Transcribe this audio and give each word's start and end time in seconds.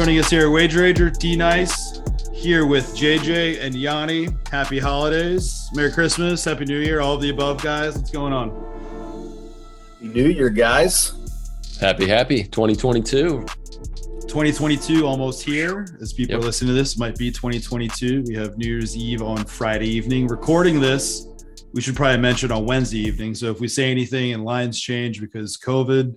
joining 0.00 0.18
us 0.18 0.30
here 0.30 0.46
at 0.46 0.50
Wager 0.50 0.80
Rager, 0.80 1.18
D 1.18 1.36
Nice, 1.36 2.00
here 2.32 2.64
with 2.64 2.96
JJ 2.96 3.62
and 3.62 3.74
Yanni. 3.74 4.28
Happy 4.50 4.78
holidays, 4.78 5.68
Merry 5.74 5.92
Christmas, 5.92 6.42
Happy 6.42 6.64
New 6.64 6.78
Year, 6.78 7.02
all 7.02 7.16
of 7.16 7.20
the 7.20 7.28
above, 7.28 7.62
guys. 7.62 7.96
What's 7.96 8.10
going 8.10 8.32
on? 8.32 8.48
New 10.00 10.28
Year, 10.28 10.48
guys. 10.48 11.12
Happy, 11.78 12.08
happy 12.08 12.44
2022. 12.44 13.44
2022 14.22 15.06
almost 15.06 15.42
here. 15.42 15.86
As 16.00 16.14
people 16.14 16.36
yep. 16.36 16.40
are 16.40 16.46
listening 16.46 16.68
to 16.68 16.74
this, 16.74 16.96
might 16.96 17.18
be 17.18 17.30
2022. 17.30 18.24
We 18.26 18.34
have 18.36 18.56
New 18.56 18.68
Year's 18.68 18.96
Eve 18.96 19.20
on 19.20 19.44
Friday 19.44 19.88
evening. 19.88 20.28
Recording 20.28 20.80
this, 20.80 21.26
we 21.74 21.82
should 21.82 21.94
probably 21.94 22.16
mention 22.16 22.50
on 22.50 22.64
Wednesday 22.64 23.00
evening. 23.00 23.34
So 23.34 23.50
if 23.50 23.60
we 23.60 23.68
say 23.68 23.90
anything 23.90 24.32
and 24.32 24.46
lines 24.46 24.80
change 24.80 25.20
because 25.20 25.58
COVID 25.58 26.16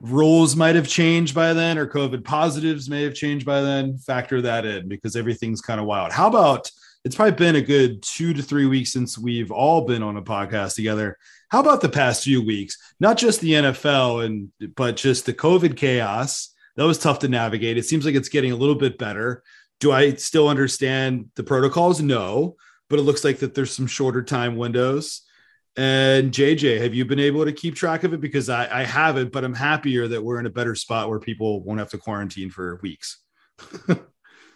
rules 0.00 0.56
might 0.56 0.76
have 0.76 0.88
changed 0.88 1.34
by 1.34 1.52
then 1.52 1.78
or 1.78 1.86
COVID 1.86 2.24
positives 2.24 2.88
may 2.88 3.02
have 3.02 3.14
changed 3.14 3.44
by 3.44 3.60
then, 3.60 3.98
factor 3.98 4.40
that 4.42 4.64
in 4.64 4.88
because 4.88 5.16
everything's 5.16 5.60
kind 5.60 5.80
of 5.80 5.86
wild. 5.86 6.12
How 6.12 6.28
about 6.28 6.70
it's 7.04 7.16
probably 7.16 7.32
been 7.32 7.56
a 7.56 7.62
good 7.62 8.02
two 8.02 8.34
to 8.34 8.42
three 8.42 8.66
weeks 8.66 8.92
since 8.92 9.18
we've 9.18 9.50
all 9.50 9.86
been 9.86 10.02
on 10.02 10.16
a 10.16 10.22
podcast 10.22 10.74
together. 10.74 11.16
How 11.48 11.60
about 11.60 11.80
the 11.80 11.88
past 11.88 12.24
few 12.24 12.44
weeks? 12.44 12.76
Not 13.00 13.16
just 13.16 13.40
the 13.40 13.52
NFL 13.52 14.24
and 14.24 14.50
but 14.76 14.96
just 14.96 15.26
the 15.26 15.32
COVID 15.32 15.76
chaos. 15.76 16.54
That 16.76 16.84
was 16.84 16.98
tough 16.98 17.20
to 17.20 17.28
navigate. 17.28 17.78
It 17.78 17.86
seems 17.86 18.04
like 18.04 18.14
it's 18.14 18.28
getting 18.28 18.52
a 18.52 18.56
little 18.56 18.74
bit 18.74 18.98
better. 18.98 19.42
Do 19.80 19.92
I 19.92 20.14
still 20.14 20.48
understand 20.48 21.30
the 21.36 21.42
protocols? 21.42 22.02
No, 22.02 22.56
but 22.88 22.98
it 22.98 23.02
looks 23.02 23.24
like 23.24 23.38
that 23.38 23.54
there's 23.54 23.72
some 23.72 23.86
shorter 23.86 24.22
time 24.22 24.56
windows. 24.56 25.22
And 25.80 26.30
JJ, 26.30 26.78
have 26.82 26.92
you 26.92 27.06
been 27.06 27.18
able 27.18 27.46
to 27.46 27.52
keep 27.52 27.74
track 27.74 28.04
of 28.04 28.12
it? 28.12 28.20
Because 28.20 28.50
I, 28.50 28.80
I 28.80 28.84
haven't, 28.84 29.32
but 29.32 29.44
I'm 29.44 29.54
happier 29.54 30.06
that 30.08 30.22
we're 30.22 30.38
in 30.38 30.44
a 30.44 30.50
better 30.50 30.74
spot 30.74 31.08
where 31.08 31.18
people 31.18 31.62
won't 31.62 31.78
have 31.78 31.88
to 31.92 31.96
quarantine 31.96 32.50
for 32.50 32.78
weeks. 32.82 33.22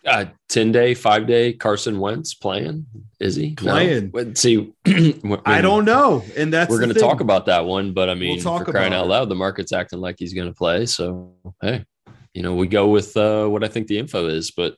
uh, 0.07 0.27
10 0.51 0.73
day, 0.73 0.93
five 0.93 1.27
day 1.27 1.55
Carson 1.55 1.99
Wentz 1.99 2.35
playing. 2.35 2.85
Is 3.21 3.37
he 3.37 3.55
playing? 3.55 4.11
No? 4.13 4.35
See, 4.35 4.75
I 5.47 5.63
don't 5.63 5.87
know. 5.87 6.23
And 6.37 6.53
that's 6.53 6.69
we're 6.69 6.77
going 6.77 6.93
to 6.93 7.01
talk 7.01 7.21
about 7.21 7.47
that 7.47 7.65
one, 7.65 7.95
but 7.95 8.11
I 8.11 8.15
mean, 8.15 8.43
we'll 8.45 8.59
for 8.59 8.71
crying 8.71 8.93
out 8.93 9.09
loud, 9.09 9.31
the 9.31 9.35
market's 9.35 9.73
acting 9.73 10.01
like 10.01 10.17
he's 10.19 10.35
going 10.35 10.49
to 10.49 10.55
play. 10.55 10.85
So, 10.85 11.33
hey, 11.63 11.87
you 12.35 12.43
know, 12.43 12.55
we 12.55 12.67
go 12.67 12.89
with 12.89 13.17
uh, 13.17 13.47
what 13.47 13.65
I 13.65 13.69
think 13.69 13.87
the 13.87 13.97
info 13.97 14.27
is, 14.27 14.51
but 14.51 14.77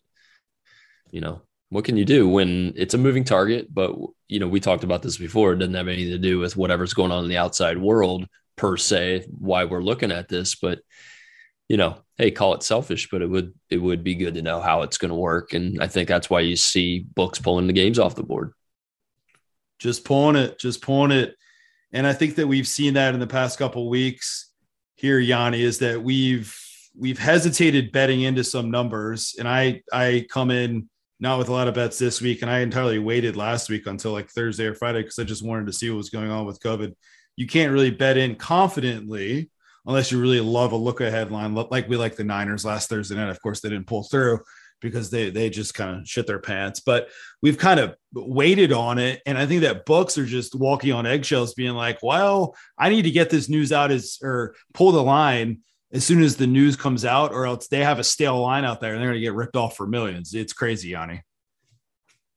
you 1.10 1.20
know, 1.20 1.42
what 1.70 1.84
can 1.84 1.97
you 1.97 2.05
do 2.05 2.28
when 2.28 2.72
it's 2.77 2.95
a 2.95 2.98
moving 2.98 3.25
target? 3.25 3.72
But 3.72 3.95
you 4.28 4.39
know, 4.39 4.48
we 4.48 4.61
talked 4.61 4.84
about 4.84 5.03
this 5.03 5.17
before. 5.17 5.53
It 5.53 5.59
doesn't 5.59 5.75
have 5.75 5.89
anything 5.89 6.12
to 6.12 6.19
do 6.19 6.39
with 6.39 6.56
whatever's 6.56 6.95
going 6.95 7.12
on 7.12 7.25
in 7.25 7.31
the 7.31 7.39
outside 7.39 7.78
world 7.78 8.27
per 8.56 8.77
se. 8.77 9.27
Why 9.31 9.64
we're 9.64 9.83
looking 9.83 10.12
at 10.12 10.28
this, 10.28 10.55
but 10.55 10.81
you 11.69 11.77
know, 11.77 11.98
hey, 12.17 12.31
call 12.31 12.55
it 12.55 12.62
selfish, 12.62 13.09
but 13.11 13.22
it 13.22 13.27
would 13.27 13.53
it 13.70 13.78
would 13.78 14.05
be 14.05 14.14
good 14.14 14.34
to 14.34 14.42
know 14.42 14.61
how 14.61 14.83
it's 14.83 14.98
going 14.98 15.09
to 15.11 15.17
work, 15.17 15.53
and 15.53 15.83
I 15.83 15.89
think 15.89 16.09
that's 16.09 16.31
why 16.31 16.41
you 16.41 16.56
see 16.56 17.00
books 17.14 17.39
pulling 17.39 17.67
the 17.67 17.72
games 17.72 17.98
off 17.98 18.14
the 18.14 18.22
board. 18.22 18.53
Just 19.78 20.05
pulling 20.05 20.37
it, 20.37 20.59
just 20.59 20.81
pulling 20.83 21.11
it, 21.11 21.37
and 21.92 22.06
I 22.06 22.12
think 22.12 22.37
that 22.37 22.47
we've 22.47 22.69
seen 22.69 22.94
that 22.94 23.14
in 23.14 23.20
the 23.20 23.27
past 23.27 23.59
couple 23.59 23.89
weeks 23.89 24.53
here, 24.94 25.19
Yanni, 25.19 25.62
is 25.62 25.81
that 25.81 26.03
we've 26.03 26.56
we've 26.97 27.19
hesitated 27.19 27.92
betting 27.92 28.22
into 28.22 28.44
some 28.44 28.70
numbers, 28.70 29.34
and 29.39 29.48
I 29.48 29.83
I 29.92 30.27
come 30.31 30.50
in 30.53 30.89
not 31.19 31.39
with 31.39 31.48
a 31.48 31.53
lot 31.53 31.69
of 31.69 31.75
bets 31.75 31.98
this 31.98 32.20
week. 32.20 32.42
And 32.42 32.50
I 32.50 32.61
entirely 32.61 32.98
waited 32.98 33.36
last 33.36 33.70
week 33.70 33.86
until 33.86 34.12
like 34.12 34.28
Thursday 34.31 34.67
or 34.67 34.75
Friday 34.75 35.03
because 35.03 35.19
I 35.19 35.25
just 35.25 35.45
wanted 35.45 35.67
to 35.67 35.72
see 35.72 35.89
what 35.91 35.97
was 35.97 36.11
going 36.11 36.31
on 36.31 36.47
with 36.47 36.61
COVID. 36.61 36.95
You 37.36 37.47
can't 37.47 37.72
really 37.72 37.91
bet 37.91 38.17
in 38.17 38.34
confidently 38.36 39.50
unless 39.87 40.10
you 40.10 40.21
really 40.21 40.41
love 40.41 40.72
a 40.72 40.76
look 40.76 41.00
ahead 41.00 41.31
line, 41.31 41.55
like 41.55 41.88
we 41.88 41.97
like 41.97 42.16
the 42.16 42.25
Niners 42.25 42.65
last 42.65 42.88
Thursday 42.88 43.15
night. 43.15 43.28
Of 43.28 43.41
course, 43.41 43.60
they 43.60 43.69
didn't 43.69 43.87
pull 43.87 44.03
through 44.03 44.41
because 44.81 45.10
they 45.10 45.31
they 45.31 45.49
just 45.49 45.75
kind 45.75 46.00
of 46.00 46.09
shit 46.09 46.26
their 46.26 46.38
pants. 46.38 46.81
But 46.81 47.09
we've 47.41 47.59
kind 47.59 47.81
of 47.81 47.94
waited 48.12 48.72
on 48.72 48.99
it, 48.99 49.22
and 49.26 49.38
I 49.38 49.47
think 49.47 49.62
that 49.62 49.87
books 49.87 50.19
are 50.19 50.26
just 50.26 50.55
walking 50.55 50.93
on 50.93 51.06
eggshells, 51.06 51.55
being 51.55 51.75
like, 51.75 52.03
"Well, 52.03 52.56
I 52.76 52.88
need 52.88 53.03
to 53.03 53.10
get 53.10 53.31
this 53.31 53.49
news 53.49 53.72
out 53.72 53.91
as 53.91 54.19
or 54.22 54.55
pull 54.75 54.93
the 54.93 55.03
line 55.03 55.60
as 55.92 56.04
soon 56.04 56.22
as 56.22 56.36
the 56.36 56.47
news 56.47 56.76
comes 56.76 57.04
out, 57.04 57.32
or 57.32 57.47
else 57.47 57.69
they 57.69 57.84
have 57.84 57.98
a 57.98 58.04
stale 58.04 58.41
line 58.41 58.64
out 58.64 58.80
there 58.80 58.92
and 58.92 59.00
they're 59.00 59.10
going 59.10 59.20
to 59.20 59.24
get 59.24 59.34
ripped 59.34 59.56
off 59.56 59.76
for 59.76 59.86
millions. 59.86 60.34
It's 60.34 60.52
crazy, 60.52 60.91
Yanni. 60.91 61.22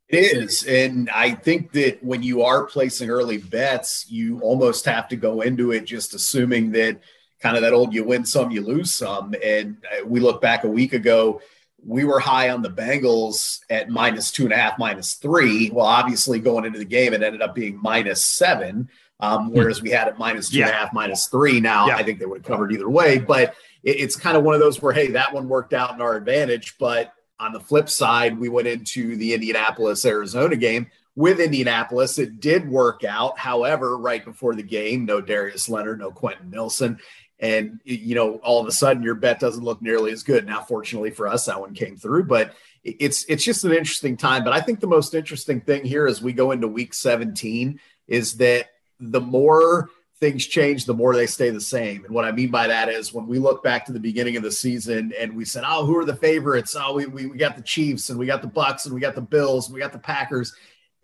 It 0.07 0.37
is. 0.37 0.63
And 0.63 1.09
I 1.11 1.31
think 1.31 1.71
that 1.73 2.03
when 2.03 2.23
you 2.23 2.41
are 2.41 2.65
placing 2.65 3.09
early 3.09 3.37
bets, 3.37 4.09
you 4.09 4.39
almost 4.41 4.85
have 4.85 5.07
to 5.09 5.15
go 5.15 5.41
into 5.41 5.71
it 5.71 5.85
just 5.85 6.15
assuming 6.15 6.71
that 6.71 6.99
kind 7.41 7.55
of 7.55 7.61
that 7.61 7.73
old 7.73 7.93
you 7.93 8.03
win 8.03 8.25
some, 8.25 8.51
you 8.51 8.61
lose 8.61 8.93
some. 8.93 9.35
And 9.43 9.77
uh, 9.85 10.05
we 10.05 10.19
look 10.19 10.41
back 10.41 10.63
a 10.63 10.69
week 10.69 10.93
ago, 10.93 11.41
we 11.85 12.03
were 12.03 12.19
high 12.19 12.49
on 12.49 12.61
the 12.61 12.69
Bengals 12.69 13.59
at 13.69 13.89
minus 13.89 14.31
two 14.31 14.43
and 14.43 14.51
a 14.51 14.57
half, 14.57 14.79
minus 14.79 15.13
three. 15.13 15.69
Well, 15.69 15.85
obviously, 15.85 16.39
going 16.39 16.65
into 16.65 16.79
the 16.79 16.85
game, 16.85 17.13
it 17.13 17.23
ended 17.23 17.41
up 17.41 17.55
being 17.55 17.79
minus 17.81 18.23
seven. 18.23 18.89
Um, 19.19 19.47
hmm. 19.47 19.57
whereas 19.57 19.81
we 19.81 19.89
had 19.89 20.07
it 20.07 20.17
minus 20.17 20.49
two 20.49 20.59
yeah. 20.59 20.67
and 20.67 20.75
a 20.75 20.77
half, 20.77 20.93
minus 20.93 21.27
three. 21.27 21.59
Now 21.59 21.87
yeah. 21.87 21.97
I 21.97 22.03
think 22.03 22.19
they 22.19 22.25
would 22.25 22.39
have 22.39 22.45
covered 22.45 22.71
either 22.71 22.89
way, 22.89 23.19
but 23.19 23.55
it, 23.83 23.99
it's 23.99 24.15
kind 24.15 24.37
of 24.37 24.43
one 24.43 24.53
of 24.53 24.61
those 24.61 24.81
where 24.81 24.93
hey, 24.93 25.07
that 25.09 25.33
one 25.33 25.49
worked 25.49 25.73
out 25.73 25.93
in 25.93 26.01
our 26.01 26.15
advantage. 26.15 26.77
But 26.79 27.13
on 27.39 27.53
the 27.53 27.59
flip 27.59 27.89
side, 27.89 28.39
we 28.39 28.49
went 28.49 28.67
into 28.67 29.15
the 29.15 29.33
Indianapolis 29.33 30.05
Arizona 30.05 30.55
game 30.55 30.87
with 31.15 31.39
Indianapolis. 31.39 32.17
It 32.17 32.39
did 32.39 32.69
work 32.69 33.03
out. 33.03 33.37
However, 33.37 33.97
right 33.97 34.23
before 34.23 34.55
the 34.55 34.63
game, 34.63 35.05
no 35.05 35.21
Darius 35.21 35.67
Leonard, 35.67 35.99
no 35.99 36.11
Quenton 36.11 36.49
Nelson. 36.49 36.99
And 37.39 37.81
you 37.83 38.15
know, 38.15 38.35
all 38.37 38.61
of 38.61 38.67
a 38.67 38.71
sudden, 38.71 39.03
your 39.03 39.15
bet 39.15 39.39
doesn't 39.39 39.63
look 39.63 39.81
nearly 39.81 40.11
as 40.11 40.23
good. 40.23 40.45
Now, 40.45 40.61
fortunately 40.61 41.11
for 41.11 41.27
us, 41.27 41.45
that 41.45 41.59
one 41.59 41.73
came 41.73 41.95
through. 41.95 42.25
But 42.25 42.53
it's 42.83 43.25
it's 43.25 43.43
just 43.43 43.65
an 43.65 43.71
interesting 43.71 44.17
time. 44.17 44.43
But 44.43 44.53
I 44.53 44.61
think 44.61 44.79
the 44.79 44.87
most 44.87 45.13
interesting 45.13 45.61
thing 45.61 45.83
here 45.85 46.07
as 46.07 46.21
we 46.21 46.33
go 46.33 46.51
into 46.51 46.67
Week 46.67 46.93
17 46.93 47.79
is 48.07 48.37
that 48.37 48.67
the 48.99 49.21
more 49.21 49.89
things 50.19 50.45
change, 50.45 50.85
the 50.85 50.93
more 50.93 51.15
they 51.15 51.25
stay 51.25 51.49
the 51.49 51.61
same. 51.61 52.03
And 52.03 52.13
what 52.13 52.25
I 52.25 52.31
mean 52.31 52.51
by 52.51 52.67
that 52.67 52.89
is 52.89 53.13
when 53.13 53.25
we 53.25 53.39
look 53.39 53.63
back 53.63 53.85
to 53.85 53.93
the 53.93 53.99
beginning 53.99 54.35
of 54.35 54.43
the 54.43 54.51
season 54.51 55.13
and 55.17 55.35
we 55.35 55.45
said, 55.45 55.63
oh, 55.65 55.85
who 55.85 55.97
are 55.97 56.05
the 56.05 56.15
favorites? 56.15 56.75
Oh, 56.77 56.93
we, 56.93 57.05
we, 57.05 57.27
we 57.27 57.37
got 57.37 57.55
the 57.55 57.61
Chiefs 57.61 58.09
and 58.09 58.19
we 58.19 58.25
got 58.25 58.41
the 58.41 58.49
Bucs 58.49 58.85
and 58.85 58.93
we 58.93 58.99
got 58.99 59.15
the 59.15 59.21
Bills 59.21 59.67
and 59.67 59.73
we 59.73 59.79
got 59.79 59.93
the 59.93 59.99
Packers. 59.99 60.53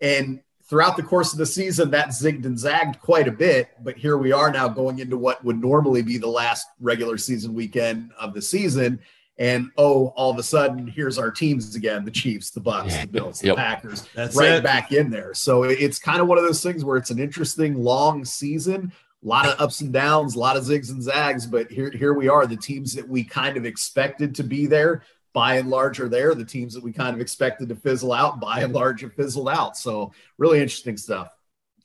And 0.02 0.40
throughout 0.64 0.96
the 0.96 1.02
course 1.02 1.32
of 1.32 1.38
the 1.38 1.46
season, 1.46 1.90
that 1.92 2.08
zigged 2.08 2.44
and 2.44 2.58
zagged 2.58 3.00
quite 3.00 3.26
a 3.26 3.32
bit. 3.32 3.70
But 3.82 3.96
here 3.96 4.18
we 4.18 4.32
are 4.32 4.50
now 4.50 4.68
going 4.68 4.98
into 4.98 5.16
what 5.16 5.42
would 5.44 5.60
normally 5.60 6.02
be 6.02 6.18
the 6.18 6.26
last 6.26 6.66
regular 6.78 7.16
season 7.16 7.54
weekend 7.54 8.10
of 8.20 8.34
the 8.34 8.42
season 8.42 9.00
and 9.38 9.70
oh, 9.76 10.08
all 10.16 10.30
of 10.30 10.38
a 10.38 10.42
sudden, 10.42 10.86
here's 10.86 11.18
our 11.18 11.30
teams 11.30 11.74
again: 11.74 12.04
the 12.04 12.10
Chiefs, 12.10 12.50
the 12.50 12.60
Bucs, 12.60 13.00
the 13.02 13.06
Bills, 13.06 13.40
the 13.40 13.48
yep. 13.48 13.56
Packers. 13.56 14.06
That's 14.14 14.34
right 14.34 14.52
it. 14.52 14.62
back 14.62 14.92
in 14.92 15.10
there. 15.10 15.34
So 15.34 15.64
it's 15.64 15.98
kind 15.98 16.20
of 16.20 16.26
one 16.26 16.38
of 16.38 16.44
those 16.44 16.62
things 16.62 16.84
where 16.84 16.96
it's 16.96 17.10
an 17.10 17.18
interesting 17.18 17.76
long 17.76 18.24
season, 18.24 18.92
a 19.22 19.26
lot 19.26 19.46
of 19.46 19.60
ups 19.60 19.80
and 19.82 19.92
downs, 19.92 20.36
a 20.36 20.38
lot 20.38 20.56
of 20.56 20.64
zigs 20.64 20.90
and 20.90 21.02
zags. 21.02 21.46
But 21.46 21.70
here, 21.70 21.90
here 21.90 22.14
we 22.14 22.28
are. 22.28 22.46
The 22.46 22.56
teams 22.56 22.94
that 22.94 23.06
we 23.06 23.24
kind 23.24 23.56
of 23.58 23.66
expected 23.66 24.34
to 24.36 24.42
be 24.42 24.66
there, 24.66 25.02
by 25.34 25.56
and 25.56 25.68
large, 25.68 26.00
are 26.00 26.08
there. 26.08 26.34
The 26.34 26.44
teams 26.44 26.72
that 26.72 26.82
we 26.82 26.92
kind 26.92 27.14
of 27.14 27.20
expected 27.20 27.68
to 27.68 27.76
fizzle 27.76 28.14
out, 28.14 28.40
by 28.40 28.60
and 28.60 28.72
large, 28.72 29.02
have 29.02 29.12
fizzled 29.12 29.50
out. 29.50 29.76
So 29.76 30.12
really 30.38 30.60
interesting 30.60 30.96
stuff 30.96 31.35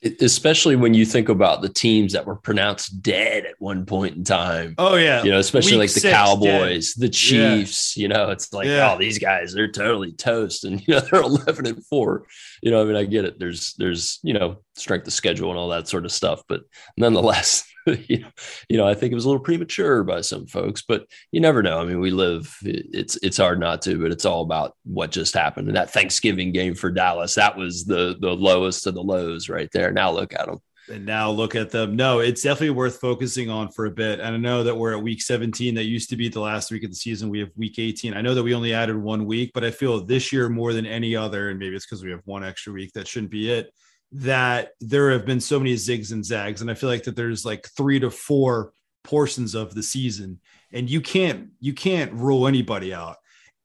especially 0.03 0.75
when 0.75 0.93
you 0.93 1.05
think 1.05 1.29
about 1.29 1.61
the 1.61 1.69
teams 1.69 2.13
that 2.13 2.25
were 2.25 2.35
pronounced 2.35 3.01
dead 3.01 3.45
at 3.45 3.55
one 3.59 3.85
point 3.85 4.15
in 4.15 4.23
time. 4.23 4.73
Oh 4.77 4.95
yeah, 4.95 5.23
you 5.23 5.31
know, 5.31 5.39
especially 5.39 5.73
Week 5.73 5.91
like 5.91 5.93
the 5.93 6.09
Cowboys, 6.09 6.93
dead. 6.93 7.03
the 7.03 7.09
Chiefs. 7.09 7.95
Yeah. 7.95 8.01
You 8.01 8.07
know, 8.09 8.29
it's 8.31 8.51
like 8.51 8.67
yeah. 8.67 8.93
oh, 8.93 8.97
these 8.97 9.19
guys 9.19 9.53
they're 9.53 9.71
totally 9.71 10.11
toast, 10.13 10.63
and 10.63 10.81
you 10.87 10.95
know 10.95 11.01
they're 11.01 11.21
eleven 11.21 11.67
and 11.67 11.85
four. 11.85 12.25
You 12.61 12.71
know, 12.71 12.81
I 12.81 12.85
mean, 12.85 12.95
I 12.95 13.03
get 13.03 13.25
it. 13.25 13.39
There's 13.39 13.73
there's 13.75 14.19
you 14.23 14.33
know 14.33 14.57
strength 14.75 15.07
of 15.07 15.13
schedule 15.13 15.49
and 15.49 15.59
all 15.59 15.69
that 15.69 15.87
sort 15.87 16.05
of 16.05 16.11
stuff, 16.11 16.43
but 16.47 16.61
nonetheless, 16.97 17.70
you 18.07 18.25
know, 18.69 18.87
I 18.87 18.93
think 18.93 19.11
it 19.11 19.15
was 19.15 19.25
a 19.25 19.29
little 19.29 19.43
premature 19.43 20.03
by 20.03 20.21
some 20.21 20.45
folks, 20.45 20.81
but 20.81 21.07
you 21.31 21.39
never 21.39 21.63
know. 21.63 21.79
I 21.79 21.85
mean, 21.85 21.99
we 21.99 22.11
live; 22.11 22.55
it's 22.63 23.17
it's 23.17 23.37
hard 23.37 23.59
not 23.59 23.81
to, 23.83 23.99
but 23.99 24.11
it's 24.11 24.25
all 24.25 24.43
about 24.43 24.75
what 24.83 25.11
just 25.11 25.33
happened. 25.33 25.67
And 25.67 25.75
that 25.75 25.91
Thanksgiving 25.91 26.51
game 26.51 26.75
for 26.75 26.91
Dallas, 26.91 27.35
that 27.35 27.57
was 27.57 27.85
the 27.85 28.17
the 28.19 28.35
lowest 28.35 28.85
of 28.87 28.93
the 28.93 29.03
lows 29.03 29.49
right 29.49 29.69
there. 29.73 29.91
Now 29.91 30.11
look 30.11 30.33
at 30.33 30.45
them. 30.45 30.59
And 30.91 31.05
now 31.05 31.29
look 31.29 31.55
at 31.55 31.69
them. 31.69 31.95
No, 31.95 32.19
it's 32.19 32.41
definitely 32.41 32.71
worth 32.71 32.99
focusing 32.99 33.49
on 33.49 33.71
for 33.71 33.85
a 33.85 33.91
bit. 33.91 34.19
And 34.19 34.35
I 34.35 34.37
know 34.37 34.63
that 34.63 34.75
we're 34.75 34.97
at 34.97 35.01
week 35.01 35.21
17. 35.21 35.75
That 35.75 35.85
used 35.85 36.09
to 36.09 36.17
be 36.17 36.27
the 36.27 36.41
last 36.41 36.69
week 36.71 36.83
of 36.83 36.89
the 36.89 36.95
season. 36.95 37.29
We 37.29 37.39
have 37.39 37.49
week 37.55 37.79
18. 37.79 38.13
I 38.13 38.21
know 38.21 38.33
that 38.33 38.43
we 38.43 38.53
only 38.53 38.73
added 38.73 38.97
one 38.97 39.25
week, 39.25 39.51
but 39.53 39.63
I 39.63 39.71
feel 39.71 40.03
this 40.03 40.33
year 40.33 40.49
more 40.49 40.73
than 40.73 40.85
any 40.85 41.15
other, 41.15 41.49
and 41.49 41.59
maybe 41.59 41.75
it's 41.75 41.85
because 41.85 42.03
we 42.03 42.11
have 42.11 42.21
one 42.25 42.43
extra 42.43 42.73
week. 42.73 42.91
That 42.93 43.07
shouldn't 43.07 43.31
be 43.31 43.51
it 43.51 43.71
that 44.11 44.71
there 44.81 45.11
have 45.11 45.25
been 45.25 45.39
so 45.39 45.59
many 45.59 45.73
zigs 45.75 46.11
and 46.11 46.25
zags 46.25 46.61
and 46.61 46.69
i 46.69 46.73
feel 46.73 46.89
like 46.89 47.03
that 47.03 47.15
there's 47.15 47.45
like 47.45 47.67
three 47.77 47.99
to 47.99 48.09
four 48.09 48.73
portions 49.03 49.55
of 49.55 49.73
the 49.73 49.83
season 49.83 50.39
and 50.73 50.89
you 50.89 51.01
can't 51.01 51.49
you 51.59 51.73
can't 51.73 52.11
rule 52.13 52.47
anybody 52.47 52.93
out 52.93 53.17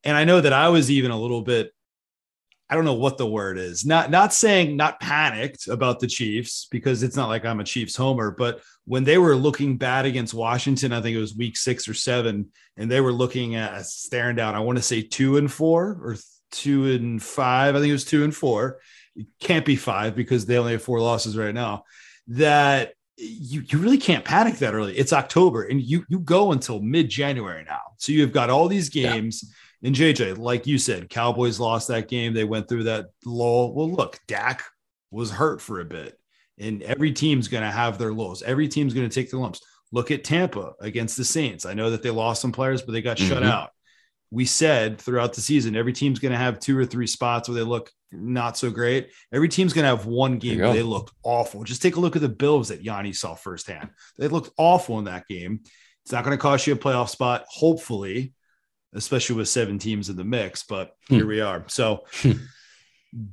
and 0.05 0.17
i 0.17 0.25
know 0.25 0.41
that 0.41 0.53
i 0.53 0.69
was 0.69 0.91
even 0.91 1.11
a 1.11 1.21
little 1.21 1.43
bit 1.43 1.73
I 2.69 2.75
don't 2.75 2.85
know 2.85 2.95
what 2.95 3.17
the 3.17 3.27
word 3.27 3.59
is. 3.59 3.85
Not 3.85 4.11
not 4.11 4.35
saying 4.35 4.77
not 4.77 4.99
panicked 4.99 5.69
about 5.69 6.01
the 6.01 6.09
Chiefs 6.09 6.67
because 6.71 7.03
it's 7.03 7.15
not 7.15 7.29
like 7.29 7.45
I'm 7.45 7.61
a 7.61 7.65
Chiefs 7.65 7.95
homer, 7.95 8.33
but 8.33 8.61
when 8.87 9.05
they 9.05 9.19
were 9.19 9.37
looking 9.37 9.77
bad 9.77 10.05
against 10.05 10.35
Washington, 10.35 10.93
I 10.93 11.01
think 11.01 11.17
it 11.17 11.21
was 11.21 11.37
week 11.37 11.57
6 11.57 11.89
or 11.89 11.95
7 11.95 12.49
and 12.77 12.91
they 12.91 13.01
were 13.01 13.13
looking 13.13 13.55
at 13.55 13.87
staring 13.87 14.37
down 14.37 14.57
I 14.57 14.61
want 14.61 14.79
to 14.79 14.83
say 14.83 15.03
2 15.03 15.37
and 15.37 15.51
4 15.51 15.85
or 16.03 16.17
2 16.53 16.93
and 16.93 17.23
5. 17.23 17.77
I 17.77 17.79
think 17.79 17.89
it 17.89 17.93
was 17.93 18.05
2 18.05 18.25
and 18.25 18.35
4. 18.35 18.81
It 19.17 19.27
can't 19.41 19.65
be 19.65 19.77
5 19.77 20.15
because 20.15 20.47
they 20.47 20.59
only 20.59 20.73
have 20.73 20.83
4 20.83 21.01
losses 21.01 21.37
right 21.37 21.55
now. 21.55 21.85
That 22.29 22.95
you, 23.17 23.63
you 23.67 23.79
really 23.79 23.99
can't 23.99 24.25
panic 24.25 24.57
that 24.59 24.75
early. 24.75 24.97
It's 24.97 25.13
October 25.13 25.63
and 25.63 25.81
you 25.81 26.05
you 26.09 26.19
go 26.21 26.53
until 26.53 26.81
mid-January 26.81 27.65
now. 27.65 27.81
So 27.97 28.13
you've 28.13 28.33
got 28.33 28.51
all 28.51 28.69
these 28.69 28.91
games 28.91 29.43
yeah 29.43 29.55
and 29.83 29.95
JJ, 29.95 30.39
like 30.39 30.67
you 30.67 30.79
said, 30.79 31.11
Cowboys 31.11 31.61
lost 31.61 31.89
that 31.89 32.09
game. 32.09 32.33
They 32.35 32.45
went 32.45 32.69
through 32.69 32.85
that 32.85 33.11
lull. 33.25 33.75
Well, 33.75 33.91
look, 33.91 34.19
Dak 34.27 34.65
was 35.11 35.31
hurt 35.31 35.61
for 35.61 35.81
a 35.81 35.85
bit, 35.85 36.19
and 36.59 36.83
every 36.83 37.12
team's 37.12 37.49
going 37.49 37.62
to 37.62 37.71
have 37.71 37.99
their 37.99 38.12
lows. 38.12 38.43
Every 38.43 38.69
team's 38.69 38.95
going 38.95 39.09
to 39.09 39.15
take 39.15 39.31
the 39.31 39.39
lumps. 39.39 39.61
Look 39.93 40.11
at 40.11 40.25
Tampa 40.25 40.73
against 40.81 41.17
the 41.17 41.25
Saints. 41.25 41.67
I 41.67 41.75
know 41.75 41.91
that 41.91 42.03
they 42.03 42.11
lost 42.11 42.43
some 42.43 42.53
players, 42.53 42.83
but 42.83 42.93
they 42.93 43.03
got 43.03 43.19
mm-hmm. 43.19 43.29
shut 43.29 43.43
out. 43.43 43.71
We 44.37 44.44
said 44.44 45.00
throughout 45.00 45.33
the 45.33 45.41
season, 45.41 45.77
every 45.77 45.93
team's 45.93 46.19
going 46.19 46.33
to 46.33 46.38
have 46.38 46.61
two 46.61 46.79
or 46.79 46.85
three 46.85 47.06
spots 47.06 47.49
where 47.49 47.56
they 47.56 47.62
look 47.62 47.91
not 48.12 48.56
so 48.56 48.71
great. 48.71 49.11
Every 49.33 49.49
team's 49.49 49.73
going 49.73 49.85
to 49.85 49.97
have 49.97 50.06
one 50.06 50.38
game 50.38 50.59
where 50.61 50.73
they 50.73 50.83
look 50.83 51.11
awful. 51.23 51.65
Just 51.65 51.83
take 51.83 51.97
a 51.97 52.00
look 52.00 52.17
at 52.17 52.23
the 52.23 52.29
Bills 52.29 52.69
that 52.69 52.85
Yanni 52.85 53.12
saw 53.12 53.35
firsthand. 53.35 53.91
They 54.19 54.29
looked 54.29 54.50
awful 54.59 54.99
in 54.99 55.06
that 55.06 55.27
game. 55.27 55.61
It's 56.05 56.12
not 56.12 56.23
going 56.23 56.37
to 56.37 56.41
cost 56.41 56.67
you 56.67 56.75
a 56.75 56.77
playoff 56.77 57.09
spot, 57.09 57.44
hopefully 57.49 58.35
especially 58.97 59.37
with 59.37 59.49
seven 59.49 59.79
teams 59.79 60.09
in 60.09 60.17
the 60.17 60.25
mix. 60.25 60.65
But 60.65 60.93
hmm. 61.09 61.17
here 61.17 61.27
we 61.27 61.41
are. 61.41 61.65
So, 61.69 62.05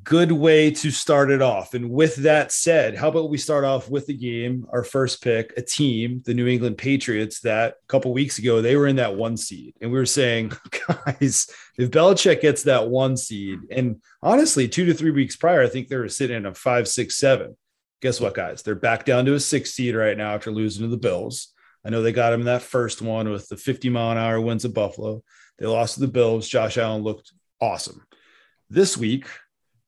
good 0.03 0.31
way 0.31 0.71
to 0.71 0.91
start 0.91 1.29
it 1.29 1.41
off. 1.41 1.73
And 1.73 1.89
with 1.89 2.15
that 2.17 2.51
said, 2.51 2.95
how 2.95 3.09
about 3.09 3.29
we 3.29 3.37
start 3.37 3.65
off 3.65 3.89
with 3.89 4.05
the 4.05 4.13
game? 4.13 4.65
Our 4.71 4.83
first 4.83 5.21
pick, 5.21 5.53
a 5.57 5.61
team, 5.61 6.21
the 6.25 6.33
New 6.33 6.47
England 6.47 6.77
Patriots, 6.77 7.41
that 7.41 7.75
a 7.83 7.87
couple 7.87 8.13
weeks 8.13 8.39
ago 8.39 8.61
they 8.61 8.75
were 8.75 8.87
in 8.87 8.97
that 8.97 9.15
one 9.15 9.35
seed, 9.35 9.75
and 9.81 9.91
we 9.91 9.97
were 9.97 10.05
saying, 10.05 10.53
guys, 10.87 11.47
if 11.77 11.91
Belichick 11.91 12.41
gets 12.41 12.63
that 12.63 12.87
one 12.87 13.17
seed, 13.17 13.59
and 13.71 14.01
honestly, 14.21 14.67
two 14.67 14.85
to 14.85 14.93
three 14.93 15.11
weeks 15.11 15.35
prior, 15.35 15.63
I 15.63 15.67
think 15.67 15.87
they 15.87 15.97
were 15.97 16.09
sitting 16.09 16.37
in 16.37 16.45
a 16.45 16.53
five, 16.53 16.87
six, 16.87 17.17
seven. 17.17 17.57
Guess 18.01 18.19
what, 18.21 18.33
guys? 18.33 18.63
They're 18.63 18.75
back 18.75 19.05
down 19.05 19.25
to 19.25 19.33
a 19.33 19.39
six 19.39 19.71
seed 19.71 19.95
right 19.95 20.17
now 20.17 20.33
after 20.33 20.51
losing 20.51 20.83
to 20.83 20.89
the 20.89 20.97
Bills. 20.97 21.53
I 21.85 21.89
know 21.89 22.01
they 22.01 22.11
got 22.13 22.33
him 22.33 22.41
in 22.41 22.45
that 22.45 22.61
first 22.61 23.01
one 23.01 23.29
with 23.29 23.47
the 23.49 23.57
50 23.57 23.89
mile 23.89 24.11
an 24.11 24.17
hour 24.17 24.39
winds 24.39 24.65
of 24.65 24.73
Buffalo. 24.73 25.23
They 25.57 25.65
lost 25.65 25.95
to 25.95 25.99
the 26.01 26.07
Bills. 26.07 26.47
Josh 26.47 26.77
Allen 26.77 27.03
looked 27.03 27.33
awesome. 27.59 28.05
This 28.69 28.97
week, 28.97 29.27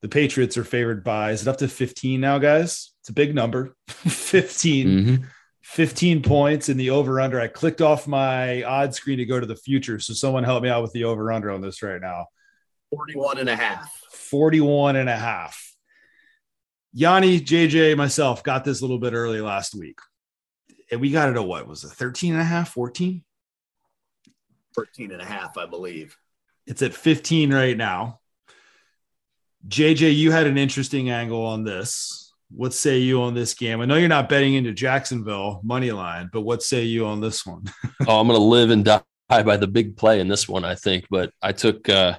the 0.05 0.09
Patriots 0.09 0.55
are 0.55 0.63
favored 0.63 1.03
by, 1.03 1.31
is 1.31 1.41
it 1.41 1.47
up 1.47 1.57
to 1.57 1.67
15 1.67 2.21
now, 2.21 2.37
guys? 2.37 2.91
It's 2.99 3.09
a 3.09 3.13
big 3.13 3.33
number 3.33 3.75
15. 3.87 4.87
Mm-hmm. 4.87 5.23
15 5.63 6.21
points 6.21 6.69
in 6.69 6.77
the 6.77 6.91
over 6.91 7.19
under. 7.19 7.41
I 7.41 7.47
clicked 7.47 7.81
off 7.81 8.07
my 8.07 8.61
odd 8.61 8.93
screen 8.93 9.17
to 9.17 9.25
go 9.25 9.39
to 9.39 9.47
the 9.47 9.55
future. 9.55 9.99
So 9.99 10.13
someone 10.13 10.43
help 10.43 10.61
me 10.61 10.69
out 10.69 10.83
with 10.83 10.91
the 10.91 11.05
over 11.05 11.31
under 11.31 11.49
on 11.49 11.59
this 11.59 11.81
right 11.81 11.99
now. 11.99 12.27
41 12.91 13.39
and 13.39 13.49
a 13.49 13.55
half. 13.55 13.91
41 14.11 14.95
and 14.95 15.09
a 15.09 15.17
half. 15.17 15.73
Yanni, 16.93 17.41
JJ, 17.41 17.97
myself 17.97 18.43
got 18.43 18.63
this 18.63 18.81
a 18.81 18.83
little 18.83 18.99
bit 18.99 19.13
early 19.13 19.41
last 19.41 19.73
week. 19.73 19.97
And 20.91 21.01
we 21.01 21.09
got 21.09 21.29
it 21.29 21.35
at 21.35 21.47
what 21.47 21.67
was 21.67 21.83
it, 21.83 21.89
13 21.89 22.33
and 22.33 22.41
a 22.41 22.45
half, 22.45 22.69
14? 22.69 23.23
13 24.75 25.11
and 25.11 25.21
a 25.21 25.25
half, 25.25 25.57
I 25.57 25.65
believe. 25.65 26.15
It's 26.67 26.83
at 26.83 26.93
15 26.93 27.51
right 27.51 27.75
now. 27.75 28.19
JJ, 29.67 30.15
you 30.15 30.31
had 30.31 30.47
an 30.47 30.57
interesting 30.57 31.09
angle 31.09 31.45
on 31.45 31.63
this. 31.63 32.33
What 32.51 32.73
say 32.73 32.99
you 32.99 33.21
on 33.23 33.33
this 33.33 33.53
game? 33.55 33.81
I 33.81 33.85
know 33.85 33.95
you're 33.95 34.07
not 34.07 34.29
betting 34.29 34.53
into 34.53 34.71
Jacksonville 34.71 35.61
money 35.63 35.91
line, 35.91 36.29
but 36.31 36.41
what 36.41 36.61
say 36.61 36.83
you 36.83 37.07
on 37.07 37.19
this 37.19 37.45
one? 37.45 37.63
oh, 38.07 38.19
I'm 38.19 38.27
going 38.27 38.39
to 38.39 38.43
live 38.43 38.69
and 38.69 38.85
die 38.85 39.01
by 39.29 39.57
the 39.57 39.67
big 39.67 39.97
play 39.97 40.19
in 40.19 40.27
this 40.27 40.47
one, 40.47 40.63
I 40.63 40.75
think. 40.75 41.05
But 41.09 41.31
I 41.41 41.51
took, 41.51 41.89
uh, 41.89 42.17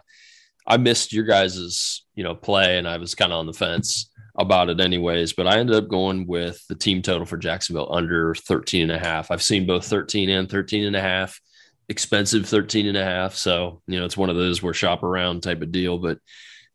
I 0.66 0.76
missed 0.76 1.12
your 1.12 1.24
guys's, 1.24 2.04
you 2.16 2.24
know, 2.24 2.34
play, 2.34 2.78
and 2.78 2.88
I 2.88 2.96
was 2.96 3.14
kind 3.14 3.32
of 3.32 3.38
on 3.38 3.46
the 3.46 3.52
fence 3.52 4.10
about 4.36 4.68
it 4.68 4.80
anyways. 4.80 5.32
But 5.32 5.46
I 5.46 5.58
ended 5.58 5.76
up 5.76 5.88
going 5.88 6.26
with 6.26 6.60
the 6.68 6.74
team 6.74 7.00
total 7.00 7.26
for 7.26 7.36
Jacksonville 7.36 7.94
under 7.94 8.34
13 8.34 8.82
and 8.82 8.92
a 8.92 8.98
half. 8.98 9.30
I've 9.30 9.42
seen 9.42 9.66
both 9.66 9.86
13 9.86 10.28
and 10.28 10.50
13 10.50 10.84
and 10.84 10.96
a 10.96 11.00
half 11.00 11.40
expensive 11.88 12.46
13 12.46 12.88
and 12.88 12.96
a 12.96 13.04
half. 13.04 13.34
So, 13.36 13.80
you 13.86 13.98
know, 13.98 14.04
it's 14.04 14.16
one 14.16 14.30
of 14.30 14.36
those 14.36 14.60
where 14.60 14.74
shop 14.74 15.04
around 15.04 15.44
type 15.44 15.62
of 15.62 15.70
deal. 15.70 15.98
But, 15.98 16.18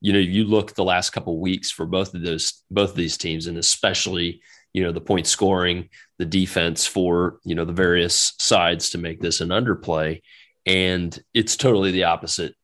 you 0.02 0.12
know, 0.12 0.20
you 0.20 0.44
look 0.44 0.74
the 0.74 0.84
last 0.84 1.12
couple 1.12 1.40
weeks 1.40 1.72
for 1.72 1.86
both 1.86 2.14
of 2.14 2.22
those, 2.22 2.64
both 2.70 2.90
of 2.90 2.96
these 2.96 3.18
teams, 3.18 3.48
and 3.48 3.58
especially, 3.58 4.42
you 4.74 4.84
know, 4.84 4.92
the 4.92 5.00
point 5.00 5.28
scoring, 5.28 5.90
the 6.18 6.26
defense 6.26 6.86
for, 6.86 7.40
you 7.44 7.56
know, 7.56 7.66
the 7.66 7.74
various 7.74 8.34
sides 8.40 8.90
to 8.90 8.98
make 8.98 9.22
this 9.22 9.42
an 9.42 9.50
underplay. 9.50 10.22
And 10.66 11.18
it's 11.34 11.56
totally 11.56 11.92
the 11.92 12.06
opposite, 12.06 12.56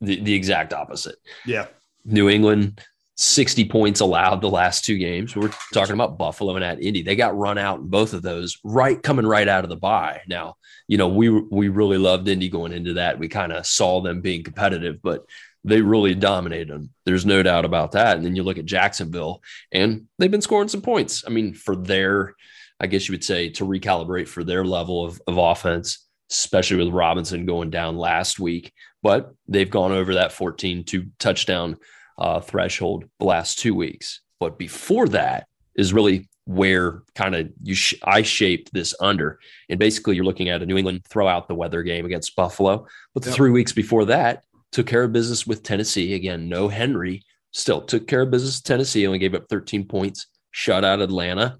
the, 0.00 0.20
the 0.20 0.34
exact 0.34 0.72
opposite. 0.72 1.16
Yeah. 1.46 1.66
New 2.04 2.28
England 2.28 2.80
60 3.16 3.66
points 3.66 4.00
allowed 4.00 4.40
the 4.40 4.50
last 4.50 4.84
two 4.84 4.96
games. 4.96 5.36
We're 5.36 5.52
talking 5.72 5.94
about 5.94 6.18
Buffalo 6.18 6.56
and 6.56 6.64
at 6.64 6.82
Indy. 6.82 7.02
They 7.02 7.14
got 7.14 7.36
run 7.36 7.58
out 7.58 7.80
in 7.80 7.88
both 7.88 8.14
of 8.14 8.22
those, 8.22 8.58
right 8.64 9.00
coming 9.00 9.26
right 9.26 9.46
out 9.46 9.64
of 9.64 9.70
the 9.70 9.76
bye. 9.76 10.22
Now, 10.26 10.56
you 10.88 10.96
know, 10.96 11.08
we 11.08 11.28
we 11.28 11.68
really 11.68 11.98
loved 11.98 12.26
Indy 12.28 12.48
going 12.48 12.72
into 12.72 12.94
that. 12.94 13.18
We 13.18 13.28
kind 13.28 13.52
of 13.52 13.66
saw 13.66 14.00
them 14.00 14.22
being 14.22 14.42
competitive, 14.42 15.02
but 15.02 15.24
they 15.64 15.80
really 15.80 16.14
dominated 16.14 16.68
them. 16.68 16.90
There's 17.04 17.26
no 17.26 17.42
doubt 17.42 17.64
about 17.64 17.92
that. 17.92 18.16
And 18.16 18.24
then 18.24 18.34
you 18.34 18.42
look 18.42 18.58
at 18.58 18.64
Jacksonville, 18.64 19.42
and 19.70 20.06
they've 20.18 20.30
been 20.30 20.42
scoring 20.42 20.68
some 20.68 20.82
points. 20.82 21.24
I 21.26 21.30
mean, 21.30 21.54
for 21.54 21.76
their, 21.76 22.34
I 22.80 22.86
guess 22.86 23.08
you 23.08 23.12
would 23.12 23.24
say, 23.24 23.50
to 23.50 23.64
recalibrate 23.64 24.28
for 24.28 24.42
their 24.42 24.64
level 24.64 25.04
of, 25.04 25.20
of 25.26 25.38
offense, 25.38 26.06
especially 26.30 26.84
with 26.84 26.94
Robinson 26.94 27.46
going 27.46 27.70
down 27.70 27.96
last 27.96 28.40
week. 28.40 28.72
But 29.02 29.32
they've 29.46 29.70
gone 29.70 29.92
over 29.92 30.14
that 30.14 30.32
14 30.32 30.84
to 30.84 31.06
touchdown 31.18 31.76
uh, 32.18 32.40
threshold 32.40 33.04
the 33.18 33.24
last 33.24 33.58
two 33.58 33.74
weeks. 33.74 34.20
But 34.40 34.58
before 34.58 35.08
that 35.08 35.46
is 35.76 35.92
really 35.92 36.28
where 36.44 37.02
kind 37.14 37.34
of 37.34 37.50
you 37.62 37.74
sh- 37.74 37.94
I 38.02 38.22
shaped 38.22 38.72
this 38.72 38.94
under. 39.00 39.38
And 39.68 39.78
basically, 39.78 40.16
you're 40.16 40.24
looking 40.24 40.48
at 40.48 40.62
a 40.62 40.66
New 40.66 40.76
England 40.76 41.04
throw 41.08 41.28
out 41.28 41.48
the 41.48 41.54
weather 41.54 41.82
game 41.82 42.04
against 42.04 42.34
Buffalo. 42.34 42.86
But 43.14 43.22
the 43.22 43.30
yep. 43.30 43.36
three 43.36 43.50
weeks 43.50 43.72
before 43.72 44.06
that, 44.06 44.44
took 44.72 44.86
care 44.86 45.04
of 45.04 45.12
business 45.12 45.46
with 45.46 45.62
Tennessee. 45.62 46.14
Again, 46.14 46.48
no 46.48 46.68
Henry. 46.68 47.22
Still 47.52 47.82
took 47.82 48.06
care 48.06 48.22
of 48.22 48.30
business. 48.30 48.60
Tennessee 48.60 49.06
only 49.06 49.18
gave 49.18 49.34
up 49.34 49.48
13 49.48 49.86
points. 49.86 50.26
Shut 50.50 50.84
out 50.84 51.00
Atlanta, 51.00 51.58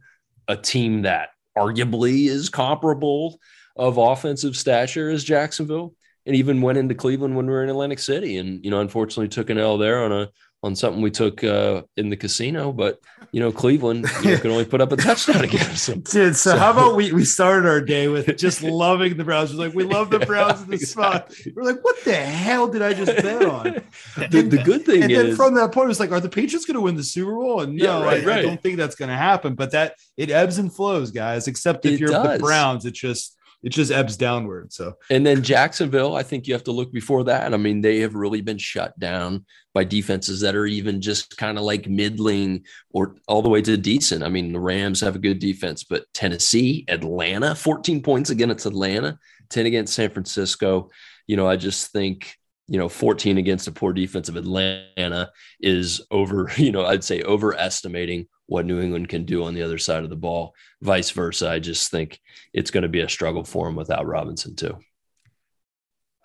a 0.49 0.57
team 0.57 1.03
that 1.03 1.29
arguably 1.57 2.27
is 2.29 2.49
comparable 2.49 3.39
of 3.77 3.99
offensive 3.99 4.57
stature 4.57 5.11
as 5.11 5.25
Jacksonville 5.25 5.95
and 6.27 6.37
even 6.37 6.63
went 6.63 6.79
into 6.79 6.95
Cleveland 6.95 7.37
when 7.37 7.47
we 7.47 7.53
were 7.53 7.65
in 7.65 7.71
Atlantic 7.71 7.99
City, 7.99 8.37
and 8.39 8.65
you 8.65 8.71
know, 8.71 8.81
unfortunately, 8.81 9.29
took 9.29 9.51
an 9.51 9.59
L 9.59 9.79
there 9.79 10.05
on 10.05 10.13
a 10.13 10.31
on 10.63 10.77
something 10.77 11.03
we 11.03 11.11
took 11.11 11.43
uh, 11.43 11.83
in 11.97 12.09
the 12.09 12.17
casino. 12.17 12.73
But 12.73 13.01
you 13.33 13.41
know, 13.41 13.51
Cleveland 13.51 14.07
you 14.23 14.33
know, 14.33 14.39
can 14.39 14.51
only 14.51 14.65
put 14.65 14.81
up 14.81 14.93
a 14.93 14.97
touchdown 14.97 15.43
against 15.45 15.87
them. 15.87 16.01
Dude, 16.11 16.37
so, 16.37 16.53
so, 16.53 16.59
how 16.59 16.71
about 16.71 16.97
we 16.97 17.13
we 17.13 17.25
started 17.25 17.69
our 17.69 17.81
day 17.81 18.09
with 18.09 18.37
just 18.37 18.63
loving 18.63 19.17
the 19.17 19.25
Browns? 19.25 19.53
We're 19.53 19.67
like, 19.67 19.75
we 19.75 19.85
love 19.85 20.11
the 20.11 20.19
Browns 20.27 20.59
yeah, 20.59 20.65
in 20.65 20.71
the 20.71 20.77
exactly. 20.77 21.35
spot. 21.37 21.55
We're 21.57 21.65
like, 21.65 21.83
what 21.83 22.03
the 22.05 22.15
hell 22.15 22.69
did 22.69 22.83
I 22.83 22.93
just 22.93 23.17
bet 23.23 23.45
on? 23.45 23.65
the, 24.31 24.43
the, 24.43 24.63
good 24.63 24.85
thing 24.85 25.03
and 25.03 25.11
is, 25.11 25.19
then 25.19 25.37
from 25.37 25.55
that 25.55 25.73
point, 25.73 25.91
it's 25.91 26.01
like, 26.01 26.13
are 26.13 26.21
the 26.21 26.29
Patriots 26.29 26.67
going 26.67 26.77
to 26.77 26.81
win 26.81 26.95
the 26.95 27.03
Super 27.03 27.35
Bowl? 27.35 27.61
And 27.61 27.77
no, 27.77 28.01
yeah, 28.01 28.05
right, 28.05 28.23
I, 28.23 28.27
right. 28.27 28.39
I, 28.39 28.43
don't 28.43 28.63
think 28.63 28.77
that's 28.77 28.95
going 28.95 29.09
to 29.09 29.17
happen. 29.17 29.55
But 29.55 29.73
that 29.73 29.97
it 30.17 30.31
ebbs 30.31 30.59
and 30.59 30.73
flows, 30.73 31.11
guys. 31.11 31.49
Except 31.49 31.85
if 31.87 31.95
it 31.95 32.01
you're 32.01 32.11
does. 32.11 32.39
the 32.39 32.43
Browns, 32.43 32.85
it 32.85 32.95
just 32.95 33.37
it 33.63 33.71
just 33.71 33.93
ebbs 33.93 34.17
downward. 34.17 34.73
So, 34.73 34.97
and 35.11 35.25
then 35.25 35.43
Jacksonville, 35.43 36.17
I 36.17 36.23
think 36.23 36.47
you 36.47 36.55
have 36.55 36.65
to 36.65 36.73
look 36.73 36.93
before 36.93 37.25
that. 37.25 37.55
I 37.55 37.57
mean, 37.57 37.81
they 37.81 38.01
have 38.01 38.15
really 38.15 38.41
been 38.41 38.59
shut 38.59 38.99
down 38.99 39.45
by 39.73 39.85
defenses 39.85 40.41
that 40.41 40.57
are 40.57 40.67
even 40.67 41.01
just 41.01 41.37
kind 41.37 41.57
of 41.57 41.65
like 41.65 41.89
middling 41.89 42.65
or 42.91 43.17
all 43.29 43.43
the 43.43 43.49
way 43.49 43.63
to 43.63 43.77
decent. 43.77 44.25
I 44.25 44.29
mean, 44.29 44.53
the 44.53 44.61
Rams 44.61 45.01
have 45.01 45.15
a 45.15 45.21
good 45.21 45.39
defense, 45.39 45.85
but 45.85 46.13
Tennessee, 46.13 46.85
Atlanta, 46.89 47.55
14 47.55 48.03
points 48.03 48.31
against 48.31 48.67
Atlanta, 48.67 49.19
10 49.51 49.67
against 49.67 49.95
San 49.95 50.11
Francisco. 50.11 50.91
You 51.27 51.37
know, 51.37 51.47
I 51.47 51.57
just 51.57 51.93
think 51.93 52.37
you 52.69 52.79
know 52.79 52.89
14 52.89 53.39
against 53.39 53.67
a 53.67 53.73
poor 53.73 53.93
defense 53.93 54.29
of 54.29 54.37
Atlanta 54.37 55.31
is 55.61 56.01
over 56.11 56.51
you 56.57 56.73
know 56.73 56.87
I'd 56.87 57.05
say 57.05 57.23
overestimating 57.23 58.29
what 58.53 58.67
New 58.67 58.81
England 58.81 59.09
can 59.09 59.25
do 59.25 59.45
on 59.45 59.55
the 59.55 59.63
other 59.63 59.79
side 59.79 60.05
of 60.05 60.11
the 60.11 60.17
ball. 60.17 60.55
Vice 60.83 61.11
versa, 61.11 61.51
I 61.51 61.59
just 61.59 61.91
think 61.91 62.21
it's 62.53 62.71
going 62.71 62.83
to 62.83 62.89
be 62.89 63.01
a 63.01 63.09
struggle 63.09 63.45
for 63.45 63.69
him 63.69 63.77
without 63.77 64.07
Robinson 64.07 64.55
too. 64.55 64.79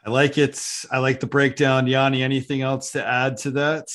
I 0.05 0.09
like 0.09 0.37
it. 0.37 0.61
I 0.91 0.99
like 0.99 1.19
the 1.19 1.27
breakdown. 1.27 1.87
Yanni, 1.87 2.23
anything 2.23 2.61
else 2.61 2.91
to 2.91 3.05
add 3.05 3.37
to 3.37 3.51
that? 3.51 3.87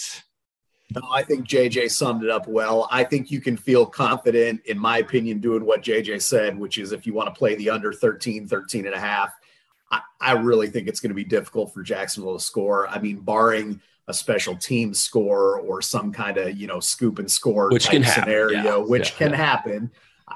No, 0.94 1.08
I 1.10 1.22
think 1.22 1.46
JJ 1.46 1.90
summed 1.90 2.22
it 2.22 2.30
up 2.30 2.46
well. 2.46 2.86
I 2.90 3.04
think 3.04 3.30
you 3.30 3.40
can 3.40 3.56
feel 3.56 3.86
confident, 3.86 4.60
in 4.66 4.78
my 4.78 4.98
opinion, 4.98 5.40
doing 5.40 5.64
what 5.64 5.82
JJ 5.82 6.20
said, 6.20 6.58
which 6.58 6.76
is 6.76 6.92
if 6.92 7.06
you 7.06 7.14
want 7.14 7.32
to 7.32 7.38
play 7.38 7.54
the 7.54 7.70
under 7.70 7.92
13, 7.92 8.46
13 8.46 8.86
and 8.86 8.94
a 8.94 9.00
half, 9.00 9.32
I, 9.90 10.00
I 10.20 10.32
really 10.32 10.68
think 10.68 10.88
it's 10.88 11.00
going 11.00 11.10
to 11.10 11.14
be 11.14 11.24
difficult 11.24 11.72
for 11.72 11.82
Jacksonville 11.82 12.36
to 12.36 12.44
score. 12.44 12.88
I 12.88 12.98
mean, 12.98 13.20
barring 13.20 13.80
a 14.12 14.14
special 14.14 14.54
team 14.54 14.92
score 14.92 15.58
or 15.58 15.80
some 15.80 16.12
kind 16.12 16.36
of 16.36 16.56
you 16.56 16.66
know 16.66 16.80
scoop 16.80 17.18
and 17.18 17.30
score 17.30 17.70
which 17.70 17.86
type 17.86 18.04
scenario, 18.04 18.62
yeah. 18.62 18.76
which 18.76 19.10
yeah, 19.12 19.16
can 19.16 19.30
yeah. 19.30 19.36
happen. 19.36 19.90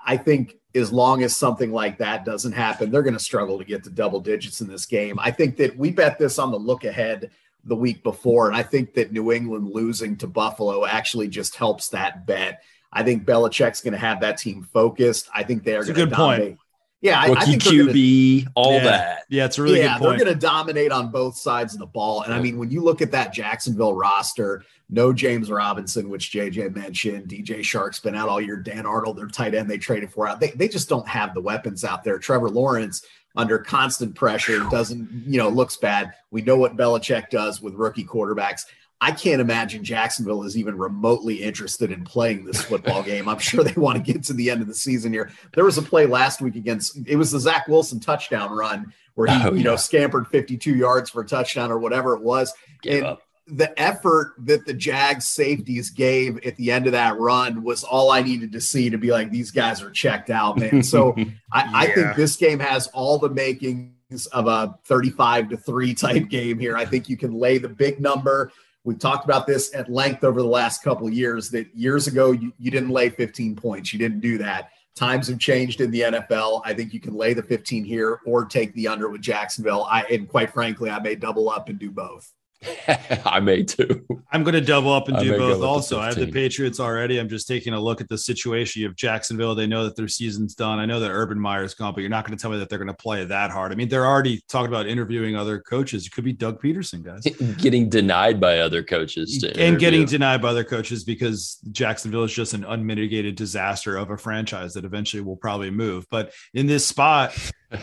I 0.04 0.16
think 0.16 0.56
as 0.74 0.90
long 0.90 1.22
as 1.22 1.36
something 1.36 1.72
like 1.72 1.98
that 1.98 2.24
doesn't 2.24 2.52
happen, 2.52 2.90
they're 2.90 3.02
going 3.02 3.14
to 3.14 3.20
struggle 3.20 3.58
to 3.58 3.64
get 3.64 3.84
to 3.84 3.90
double 3.90 4.20
digits 4.20 4.60
in 4.60 4.66
this 4.66 4.86
game. 4.86 5.18
I 5.18 5.30
think 5.30 5.56
that 5.58 5.76
we 5.76 5.90
bet 5.90 6.18
this 6.18 6.38
on 6.38 6.50
the 6.50 6.58
look 6.58 6.84
ahead 6.84 7.30
the 7.64 7.76
week 7.76 8.02
before, 8.02 8.48
and 8.48 8.56
I 8.56 8.62
think 8.62 8.94
that 8.94 9.12
New 9.12 9.30
England 9.30 9.70
losing 9.70 10.16
to 10.16 10.26
Buffalo 10.26 10.86
actually 10.86 11.28
just 11.28 11.54
helps 11.54 11.88
that 11.90 12.26
bet. 12.26 12.62
I 12.92 13.02
think 13.02 13.26
Belichick's 13.26 13.82
going 13.82 13.92
to 13.92 13.98
have 13.98 14.20
that 14.20 14.38
team 14.38 14.62
focused. 14.72 15.28
I 15.34 15.42
think 15.42 15.64
they 15.64 15.76
are 15.76 15.84
going 15.84 15.96
to 15.96 16.06
dominate. 16.06 16.56
Point. 16.56 16.60
Yeah, 17.02 17.20
I, 17.20 17.32
I 17.32 17.44
think 17.44 17.62
QB, 17.62 18.44
gonna, 18.44 18.52
all 18.54 18.72
yeah. 18.72 18.84
that. 18.84 19.24
Yeah, 19.28 19.44
it's 19.44 19.58
a 19.58 19.62
really 19.62 19.80
yeah, 19.80 19.98
They're 19.98 20.16
going 20.16 20.26
to 20.26 20.34
dominate 20.34 20.92
on 20.92 21.10
both 21.10 21.36
sides 21.36 21.74
of 21.74 21.80
the 21.80 21.86
ball. 21.86 22.22
And 22.22 22.32
I 22.32 22.40
mean, 22.40 22.58
when 22.58 22.70
you 22.70 22.80
look 22.80 23.02
at 23.02 23.10
that 23.10 23.34
Jacksonville 23.34 23.92
roster, 23.92 24.64
no 24.88 25.12
James 25.12 25.50
Robinson, 25.50 26.08
which 26.08 26.32
JJ 26.32 26.74
mentioned, 26.74 27.28
DJ 27.28 27.60
Chark's 27.60 28.00
been 28.00 28.14
out 28.14 28.28
all 28.28 28.40
year, 28.40 28.56
Dan 28.56 28.86
Arnold, 28.86 29.18
their 29.18 29.26
tight 29.26 29.54
end 29.54 29.68
they 29.68 29.78
traded 29.78 30.10
for 30.10 30.26
out. 30.26 30.40
They, 30.40 30.52
they 30.52 30.68
just 30.68 30.88
don't 30.88 31.06
have 31.06 31.34
the 31.34 31.40
weapons 31.40 31.84
out 31.84 32.02
there. 32.02 32.18
Trevor 32.18 32.48
Lawrence 32.48 33.04
under 33.36 33.58
constant 33.58 34.14
pressure 34.14 34.60
doesn't, 34.70 35.24
you 35.26 35.38
know, 35.38 35.50
looks 35.50 35.76
bad. 35.76 36.14
We 36.30 36.40
know 36.40 36.56
what 36.56 36.76
Belichick 36.76 37.28
does 37.28 37.60
with 37.60 37.74
rookie 37.74 38.04
quarterbacks. 38.04 38.62
I 39.00 39.12
can't 39.12 39.42
imagine 39.42 39.84
Jacksonville 39.84 40.42
is 40.44 40.56
even 40.56 40.78
remotely 40.78 41.42
interested 41.42 41.92
in 41.92 42.04
playing 42.04 42.44
this 42.44 42.62
football 42.62 43.02
game. 43.04 43.28
I'm 43.28 43.38
sure 43.38 43.62
they 43.62 43.78
want 43.78 44.04
to 44.04 44.12
get 44.12 44.24
to 44.24 44.32
the 44.32 44.50
end 44.50 44.62
of 44.62 44.68
the 44.68 44.74
season 44.74 45.12
here. 45.12 45.30
There 45.54 45.64
was 45.64 45.76
a 45.76 45.82
play 45.82 46.06
last 46.06 46.40
week 46.40 46.56
against 46.56 46.98
it 47.06 47.16
was 47.16 47.30
the 47.30 47.40
Zach 47.40 47.68
Wilson 47.68 48.00
touchdown 48.00 48.52
run 48.52 48.92
where 49.14 49.28
he, 49.28 49.44
oh, 49.44 49.54
you 49.54 49.64
know, 49.64 49.76
scampered 49.76 50.28
52 50.28 50.74
yards 50.74 51.10
for 51.10 51.22
a 51.22 51.26
touchdown 51.26 51.70
or 51.70 51.78
whatever 51.78 52.14
it 52.14 52.22
was. 52.22 52.52
Gave 52.82 52.98
and 52.98 53.06
up. 53.06 53.22
the 53.46 53.78
effort 53.80 54.34
that 54.38 54.66
the 54.66 54.74
Jags 54.74 55.26
safeties 55.26 55.90
gave 55.90 56.38
at 56.46 56.56
the 56.56 56.70
end 56.70 56.86
of 56.86 56.92
that 56.92 57.18
run 57.18 57.64
was 57.64 57.82
all 57.82 58.10
I 58.10 58.22
needed 58.22 58.52
to 58.52 58.60
see 58.60 58.90
to 58.90 58.98
be 58.98 59.10
like, 59.10 59.30
these 59.30 59.50
guys 59.50 59.82
are 59.82 59.90
checked 59.90 60.30
out, 60.30 60.58
man. 60.58 60.82
So 60.82 61.14
I, 61.52 61.64
yeah. 61.64 61.70
I 61.74 61.86
think 61.88 62.16
this 62.16 62.36
game 62.36 62.60
has 62.60 62.86
all 62.88 63.18
the 63.18 63.30
makings 63.30 64.26
of 64.32 64.46
a 64.46 64.78
35 64.84 65.50
to 65.50 65.56
3 65.56 65.94
type 65.94 66.28
game 66.28 66.58
here. 66.58 66.76
I 66.76 66.84
think 66.84 67.08
you 67.08 67.16
can 67.16 67.32
lay 67.32 67.58
the 67.58 67.68
big 67.68 68.00
number. 68.00 68.52
We've 68.86 68.98
talked 69.00 69.24
about 69.24 69.48
this 69.48 69.74
at 69.74 69.90
length 69.90 70.22
over 70.22 70.40
the 70.40 70.46
last 70.46 70.84
couple 70.84 71.10
years 71.10 71.50
that 71.50 71.74
years 71.74 72.06
ago 72.06 72.30
you, 72.30 72.52
you 72.56 72.70
didn't 72.70 72.90
lay 72.90 73.08
15 73.08 73.56
points. 73.56 73.92
You 73.92 73.98
didn't 73.98 74.20
do 74.20 74.38
that. 74.38 74.70
Times 74.94 75.26
have 75.26 75.40
changed 75.40 75.80
in 75.80 75.90
the 75.90 76.02
NFL. 76.02 76.62
I 76.64 76.72
think 76.72 76.94
you 76.94 77.00
can 77.00 77.12
lay 77.12 77.34
the 77.34 77.42
15 77.42 77.84
here 77.84 78.20
or 78.24 78.44
take 78.44 78.72
the 78.74 78.86
under 78.86 79.08
with 79.08 79.22
Jacksonville. 79.22 79.88
I 79.90 80.02
and 80.04 80.28
quite 80.28 80.52
frankly, 80.52 80.88
I 80.88 81.00
may 81.00 81.16
double 81.16 81.50
up 81.50 81.68
and 81.68 81.80
do 81.80 81.90
both. 81.90 82.32
I 83.24 83.40
may 83.40 83.62
too. 83.62 84.04
I'm 84.32 84.42
going 84.42 84.54
to 84.54 84.60
double 84.60 84.92
up 84.92 85.08
and 85.08 85.18
do 85.18 85.36
both. 85.36 85.62
Also, 85.62 86.00
I 86.00 86.06
have 86.06 86.16
the 86.16 86.30
Patriots 86.30 86.80
already. 86.80 87.18
I'm 87.18 87.28
just 87.28 87.46
taking 87.46 87.74
a 87.74 87.80
look 87.80 88.00
at 88.00 88.08
the 88.08 88.18
situation. 88.18 88.82
You 88.82 88.88
have 88.88 88.96
Jacksonville. 88.96 89.54
They 89.54 89.66
know 89.66 89.84
that 89.84 89.96
their 89.96 90.08
season's 90.08 90.54
done. 90.54 90.78
I 90.78 90.86
know 90.86 91.00
that 91.00 91.10
Urban 91.10 91.38
Meyer's 91.38 91.74
gone, 91.74 91.94
but 91.94 92.00
you're 92.00 92.10
not 92.10 92.26
going 92.26 92.36
to 92.36 92.40
tell 92.40 92.50
me 92.50 92.58
that 92.58 92.68
they're 92.68 92.78
going 92.78 92.88
to 92.88 92.94
play 92.94 93.24
that 93.24 93.50
hard. 93.50 93.72
I 93.72 93.74
mean, 93.74 93.88
they're 93.88 94.06
already 94.06 94.42
talking 94.48 94.68
about 94.68 94.86
interviewing 94.86 95.36
other 95.36 95.60
coaches. 95.60 96.06
It 96.06 96.12
could 96.12 96.24
be 96.24 96.32
Doug 96.32 96.60
Pederson, 96.60 97.02
guys. 97.02 97.24
getting 97.58 97.88
denied 97.88 98.40
by 98.40 98.58
other 98.58 98.82
coaches 98.82 99.44
and 99.56 99.78
getting 99.78 100.04
denied 100.06 100.42
by 100.42 100.48
other 100.48 100.64
coaches 100.64 101.04
because 101.04 101.58
Jacksonville 101.70 102.24
is 102.24 102.32
just 102.32 102.54
an 102.54 102.64
unmitigated 102.64 103.36
disaster 103.36 103.96
of 103.96 104.10
a 104.10 104.16
franchise 104.16 104.74
that 104.74 104.84
eventually 104.84 105.22
will 105.22 105.36
probably 105.36 105.70
move. 105.70 106.06
But 106.10 106.32
in 106.54 106.66
this 106.66 106.86
spot, 106.86 107.36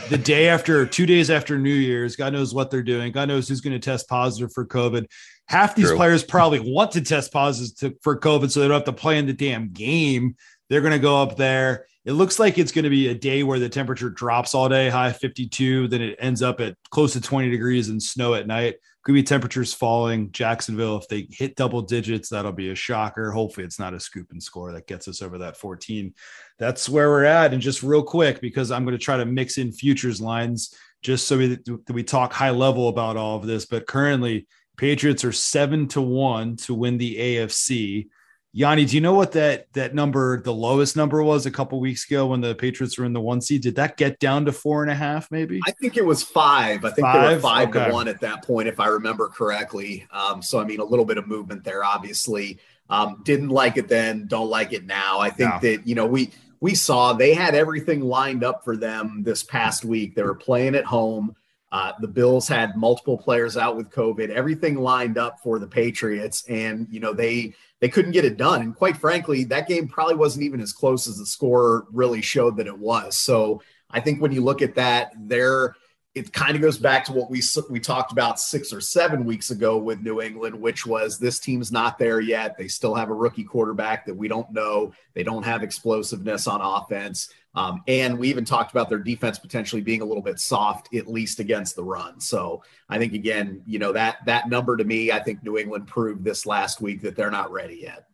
the 0.09 0.17
day 0.17 0.47
after, 0.47 0.85
two 0.85 1.05
days 1.05 1.29
after 1.29 1.57
New 1.57 1.73
Year's, 1.73 2.15
God 2.15 2.33
knows 2.33 2.53
what 2.53 2.71
they're 2.71 2.83
doing. 2.83 3.11
God 3.11 3.27
knows 3.27 3.47
who's 3.47 3.61
going 3.61 3.73
to 3.73 3.79
test 3.79 4.07
positive 4.07 4.53
for 4.53 4.65
COVID. 4.65 5.05
Half 5.47 5.75
these 5.75 5.87
True. 5.87 5.97
players 5.97 6.23
probably 6.23 6.59
want 6.59 6.91
to 6.91 7.01
test 7.01 7.33
positive 7.33 7.77
to, 7.77 7.97
for 8.01 8.19
COVID 8.19 8.49
so 8.49 8.59
they 8.59 8.67
don't 8.67 8.75
have 8.75 8.85
to 8.85 8.93
play 8.93 9.17
in 9.17 9.25
the 9.25 9.33
damn 9.33 9.69
game. 9.69 10.35
They're 10.69 10.81
going 10.81 10.93
to 10.93 10.99
go 10.99 11.21
up 11.21 11.35
there. 11.35 11.85
It 12.05 12.13
looks 12.13 12.39
like 12.39 12.57
it's 12.57 12.71
going 12.71 12.83
to 12.83 12.89
be 12.89 13.07
a 13.09 13.15
day 13.15 13.43
where 13.43 13.59
the 13.59 13.69
temperature 13.69 14.09
drops 14.09 14.53
all 14.53 14.67
day, 14.67 14.89
high 14.89 15.11
52. 15.11 15.87
Then 15.87 16.01
it 16.01 16.17
ends 16.19 16.41
up 16.41 16.59
at 16.59 16.75
close 16.89 17.13
to 17.13 17.21
20 17.21 17.49
degrees 17.49 17.89
and 17.89 18.01
snow 18.01 18.33
at 18.33 18.47
night. 18.47 18.75
Could 19.03 19.13
be 19.13 19.23
temperatures 19.23 19.73
falling. 19.73 20.31
Jacksonville, 20.31 20.97
if 20.97 21.07
they 21.09 21.27
hit 21.29 21.55
double 21.55 21.81
digits, 21.81 22.29
that'll 22.29 22.53
be 22.53 22.69
a 22.69 22.75
shocker. 22.75 23.31
Hopefully, 23.31 23.65
it's 23.65 23.79
not 23.79 23.93
a 23.93 23.99
scoop 23.99 24.31
and 24.31 24.41
score 24.41 24.71
that 24.71 24.87
gets 24.87 25.07
us 25.07 25.21
over 25.21 25.37
that 25.39 25.57
14. 25.57 26.13
That's 26.57 26.87
where 26.87 27.09
we're 27.09 27.25
at. 27.25 27.53
And 27.53 27.61
just 27.61 27.83
real 27.83 28.03
quick, 28.03 28.39
because 28.39 28.71
I'm 28.71 28.85
going 28.85 28.97
to 28.97 29.03
try 29.03 29.17
to 29.17 29.25
mix 29.25 29.57
in 29.57 29.73
futures 29.73 30.21
lines 30.21 30.73
just 31.01 31.27
so 31.27 31.37
we, 31.37 31.59
we 31.89 32.03
talk 32.03 32.31
high 32.31 32.51
level 32.51 32.87
about 32.87 33.17
all 33.17 33.35
of 33.35 33.45
this. 33.45 33.65
But 33.65 33.87
currently, 33.87 34.47
Patriots 34.77 35.23
are 35.23 35.31
seven 35.31 35.87
to 35.89 36.01
one 36.01 36.55
to 36.57 36.73
win 36.73 36.97
the 36.97 37.15
AFC. 37.17 38.07
Yanni, 38.55 38.85
do 38.85 38.93
you 38.93 39.01
know 39.01 39.15
what 39.15 39.31
that 39.31 39.73
that 39.73 39.95
number, 39.95 40.39
the 40.39 40.53
lowest 40.53 40.95
number 40.95 41.23
was 41.23 41.47
a 41.47 41.51
couple 41.51 41.79
weeks 41.79 42.05
ago 42.05 42.27
when 42.27 42.39
the 42.39 42.53
Patriots 42.53 42.99
were 42.99 43.05
in 43.05 43.11
the 43.11 43.19
one 43.19 43.41
seed? 43.41 43.63
Did 43.63 43.75
that 43.77 43.97
get 43.97 44.19
down 44.19 44.45
to 44.45 44.51
four 44.51 44.83
and 44.83 44.91
a 44.91 44.95
half, 44.95 45.31
maybe? 45.31 45.59
I 45.65 45.71
think 45.71 45.97
it 45.97 46.05
was 46.05 46.21
five. 46.21 46.85
I 46.85 46.91
think 46.91 47.07
five? 47.07 47.29
they 47.29 47.35
were 47.35 47.41
five 47.41 47.69
okay. 47.69 47.87
to 47.87 47.91
one 47.91 48.07
at 48.07 48.21
that 48.21 48.43
point, 48.43 48.67
if 48.67 48.79
I 48.79 48.87
remember 48.87 49.27
correctly. 49.27 50.05
Um, 50.11 50.43
so 50.43 50.59
I 50.59 50.65
mean, 50.65 50.79
a 50.79 50.85
little 50.85 51.03
bit 51.03 51.17
of 51.17 51.27
movement 51.27 51.63
there, 51.63 51.83
obviously. 51.83 52.59
Um, 52.91 53.21
didn't 53.25 53.49
like 53.49 53.77
it 53.77 53.87
then, 53.87 54.27
don't 54.27 54.51
like 54.51 54.71
it 54.71 54.85
now. 54.85 55.19
I 55.19 55.31
think 55.31 55.61
that 55.61 55.87
you 55.87 55.95
know 55.95 56.05
we 56.05 56.29
we 56.59 56.75
saw 56.75 57.13
they 57.13 57.33
had 57.33 57.55
everything 57.55 58.01
lined 58.01 58.43
up 58.43 58.63
for 58.63 58.77
them 58.77 59.23
this 59.23 59.41
past 59.41 59.83
week. 59.83 60.13
They 60.13 60.21
were 60.21 60.35
playing 60.35 60.75
at 60.75 60.85
home. 60.85 61.35
Uh, 61.71 61.93
the 61.99 62.07
Bills 62.07 62.47
had 62.47 62.77
multiple 62.77 63.17
players 63.17 63.57
out 63.57 63.75
with 63.75 63.89
COVID, 63.89 64.29
everything 64.29 64.75
lined 64.75 65.17
up 65.17 65.39
for 65.41 65.57
the 65.57 65.65
Patriots, 65.65 66.43
and 66.47 66.85
you 66.91 66.99
know 66.99 67.13
they 67.13 67.55
they 67.83 67.89
couldn't 67.89 68.13
get 68.13 68.23
it 68.23 68.37
done. 68.37 68.61
And 68.61 68.73
quite 68.73 68.95
frankly, 68.95 69.43
that 69.43 69.67
game 69.67 69.89
probably 69.89 70.15
wasn't 70.15 70.45
even 70.45 70.61
as 70.61 70.71
close 70.71 71.05
as 71.05 71.17
the 71.17 71.25
score 71.25 71.85
really 71.91 72.21
showed 72.21 72.55
that 72.55 72.65
it 72.65 72.79
was. 72.79 73.17
So 73.17 73.61
I 73.89 73.99
think 73.99 74.21
when 74.21 74.31
you 74.31 74.39
look 74.39 74.61
at 74.61 74.75
that, 74.75 75.11
there 75.19 75.75
it 76.15 76.31
kind 76.31 76.55
of 76.55 76.61
goes 76.61 76.77
back 76.77 77.05
to 77.05 77.11
what 77.11 77.31
we 77.31 77.41
we 77.69 77.79
talked 77.79 78.11
about 78.11 78.39
six 78.39 78.71
or 78.71 78.79
seven 78.79 79.25
weeks 79.25 79.49
ago 79.49 79.77
with 79.77 80.01
New 80.01 80.21
England, 80.21 80.59
which 80.59 80.85
was 80.85 81.17
this 81.17 81.39
team's 81.39 81.71
not 81.71 81.97
there 81.97 82.19
yet. 82.19 82.55
They 82.55 82.67
still 82.67 82.93
have 82.93 83.09
a 83.09 83.13
rookie 83.13 83.43
quarterback 83.43 84.05
that 84.05 84.15
we 84.15 84.27
don't 84.27 84.51
know. 84.51 84.93
They 85.15 85.23
don't 85.23 85.43
have 85.43 85.63
explosiveness 85.63 86.45
on 86.45 86.61
offense. 86.61 87.29
Um, 87.55 87.83
and 87.87 88.17
we 88.17 88.29
even 88.29 88.45
talked 88.45 88.71
about 88.71 88.89
their 88.89 88.99
defense 88.99 89.39
potentially 89.39 89.81
being 89.81 90.01
a 90.01 90.05
little 90.05 90.23
bit 90.23 90.39
soft, 90.39 90.93
at 90.93 91.07
least 91.07 91.39
against 91.39 91.75
the 91.75 91.83
run. 91.83 92.19
So 92.19 92.63
I 92.89 92.99
think 92.99 93.13
again, 93.13 93.63
you 93.65 93.79
know 93.79 93.91
that 93.93 94.17
that 94.25 94.49
number 94.49 94.77
to 94.77 94.83
me, 94.83 95.11
I 95.11 95.19
think 95.19 95.43
New 95.43 95.57
England 95.57 95.87
proved 95.87 96.23
this 96.23 96.45
last 96.45 96.79
week 96.79 97.01
that 97.01 97.15
they're 97.15 97.31
not 97.31 97.51
ready 97.51 97.79
yet. 97.81 98.07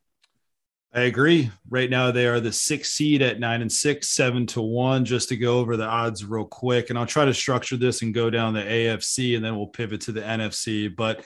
I 0.94 1.02
agree. 1.02 1.52
Right 1.70 1.90
now, 1.90 2.10
they 2.10 2.26
are 2.26 2.40
the 2.40 2.52
six 2.52 2.94
seed 2.94 3.22
at 3.22 3.40
nine 3.40 3.62
and 3.62 3.72
six, 3.72 4.10
seven 4.10 4.48
to 4.48 4.62
one. 4.62 5.06
Just 5.06 5.30
to 5.30 5.38
go 5.38 5.60
over 5.60 5.78
the 5.78 5.86
odds 5.86 6.26
real 6.26 6.46
quick, 6.46 6.90
and 6.90 6.98
I'll 6.98 7.06
try 7.06 7.26
to 7.26 7.34
structure 7.34 7.78
this 7.78 8.02
and 8.02 8.14
go 8.14 8.32
down 8.32 8.56
the 8.56 8.62
AFC, 8.62 9.36
and 9.36 9.46
then 9.46 9.56
we'll 9.56 9.68
pivot 9.68 10.02
to 10.02 10.12
the 10.12 10.22
NFC. 10.22 10.94
But 10.94 11.24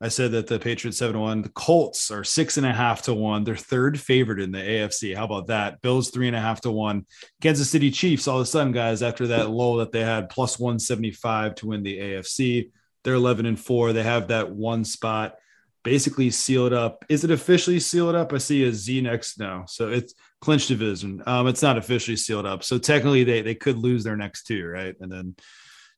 I 0.00 0.08
said 0.08 0.30
that 0.32 0.46
the 0.46 0.60
Patriots 0.60 0.98
seven 0.98 1.14
to 1.14 1.20
one. 1.20 1.42
The 1.42 1.48
Colts 1.48 2.12
are 2.12 2.22
six 2.22 2.56
and 2.56 2.64
a 2.64 2.72
half 2.72 3.02
to 3.02 3.14
one. 3.14 3.42
They're 3.42 3.56
third 3.56 3.98
favorite 3.98 4.40
in 4.40 4.52
the 4.52 4.58
AFC. 4.58 5.16
How 5.16 5.24
about 5.24 5.48
that? 5.48 5.82
Bills 5.82 6.10
three 6.10 6.28
and 6.28 6.36
a 6.36 6.40
half 6.40 6.60
to 6.60 6.70
one. 6.70 7.04
Kansas 7.42 7.68
City 7.68 7.90
Chiefs, 7.90 8.28
all 8.28 8.36
of 8.36 8.42
a 8.42 8.46
sudden, 8.46 8.72
guys, 8.72 9.02
after 9.02 9.26
that 9.26 9.50
low 9.50 9.78
that 9.78 9.90
they 9.90 10.04
had, 10.04 10.28
plus 10.28 10.56
one 10.56 10.78
seventy 10.78 11.10
five 11.10 11.56
to 11.56 11.66
win 11.66 11.82
the 11.82 11.98
AFC. 11.98 12.70
They're 13.02 13.14
eleven 13.14 13.44
and 13.44 13.58
four. 13.58 13.92
They 13.92 14.04
have 14.04 14.28
that 14.28 14.52
one 14.52 14.84
spot 14.84 15.34
basically 15.82 16.30
sealed 16.30 16.72
up. 16.72 17.04
Is 17.08 17.24
it 17.24 17.30
officially 17.30 17.80
sealed 17.80 18.14
up? 18.14 18.32
I 18.32 18.38
see 18.38 18.64
a 18.64 18.72
Z 18.72 19.00
next 19.00 19.38
now, 19.38 19.64
so 19.66 19.88
it's 19.88 20.14
clinch 20.40 20.66
division. 20.66 21.22
Um, 21.26 21.46
it's 21.46 21.62
not 21.62 21.78
officially 21.78 22.16
sealed 22.16 22.46
up. 22.46 22.64
So 22.64 22.78
technically, 22.78 23.24
they 23.24 23.42
they 23.42 23.54
could 23.54 23.78
lose 23.78 24.04
their 24.04 24.16
next 24.16 24.44
two, 24.44 24.66
right? 24.66 24.94
And 25.00 25.10
then 25.10 25.34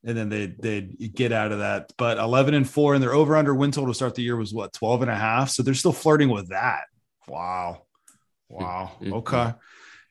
and 0.05 0.17
then 0.17 0.29
they 0.29 0.47
they 0.47 0.81
get 0.83 1.33
out 1.33 1.53
of 1.53 1.61
that. 1.61 1.93
But 1.97 2.19
11 2.19 2.55
and 2.55 2.69
4 2.69 2.95
and 2.95 3.03
their 3.03 3.15
over 3.15 3.37
under 3.37 3.55
win 3.55 3.71
total 3.71 3.91
to 3.91 3.95
start 3.95 4.15
the 4.15 4.23
year 4.23 4.37
was 4.37 4.53
what 4.53 4.73
12 4.73 5.03
and 5.03 5.11
a 5.11 5.17
half. 5.17 5.51
So 5.51 5.63
they're 5.63 5.75
still 5.75 5.93
flirting 5.93 6.29
with 6.29 6.49
that. 6.49 6.85
Wow. 7.29 7.83
Wow. 8.49 8.93
Okay. 9.03 9.55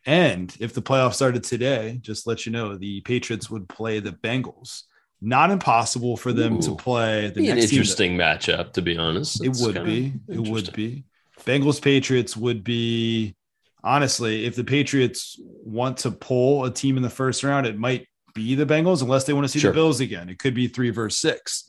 And 0.04 0.56
if 0.60 0.74
the 0.74 0.82
playoffs 0.82 1.14
started 1.14 1.44
today, 1.44 2.00
just 2.02 2.26
let 2.26 2.48
you 2.48 2.52
know, 2.52 2.76
the 2.76 3.02
Patriots 3.02 3.52
would 3.52 3.70
play 3.70 4.00
the 4.00 4.12
Bengals. 4.12 4.84
Not 5.22 5.52
impossible 5.52 6.18
for 6.18 6.34
them 6.34 6.58
Ooh, 6.58 6.62
to 6.64 6.76
play 6.76 7.30
the 7.30 7.42
next 7.42 7.52
an 7.52 7.58
interesting 7.60 8.18
matchup, 8.18 8.74
to 8.74 8.82
be 8.82 8.98
honest. 8.98 9.44
That's 9.44 9.62
it 9.62 9.66
would 9.66 9.86
be. 9.86 10.14
It 10.28 10.40
would 10.40 10.74
be. 10.74 11.06
Bengals 11.42 11.82
Patriots 11.82 12.36
would 12.36 12.64
be 12.64 13.36
honestly, 13.84 14.46
if 14.46 14.56
the 14.56 14.64
Patriots 14.64 15.40
want 15.40 15.98
to 15.98 16.12
pull 16.12 16.66
a 16.66 16.72
team 16.72 16.98
in 16.98 17.04
the 17.04 17.10
first 17.10 17.44
round, 17.44 17.66
it 17.66 17.78
might 17.78 18.08
be 18.34 18.56
the 18.56 18.66
Bengals 18.66 19.02
unless 19.02 19.26
they 19.26 19.34
want 19.34 19.46
to 19.46 19.50
see 19.50 19.60
sure. 19.60 19.72
the 19.72 19.76
Bills 19.76 20.00
again. 20.00 20.30
It 20.30 20.40
could 20.40 20.54
be 20.54 20.68
three 20.68 20.90
versus 20.90 21.20
six. 21.20 21.66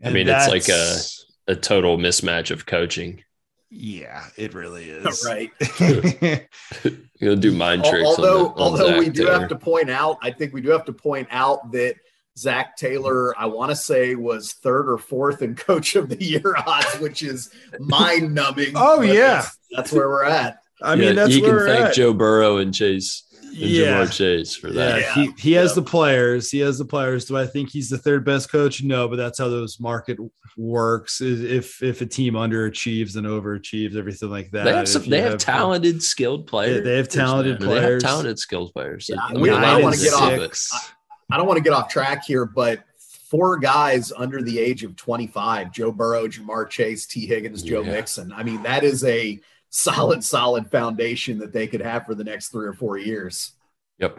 And 0.00 0.10
I 0.10 0.12
mean, 0.12 0.28
it's 0.28 0.48
like 0.48 0.68
a, 0.68 1.52
a 1.52 1.56
total 1.56 1.98
mismatch 1.98 2.50
of 2.50 2.66
coaching. 2.66 3.22
Yeah, 3.70 4.26
it 4.36 4.54
really 4.54 4.90
is. 4.90 5.24
Right. 5.24 5.50
You'll 7.20 7.36
do 7.36 7.52
mind 7.52 7.84
tricks. 7.84 8.06
Although, 8.06 8.48
on 8.48 8.54
the, 8.56 8.62
on 8.62 8.70
although 8.72 8.88
Zach 8.88 8.98
we 8.98 9.08
do 9.08 9.26
have 9.26 9.48
to 9.48 9.56
point 9.56 9.90
out, 9.90 10.18
I 10.22 10.30
think 10.30 10.52
we 10.52 10.60
do 10.60 10.70
have 10.70 10.84
to 10.86 10.92
point 10.92 11.28
out 11.30 11.72
that 11.72 11.96
Zac 12.38 12.76
Taylor, 12.76 13.38
I 13.38 13.46
want 13.46 13.70
to 13.70 13.76
say, 13.76 14.14
was 14.14 14.54
third 14.54 14.90
or 14.90 14.98
fourth 14.98 15.42
in 15.42 15.54
coach 15.54 15.96
of 15.96 16.08
the 16.08 16.22
year 16.22 16.54
odds, 16.66 16.98
which 16.98 17.22
is 17.22 17.50
mind 17.78 18.34
numbing. 18.34 18.72
oh, 18.74 19.02
yeah. 19.02 19.42
That's, 19.42 19.58
that's, 19.70 19.92
where 19.92 20.08
we're 20.08 20.24
at. 20.24 20.58
I 20.80 20.96
mean, 20.96 21.08
yeah, 21.08 21.12
that's 21.12 21.34
you 21.34 21.42
can 21.42 21.58
thank 21.58 21.86
at. 21.86 21.94
Joe 21.94 22.12
Burrow 22.12 22.56
and 22.56 22.74
Chase 22.74 23.22
And 23.42 23.56
yeah. 23.56 24.02
Ja'Marr 24.02 24.12
Chase 24.12 24.56
for 24.56 24.70
that. 24.72 25.00
Yeah, 25.00 25.14
he, 25.14 25.30
he 25.38 25.52
has 25.52 25.74
the 25.74 25.82
players. 25.82 26.50
He 26.50 26.58
has 26.60 26.78
the 26.78 26.84
players. 26.84 27.26
Do 27.26 27.36
I 27.36 27.46
think 27.46 27.70
he's 27.70 27.88
the 27.88 27.98
third 27.98 28.24
best 28.24 28.50
coach? 28.50 28.82
No, 28.82 29.08
but 29.08 29.16
that's 29.16 29.38
how 29.38 29.48
those 29.48 29.78
market 29.78 30.18
works. 30.56 31.20
If 31.20 31.82
if 31.82 32.00
a 32.00 32.06
team 32.06 32.34
underachieves 32.34 33.16
and 33.16 33.26
overachieves, 33.26 33.96
everything 33.96 34.30
like 34.30 34.50
that. 34.52 34.64
They 34.64 34.72
have 34.72 34.88
some, 34.88 35.04
they 35.04 35.20
have, 35.20 35.32
have 35.32 35.40
talented, 35.40 36.02
skilled 36.02 36.46
players. 36.46 36.84
They 36.84 36.96
have 36.96 37.08
talented 37.08 37.60
players. 37.60 37.80
They 37.80 37.92
have 37.92 38.02
talented, 38.02 38.38
skilled 38.38 38.72
players. 38.72 39.08
Yeah, 39.08 39.16
I, 39.20 39.34
mean, 39.34 39.52
I 39.52 39.74
don't 39.74 39.82
want 39.82 39.96
to 39.96 40.02
get 40.02 40.14
off. 40.14 40.94
I, 41.32 41.34
I 41.34 41.38
don't 41.38 41.46
want 41.46 41.56
to 41.58 41.64
get 41.64 41.72
off 41.72 41.88
track 41.88 42.24
here, 42.24 42.44
but 42.44 42.84
four 43.32 43.56
guys 43.56 44.12
under 44.12 44.42
the 44.42 44.58
age 44.58 44.84
of 44.84 44.94
25 44.96 45.72
Joe 45.72 45.90
Burrow, 45.90 46.28
Ja'Marr 46.28 46.68
Chase, 46.68 47.06
Tee 47.06 47.26
Higgins, 47.26 47.62
Joe 47.62 47.82
yeah. 47.82 47.92
Mixon. 47.92 48.32
I 48.32 48.42
mean, 48.42 48.62
that 48.62 48.84
is 48.84 49.04
a 49.04 49.40
solid, 49.70 50.22
solid 50.22 50.70
foundation 50.70 51.38
that 51.38 51.52
they 51.52 51.66
could 51.66 51.80
have 51.80 52.04
for 52.04 52.14
the 52.14 52.24
next 52.24 52.48
three 52.48 52.66
or 52.66 52.74
four 52.74 52.98
years. 52.98 53.52
Yep. 53.98 54.18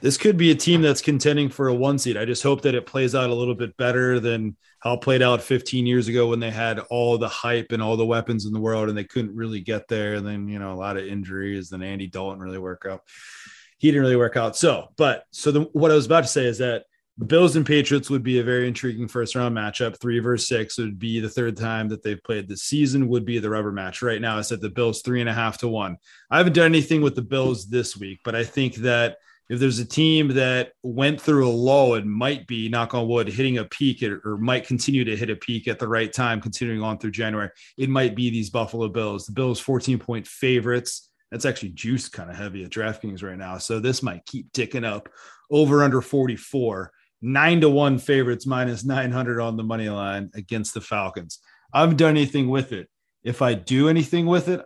This 0.00 0.16
could 0.16 0.36
be 0.36 0.50
a 0.50 0.54
team 0.54 0.82
that's 0.82 1.00
contending 1.00 1.48
for 1.48 1.68
a 1.68 1.74
one 1.74 1.98
seed. 1.98 2.16
I 2.16 2.24
just 2.24 2.42
hope 2.42 2.62
that 2.62 2.74
it 2.74 2.86
plays 2.86 3.14
out 3.14 3.30
a 3.30 3.34
little 3.34 3.54
bit 3.54 3.76
better 3.76 4.20
than 4.20 4.56
how 4.80 4.94
it 4.94 5.00
played 5.00 5.22
out 5.22 5.42
15 5.42 5.86
years 5.86 6.06
ago 6.06 6.28
when 6.28 6.38
they 6.38 6.50
had 6.50 6.78
all 6.90 7.18
the 7.18 7.28
hype 7.28 7.72
and 7.72 7.82
all 7.82 7.96
the 7.96 8.06
weapons 8.06 8.46
in 8.46 8.52
the 8.52 8.60
world 8.60 8.88
and 8.88 8.96
they 8.96 9.04
couldn't 9.04 9.34
really 9.34 9.60
get 9.60 9.88
there. 9.88 10.14
And 10.14 10.26
then, 10.26 10.48
you 10.48 10.58
know, 10.58 10.72
a 10.72 10.74
lot 10.74 10.96
of 10.96 11.06
injuries. 11.06 11.70
Then 11.70 11.82
Andy 11.82 12.06
Dalton 12.06 12.40
really 12.40 12.58
work 12.58 12.86
out. 12.88 13.02
He 13.78 13.88
didn't 13.88 14.02
really 14.02 14.16
work 14.16 14.36
out. 14.36 14.56
So, 14.56 14.88
but 14.96 15.24
so 15.30 15.50
the, 15.50 15.60
what 15.72 15.90
I 15.90 15.94
was 15.94 16.06
about 16.06 16.22
to 16.22 16.28
say 16.28 16.44
is 16.44 16.58
that 16.58 16.84
Bills 17.26 17.56
and 17.56 17.66
Patriots 17.66 18.10
would 18.10 18.22
be 18.22 18.38
a 18.38 18.44
very 18.44 18.68
intriguing 18.68 19.08
first 19.08 19.34
round 19.34 19.56
matchup. 19.56 20.00
Three 20.00 20.20
versus 20.20 20.46
six 20.46 20.78
would 20.78 20.98
be 20.98 21.18
the 21.18 21.28
third 21.28 21.56
time 21.56 21.88
that 21.88 22.02
they've 22.02 22.22
played 22.22 22.48
this 22.48 22.62
season, 22.62 23.08
would 23.08 23.24
be 23.24 23.40
the 23.40 23.50
rubber 23.50 23.72
match. 23.72 24.02
Right 24.02 24.20
now, 24.20 24.38
I 24.38 24.42
said 24.42 24.60
the 24.60 24.70
Bills 24.70 25.02
three 25.02 25.20
and 25.20 25.28
a 25.28 25.34
half 25.34 25.58
to 25.58 25.68
one. 25.68 25.96
I 26.30 26.38
haven't 26.38 26.52
done 26.52 26.66
anything 26.66 27.00
with 27.00 27.16
the 27.16 27.22
Bills 27.22 27.68
this 27.68 27.96
week, 27.96 28.20
but 28.24 28.36
I 28.36 28.44
think 28.44 28.76
that 28.76 29.16
if 29.48 29.58
there's 29.58 29.78
a 29.78 29.84
team 29.84 30.28
that 30.34 30.72
went 30.82 31.20
through 31.20 31.48
a 31.48 31.50
low 31.50 31.94
and 31.94 32.10
might 32.10 32.46
be, 32.46 32.68
knock 32.68 32.94
on 32.94 33.08
wood, 33.08 33.28
hitting 33.28 33.58
a 33.58 33.64
peak 33.64 34.02
or, 34.02 34.20
or 34.24 34.36
might 34.36 34.66
continue 34.66 35.04
to 35.04 35.16
hit 35.16 35.30
a 35.30 35.36
peak 35.36 35.66
at 35.66 35.78
the 35.78 35.88
right 35.88 36.12
time, 36.12 36.40
continuing 36.40 36.82
on 36.82 36.98
through 36.98 37.12
January, 37.12 37.48
it 37.78 37.88
might 37.88 38.14
be 38.14 38.30
these 38.30 38.50
Buffalo 38.50 38.88
Bills. 38.88 39.26
The 39.26 39.32
Bills 39.32 39.58
14 39.58 39.98
point 39.98 40.26
favorites. 40.26 41.10
That's 41.30 41.44
actually 41.44 41.70
juice 41.70 42.08
kind 42.08 42.30
of 42.30 42.36
heavy 42.36 42.64
at 42.64 42.70
DraftKings 42.70 43.22
right 43.22 43.36
now. 43.36 43.58
So 43.58 43.80
this 43.80 44.02
might 44.02 44.24
keep 44.26 44.52
ticking 44.52 44.84
up 44.84 45.08
over 45.50 45.82
under 45.82 46.00
44 46.00 46.92
nine 47.20 47.60
to 47.60 47.68
one 47.68 47.98
favorites 47.98 48.46
minus 48.46 48.84
900 48.84 49.40
on 49.40 49.56
the 49.56 49.64
money 49.64 49.88
line 49.88 50.30
against 50.34 50.74
the 50.74 50.80
Falcons. 50.80 51.40
I 51.72 51.80
haven't 51.80 51.96
done 51.96 52.10
anything 52.10 52.48
with 52.48 52.72
it. 52.72 52.88
If 53.24 53.42
I 53.42 53.54
do 53.54 53.88
anything 53.88 54.26
with 54.26 54.48
it, 54.48 54.62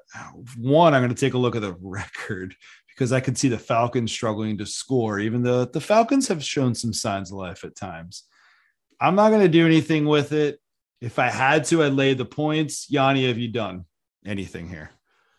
one, 0.57 0.95
I'm 0.95 1.01
going 1.01 1.15
to 1.15 1.21
take 1.21 1.35
a 1.35 1.39
look 1.39 1.57
at 1.57 1.63
the 1.63 1.77
record 1.81 2.55
because 2.89 3.13
I 3.13 3.21
could 3.21 3.39
see 3.39 3.49
the 3.49 3.59
Falcons 3.59 4.13
struggling 4.13 4.59
to 4.59 4.67
score, 4.67 5.19
even 5.19 5.43
though 5.43 5.65
the 5.65 5.81
Falcons 5.81 6.29
have 6.29 6.45
shown 6.45 6.75
some 6.75 6.93
signs 6.93 7.33
of 7.33 7.39
life 7.39 7.65
at 7.65 7.75
times. 7.75 8.25
I'm 9.01 9.15
not 9.15 9.31
going 9.31 9.41
to 9.41 9.49
do 9.49 9.67
anything 9.67 10.05
with 10.05 10.33
it. 10.33 10.61
If 11.01 11.19
I 11.19 11.31
had 11.31 11.65
to, 11.65 11.83
I'd 11.83 11.95
lay 11.95 12.15
the 12.15 12.25
points. 12.25 12.89
Yanni, 12.89 13.27
have 13.27 13.39
you 13.39 13.49
done 13.49 13.87
anything 14.25 14.69
here? 14.69 14.91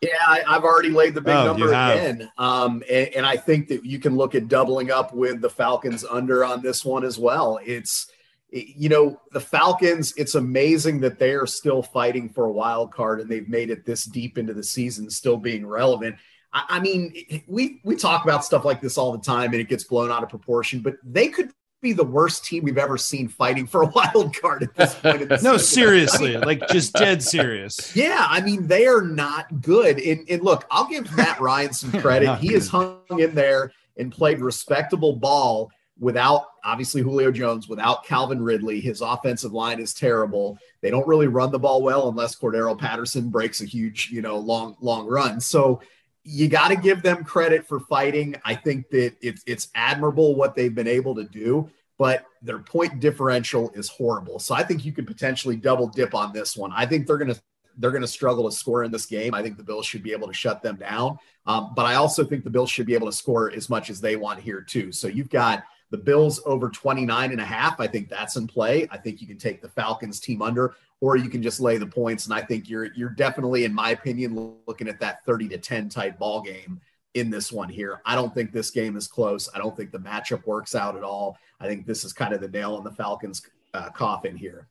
Yeah, 0.03 0.43
I, 0.47 0.53
have 0.53 0.63
already 0.63 0.89
laid 0.89 1.15
the 1.15 1.21
big 1.21 1.35
oh, 1.35 1.45
number 1.45 1.67
again. 1.67 2.29
Um, 2.37 2.83
and, 2.89 3.07
and, 3.09 3.25
I 3.25 3.37
think 3.37 3.67
that 3.69 3.85
you 3.85 3.99
can 3.99 4.15
look 4.15 4.35
at 4.35 4.47
doubling 4.47 4.91
up 4.91 5.13
with 5.13 5.41
the 5.41 5.49
Falcons 5.49 6.03
under 6.03 6.43
on 6.43 6.61
this 6.61 6.83
one 6.83 7.03
as 7.03 7.17
well. 7.17 7.59
It's, 7.65 8.11
you 8.51 8.89
know, 8.89 9.19
the 9.31 9.39
Falcons, 9.39 10.13
it's 10.17 10.35
amazing 10.35 10.99
that 11.01 11.19
they 11.19 11.31
are 11.31 11.47
still 11.47 11.81
fighting 11.81 12.29
for 12.29 12.45
a 12.45 12.51
wild 12.51 12.91
card 12.91 13.21
and 13.21 13.29
they've 13.29 13.49
made 13.49 13.69
it 13.69 13.85
this 13.85 14.05
deep 14.05 14.37
into 14.37 14.53
the 14.53 14.63
season, 14.63 15.09
still 15.09 15.37
being 15.37 15.65
relevant. 15.65 16.15
I, 16.51 16.63
I 16.69 16.79
mean, 16.79 17.13
we, 17.47 17.81
we 17.83 17.95
talk 17.95 18.23
about 18.23 18.45
stuff 18.45 18.65
like 18.65 18.81
this 18.81 18.97
all 18.97 19.11
the 19.11 19.23
time 19.23 19.51
and 19.51 19.61
it 19.61 19.69
gets 19.69 19.85
blown 19.85 20.11
out 20.11 20.23
of 20.23 20.29
proportion, 20.29 20.81
but 20.81 20.95
they 21.03 21.29
could 21.29 21.51
be 21.83 21.93
the 21.93 22.03
worst 22.03 22.43
team 22.45 22.63
we've 22.63 22.79
ever 22.79 22.97
seen 22.97 23.27
fighting 23.27 23.67
for 23.67 23.83
a 23.83 23.85
wild 23.95 24.35
card 24.35 24.63
at 24.63 24.75
this 24.75 24.95
point. 24.95 25.43
No, 25.43 25.57
seriously, 25.57 26.37
like 26.37 26.67
just 26.69 26.93
dead 26.93 27.21
serious. 27.21 27.95
Yeah, 27.95 28.25
I 28.27 28.41
mean 28.41 28.65
they 28.65 28.87
are 28.87 29.01
not 29.01 29.61
good. 29.61 29.99
And, 29.99 30.27
and 30.27 30.41
look, 30.41 30.65
I'll 30.71 30.87
give 30.87 31.15
Matt 31.15 31.39
Ryan 31.39 31.73
some 31.73 31.91
credit. 32.01 32.39
he 32.39 32.47
good. 32.47 32.55
has 32.55 32.67
hung 32.69 33.01
in 33.19 33.35
there 33.35 33.71
and 33.97 34.11
played 34.11 34.39
respectable 34.39 35.15
ball 35.15 35.69
without 35.99 36.45
obviously 36.63 37.01
Julio 37.01 37.31
Jones, 37.31 37.67
without 37.67 38.03
Calvin 38.05 38.41
Ridley. 38.41 38.81
His 38.81 39.01
offensive 39.01 39.53
line 39.53 39.79
is 39.79 39.93
terrible. 39.93 40.57
They 40.81 40.89
don't 40.89 41.07
really 41.07 41.27
run 41.27 41.51
the 41.51 41.59
ball 41.59 41.83
well 41.83 42.09
unless 42.09 42.35
Cordarrelle 42.35 42.79
Patterson 42.79 43.29
breaks 43.29 43.61
a 43.61 43.65
huge, 43.65 44.09
you 44.11 44.21
know, 44.23 44.37
long 44.37 44.75
long 44.81 45.05
run. 45.07 45.39
So 45.39 45.81
you 46.23 46.47
got 46.47 46.69
to 46.69 46.75
give 46.75 47.01
them 47.01 47.23
credit 47.23 47.67
for 47.67 47.79
fighting. 47.79 48.35
I 48.45 48.55
think 48.55 48.89
that 48.91 49.15
it's 49.21 49.43
it's 49.45 49.67
admirable 49.75 50.35
what 50.35 50.55
they've 50.55 50.73
been 50.73 50.87
able 50.87 51.15
to 51.15 51.23
do, 51.23 51.69
but 51.97 52.25
their 52.41 52.59
point 52.59 52.99
differential 52.99 53.71
is 53.71 53.89
horrible. 53.89 54.39
So 54.39 54.55
I 54.55 54.63
think 54.63 54.85
you 54.85 54.91
could 54.91 55.07
potentially 55.07 55.55
double 55.55 55.87
dip 55.87 56.15
on 56.15 56.31
this 56.33 56.55
one. 56.55 56.71
I 56.73 56.85
think 56.85 57.07
they're 57.07 57.17
gonna 57.17 57.35
they're 57.77 57.91
gonna 57.91 58.07
struggle 58.07 58.49
to 58.49 58.55
score 58.55 58.83
in 58.83 58.91
this 58.91 59.05
game. 59.05 59.33
I 59.33 59.41
think 59.41 59.57
the 59.57 59.63
Bills 59.63 59.85
should 59.85 60.03
be 60.03 60.13
able 60.13 60.27
to 60.27 60.33
shut 60.33 60.61
them 60.61 60.77
down, 60.77 61.17
um, 61.45 61.73
but 61.75 61.85
I 61.85 61.95
also 61.95 62.23
think 62.23 62.43
the 62.43 62.49
Bills 62.49 62.69
should 62.69 62.85
be 62.85 62.93
able 62.93 63.07
to 63.07 63.17
score 63.17 63.51
as 63.51 63.69
much 63.69 63.89
as 63.89 63.99
they 63.99 64.15
want 64.15 64.39
here 64.39 64.61
too. 64.61 64.91
So 64.91 65.07
you've 65.07 65.29
got 65.29 65.63
the 65.89 65.97
Bills 65.97 66.41
over 66.45 66.69
29 66.69 67.31
and 67.31 67.39
a 67.39 67.45
half. 67.45 67.79
I 67.79 67.85
think 67.85 68.09
that's 68.09 68.35
in 68.35 68.47
play. 68.47 68.87
I 68.89 68.97
think 68.97 69.21
you 69.21 69.27
can 69.27 69.37
take 69.37 69.61
the 69.61 69.69
Falcons 69.69 70.19
team 70.19 70.41
under 70.41 70.73
or 71.03 71.17
you 71.17 71.27
can 71.27 71.43
just 71.43 71.59
lay 71.59 71.75
the 71.75 71.85
points. 71.85 72.23
And 72.23 72.33
I 72.33 72.39
think 72.41 72.69
you're 72.69 72.93
you're 72.93 73.09
definitely, 73.09 73.65
in 73.65 73.73
my 73.73 73.89
opinion, 73.89 74.55
looking 74.65 74.87
at 74.87 75.01
that 75.01 75.25
30 75.25 75.49
to 75.49 75.57
10 75.57 75.89
type 75.89 76.17
ball 76.17 76.41
game 76.41 76.79
in 77.13 77.29
this 77.29 77.51
one 77.51 77.67
here. 77.67 77.99
I 78.05 78.15
don't 78.15 78.33
think 78.33 78.53
this 78.53 78.71
game 78.71 78.95
is 78.95 79.05
close. 79.05 79.49
I 79.53 79.57
don't 79.57 79.75
think 79.75 79.91
the 79.91 79.99
matchup 79.99 80.47
works 80.47 80.75
out 80.75 80.95
at 80.95 81.03
all. 81.03 81.37
I 81.59 81.67
think 81.67 81.85
this 81.85 82.05
is 82.05 82.13
kind 82.13 82.33
of 82.33 82.39
the 82.39 82.47
nail 82.47 82.77
in 82.77 82.85
the 82.85 82.91
Falcons' 82.91 83.45
uh, 83.73 83.89
coffin 83.89 84.37
here. 84.37 84.69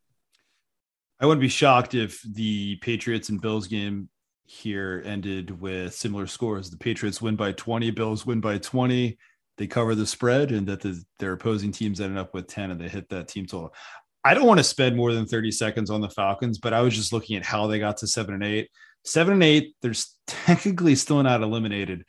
I 1.20 1.26
wouldn't 1.26 1.42
be 1.42 1.48
shocked 1.48 1.94
if 1.94 2.22
the 2.22 2.76
Patriots 2.76 3.28
and 3.28 3.38
Bills 3.38 3.66
game 3.66 4.08
here 4.44 5.02
ended 5.04 5.60
with 5.60 5.92
similar 5.92 6.26
scores. 6.26 6.70
The 6.70 6.78
Patriots 6.78 7.20
win 7.20 7.36
by 7.36 7.52
20, 7.52 7.90
Bills 7.90 8.24
win 8.24 8.40
by 8.40 8.56
20. 8.56 9.18
They 9.58 9.66
cover 9.66 9.94
the 9.94 10.06
spread, 10.06 10.50
and 10.50 10.66
that 10.66 10.80
the, 10.80 11.04
their 11.18 11.34
opposing 11.34 11.72
teams 11.72 12.00
ended 12.00 12.16
up 12.16 12.32
with 12.32 12.46
10 12.46 12.70
and 12.70 12.80
they 12.80 12.88
hit 12.88 13.10
that 13.10 13.28
team 13.28 13.44
total. 13.44 13.74
I 14.24 14.34
don't 14.34 14.46
want 14.46 14.58
to 14.58 14.64
spend 14.64 14.96
more 14.96 15.12
than 15.12 15.26
30 15.26 15.50
seconds 15.50 15.90
on 15.90 16.00
the 16.00 16.10
Falcons, 16.10 16.58
but 16.58 16.72
I 16.72 16.80
was 16.80 16.94
just 16.94 17.12
looking 17.12 17.36
at 17.36 17.44
how 17.44 17.66
they 17.66 17.78
got 17.78 17.98
to 17.98 18.06
seven 18.06 18.34
and 18.34 18.44
eight. 18.44 18.70
Seven 19.04 19.34
and 19.34 19.42
eight, 19.42 19.74
they're 19.82 19.94
technically 20.26 20.94
still 20.94 21.22
not 21.22 21.42
eliminated. 21.42 22.04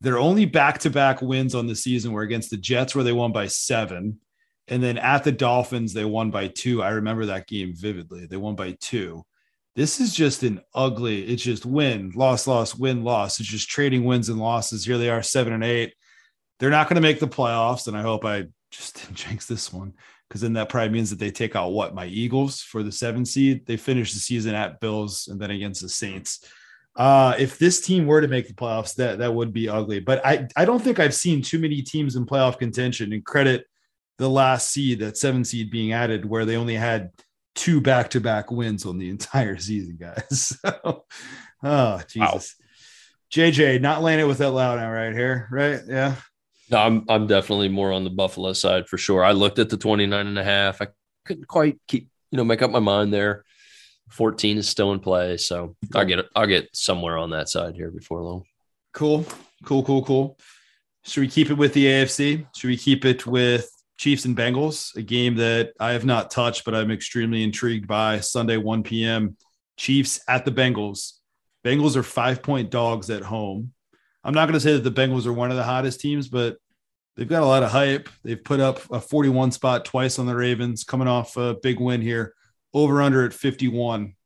Their 0.00 0.18
only 0.18 0.44
back 0.44 0.78
to 0.80 0.90
back 0.90 1.22
wins 1.22 1.54
on 1.54 1.66
the 1.66 1.74
season 1.74 2.12
were 2.12 2.22
against 2.22 2.50
the 2.50 2.56
Jets, 2.56 2.94
where 2.94 3.04
they 3.04 3.12
won 3.12 3.32
by 3.32 3.48
seven. 3.48 4.20
And 4.68 4.82
then 4.82 4.98
at 4.98 5.24
the 5.24 5.32
Dolphins, 5.32 5.92
they 5.92 6.04
won 6.04 6.30
by 6.30 6.48
two. 6.48 6.82
I 6.82 6.90
remember 6.90 7.26
that 7.26 7.46
game 7.46 7.72
vividly. 7.74 8.26
They 8.26 8.36
won 8.36 8.56
by 8.56 8.76
two. 8.80 9.24
This 9.74 10.00
is 10.00 10.14
just 10.14 10.42
an 10.42 10.60
ugly, 10.74 11.24
it's 11.26 11.42
just 11.42 11.66
win, 11.66 12.10
loss, 12.14 12.46
loss, 12.46 12.74
win, 12.74 13.04
loss. 13.04 13.38
It's 13.40 13.48
just 13.48 13.68
trading 13.68 14.04
wins 14.04 14.30
and 14.30 14.38
losses. 14.38 14.86
Here 14.86 14.96
they 14.96 15.10
are, 15.10 15.22
seven 15.22 15.52
and 15.52 15.62
eight. 15.62 15.94
They're 16.58 16.70
not 16.70 16.88
going 16.88 16.94
to 16.94 17.02
make 17.02 17.20
the 17.20 17.28
playoffs. 17.28 17.86
And 17.86 17.96
I 17.96 18.02
hope 18.02 18.24
I 18.24 18.44
just 18.70 18.94
didn't 19.00 19.16
jinx 19.16 19.46
this 19.46 19.72
one 19.72 19.94
because 20.28 20.40
then 20.40 20.54
that 20.54 20.68
probably 20.68 20.90
means 20.90 21.10
that 21.10 21.18
they 21.18 21.30
take 21.30 21.54
out 21.54 21.72
what 21.72 21.94
my 21.94 22.06
Eagles 22.06 22.60
for 22.60 22.82
the 22.82 22.92
seven 22.92 23.24
seed. 23.24 23.66
They 23.66 23.76
finish 23.76 24.12
the 24.12 24.18
season 24.18 24.54
at 24.54 24.80
Bills 24.80 25.28
and 25.28 25.40
then 25.40 25.50
against 25.50 25.82
the 25.82 25.88
Saints. 25.88 26.44
Uh, 26.96 27.34
if 27.38 27.58
this 27.58 27.80
team 27.80 28.06
were 28.06 28.20
to 28.20 28.28
make 28.28 28.48
the 28.48 28.54
playoffs, 28.54 28.94
that 28.96 29.18
that 29.18 29.34
would 29.34 29.52
be 29.52 29.68
ugly. 29.68 30.00
But 30.00 30.24
I 30.24 30.48
I 30.56 30.64
don't 30.64 30.82
think 30.82 30.98
I've 30.98 31.14
seen 31.14 31.42
too 31.42 31.58
many 31.58 31.82
teams 31.82 32.16
in 32.16 32.26
playoff 32.26 32.58
contention. 32.58 33.12
And 33.12 33.24
credit 33.24 33.66
the 34.18 34.30
last 34.30 34.70
seed, 34.70 35.00
that 35.00 35.18
seven 35.18 35.44
seed 35.44 35.70
being 35.70 35.92
added, 35.92 36.24
where 36.24 36.46
they 36.46 36.56
only 36.56 36.74
had 36.74 37.10
two 37.54 37.80
back 37.80 38.10
to 38.10 38.20
back 38.20 38.50
wins 38.50 38.86
on 38.86 38.98
the 38.98 39.10
entire 39.10 39.58
season, 39.58 39.98
guys. 40.00 40.58
so, 40.64 41.04
oh 41.62 42.00
Jesus, 42.08 42.56
wow. 42.58 42.64
JJ, 43.32 43.80
not 43.80 44.02
laying 44.02 44.20
it 44.20 44.26
with 44.26 44.38
that 44.38 44.50
loud 44.50 44.78
now 44.78 44.90
right 44.90 45.12
here, 45.12 45.48
right? 45.50 45.80
Yeah. 45.86 46.16
No, 46.70 46.78
I'm 46.78 47.04
I'm 47.08 47.26
definitely 47.26 47.68
more 47.68 47.92
on 47.92 48.04
the 48.04 48.10
Buffalo 48.10 48.52
side 48.52 48.88
for 48.88 48.98
sure. 48.98 49.24
I 49.24 49.32
looked 49.32 49.58
at 49.58 49.68
the 49.68 49.76
29 49.76 50.26
and 50.26 50.38
a 50.38 50.44
half. 50.44 50.82
I 50.82 50.88
couldn't 51.24 51.46
quite 51.46 51.78
keep, 51.86 52.08
you 52.30 52.36
know, 52.36 52.44
make 52.44 52.62
up 52.62 52.70
my 52.70 52.80
mind 52.80 53.12
there. 53.12 53.44
14 54.10 54.58
is 54.58 54.68
still 54.68 54.92
in 54.92 55.00
play, 55.00 55.36
so 55.36 55.76
I'll 55.94 56.04
get. 56.04 56.24
I'll 56.34 56.46
get 56.46 56.68
somewhere 56.74 57.18
on 57.18 57.30
that 57.30 57.48
side 57.48 57.74
here 57.74 57.90
before 57.90 58.22
long. 58.22 58.44
Cool. 58.92 59.26
Cool, 59.64 59.82
cool, 59.82 60.04
cool. 60.04 60.38
Should 61.04 61.20
we 61.20 61.28
keep 61.28 61.50
it 61.50 61.54
with 61.54 61.72
the 61.72 61.86
AFC? 61.86 62.46
Should 62.56 62.68
we 62.68 62.76
keep 62.76 63.04
it 63.04 63.26
with 63.26 63.70
Chiefs 63.98 64.26
and 64.26 64.36
Bengals, 64.36 64.94
a 64.96 65.02
game 65.02 65.36
that 65.36 65.72
I 65.80 65.92
have 65.92 66.04
not 66.04 66.30
touched, 66.30 66.64
but 66.64 66.74
I'm 66.74 66.90
extremely 66.90 67.42
intrigued 67.42 67.86
by. 67.86 68.20
Sunday, 68.20 68.56
1 68.58 68.82
p.m. 68.82 69.36
Chiefs 69.76 70.20
at 70.28 70.44
the 70.44 70.52
Bengals. 70.52 71.12
Bengals 71.64 71.96
are 71.96 72.02
five 72.02 72.42
point 72.42 72.70
dogs 72.70 73.10
at 73.10 73.22
home. 73.22 73.72
I'm 74.26 74.34
not 74.34 74.46
going 74.46 74.54
to 74.54 74.60
say 74.60 74.72
that 74.72 74.82
the 74.82 74.90
Bengals 74.90 75.24
are 75.24 75.32
one 75.32 75.52
of 75.52 75.56
the 75.56 75.62
hottest 75.62 76.00
teams, 76.00 76.26
but 76.26 76.56
they've 77.14 77.28
got 77.28 77.44
a 77.44 77.46
lot 77.46 77.62
of 77.62 77.70
hype. 77.70 78.08
They've 78.24 78.42
put 78.42 78.58
up 78.58 78.80
a 78.90 79.00
41 79.00 79.52
spot 79.52 79.84
twice 79.84 80.18
on 80.18 80.26
the 80.26 80.34
Ravens, 80.34 80.82
coming 80.82 81.06
off 81.06 81.36
a 81.36 81.54
big 81.54 81.78
win 81.78 82.02
here. 82.02 82.34
Over 82.74 83.02
under 83.02 83.24
at 83.24 83.32
51. 83.32 84.16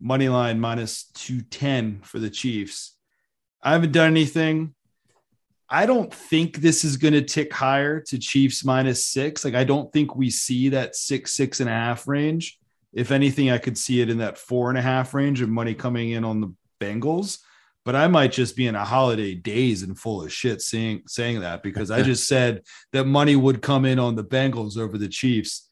Money 0.00 0.28
line 0.28 0.60
minus 0.60 1.04
210 1.14 2.02
for 2.02 2.18
the 2.18 2.28
Chiefs. 2.28 2.94
I 3.62 3.72
haven't 3.72 3.92
done 3.92 4.08
anything. 4.08 4.74
I 5.70 5.86
don't 5.86 6.12
think 6.12 6.58
this 6.58 6.84
is 6.84 6.98
going 6.98 7.14
to 7.14 7.22
tick 7.22 7.50
higher 7.50 8.00
to 8.00 8.18
Chiefs 8.18 8.66
minus 8.66 9.06
six. 9.06 9.46
Like, 9.46 9.54
I 9.54 9.64
don't 9.64 9.90
think 9.94 10.14
we 10.14 10.28
see 10.28 10.68
that 10.68 10.94
six, 10.94 11.32
six 11.32 11.60
and 11.60 11.70
a 11.70 11.72
half 11.72 12.06
range. 12.06 12.58
If 12.92 13.10
anything, 13.10 13.50
I 13.50 13.56
could 13.56 13.78
see 13.78 14.02
it 14.02 14.10
in 14.10 14.18
that 14.18 14.36
four 14.36 14.68
and 14.68 14.76
a 14.76 14.82
half 14.82 15.14
range 15.14 15.40
of 15.40 15.48
money 15.48 15.72
coming 15.72 16.10
in 16.10 16.22
on 16.22 16.42
the 16.42 16.52
Bengals 16.80 17.38
but 17.84 17.96
I 17.96 18.08
might 18.08 18.32
just 18.32 18.56
be 18.56 18.66
in 18.66 18.74
a 18.74 18.84
holiday 18.84 19.34
daze 19.34 19.82
and 19.82 19.98
full 19.98 20.22
of 20.22 20.32
shit 20.32 20.60
saying 20.60 21.02
saying 21.06 21.40
that 21.40 21.62
because 21.62 21.90
I 21.90 22.02
just 22.10 22.28
said 22.28 22.62
that 22.92 23.04
money 23.04 23.36
would 23.36 23.62
come 23.62 23.84
in 23.84 23.98
on 23.98 24.14
the 24.14 24.24
Bengals 24.24 24.76
over 24.76 24.98
the 24.98 25.08
Chiefs. 25.08 25.68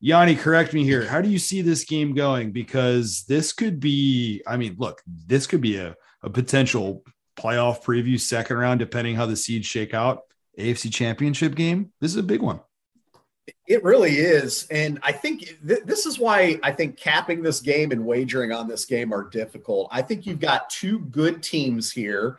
Yanni, 0.00 0.34
correct 0.34 0.74
me 0.74 0.84
here. 0.84 1.06
How 1.06 1.22
do 1.22 1.30
you 1.30 1.38
see 1.38 1.62
this 1.62 1.84
game 1.84 2.14
going? 2.14 2.52
Because 2.52 3.24
this 3.26 3.52
could 3.52 3.80
be, 3.80 4.42
I 4.46 4.58
mean, 4.58 4.76
look, 4.78 5.00
this 5.06 5.46
could 5.46 5.62
be 5.62 5.76
a, 5.78 5.94
a 6.22 6.28
potential 6.28 7.02
playoff 7.36 7.82
preview 7.82 8.20
second 8.20 8.58
round, 8.58 8.80
depending 8.80 9.16
how 9.16 9.26
the 9.26 9.36
seeds 9.36 9.66
shake 9.66 9.94
out. 9.94 10.20
AFC 10.58 10.92
championship 10.92 11.54
game. 11.54 11.92
This 12.00 12.10
is 12.10 12.16
a 12.16 12.22
big 12.22 12.40
one. 12.40 12.60
It 13.66 13.82
really 13.82 14.16
is. 14.16 14.66
And 14.70 14.98
I 15.02 15.12
think 15.12 15.58
th- 15.66 15.84
this 15.84 16.06
is 16.06 16.18
why 16.18 16.58
I 16.62 16.72
think 16.72 16.96
capping 16.96 17.42
this 17.42 17.60
game 17.60 17.92
and 17.92 18.06
wagering 18.06 18.52
on 18.52 18.68
this 18.68 18.84
game 18.84 19.12
are 19.12 19.28
difficult. 19.28 19.88
I 19.90 20.02
think 20.02 20.26
you've 20.26 20.40
got 20.40 20.70
two 20.70 21.00
good 21.00 21.42
teams 21.42 21.90
here, 21.90 22.38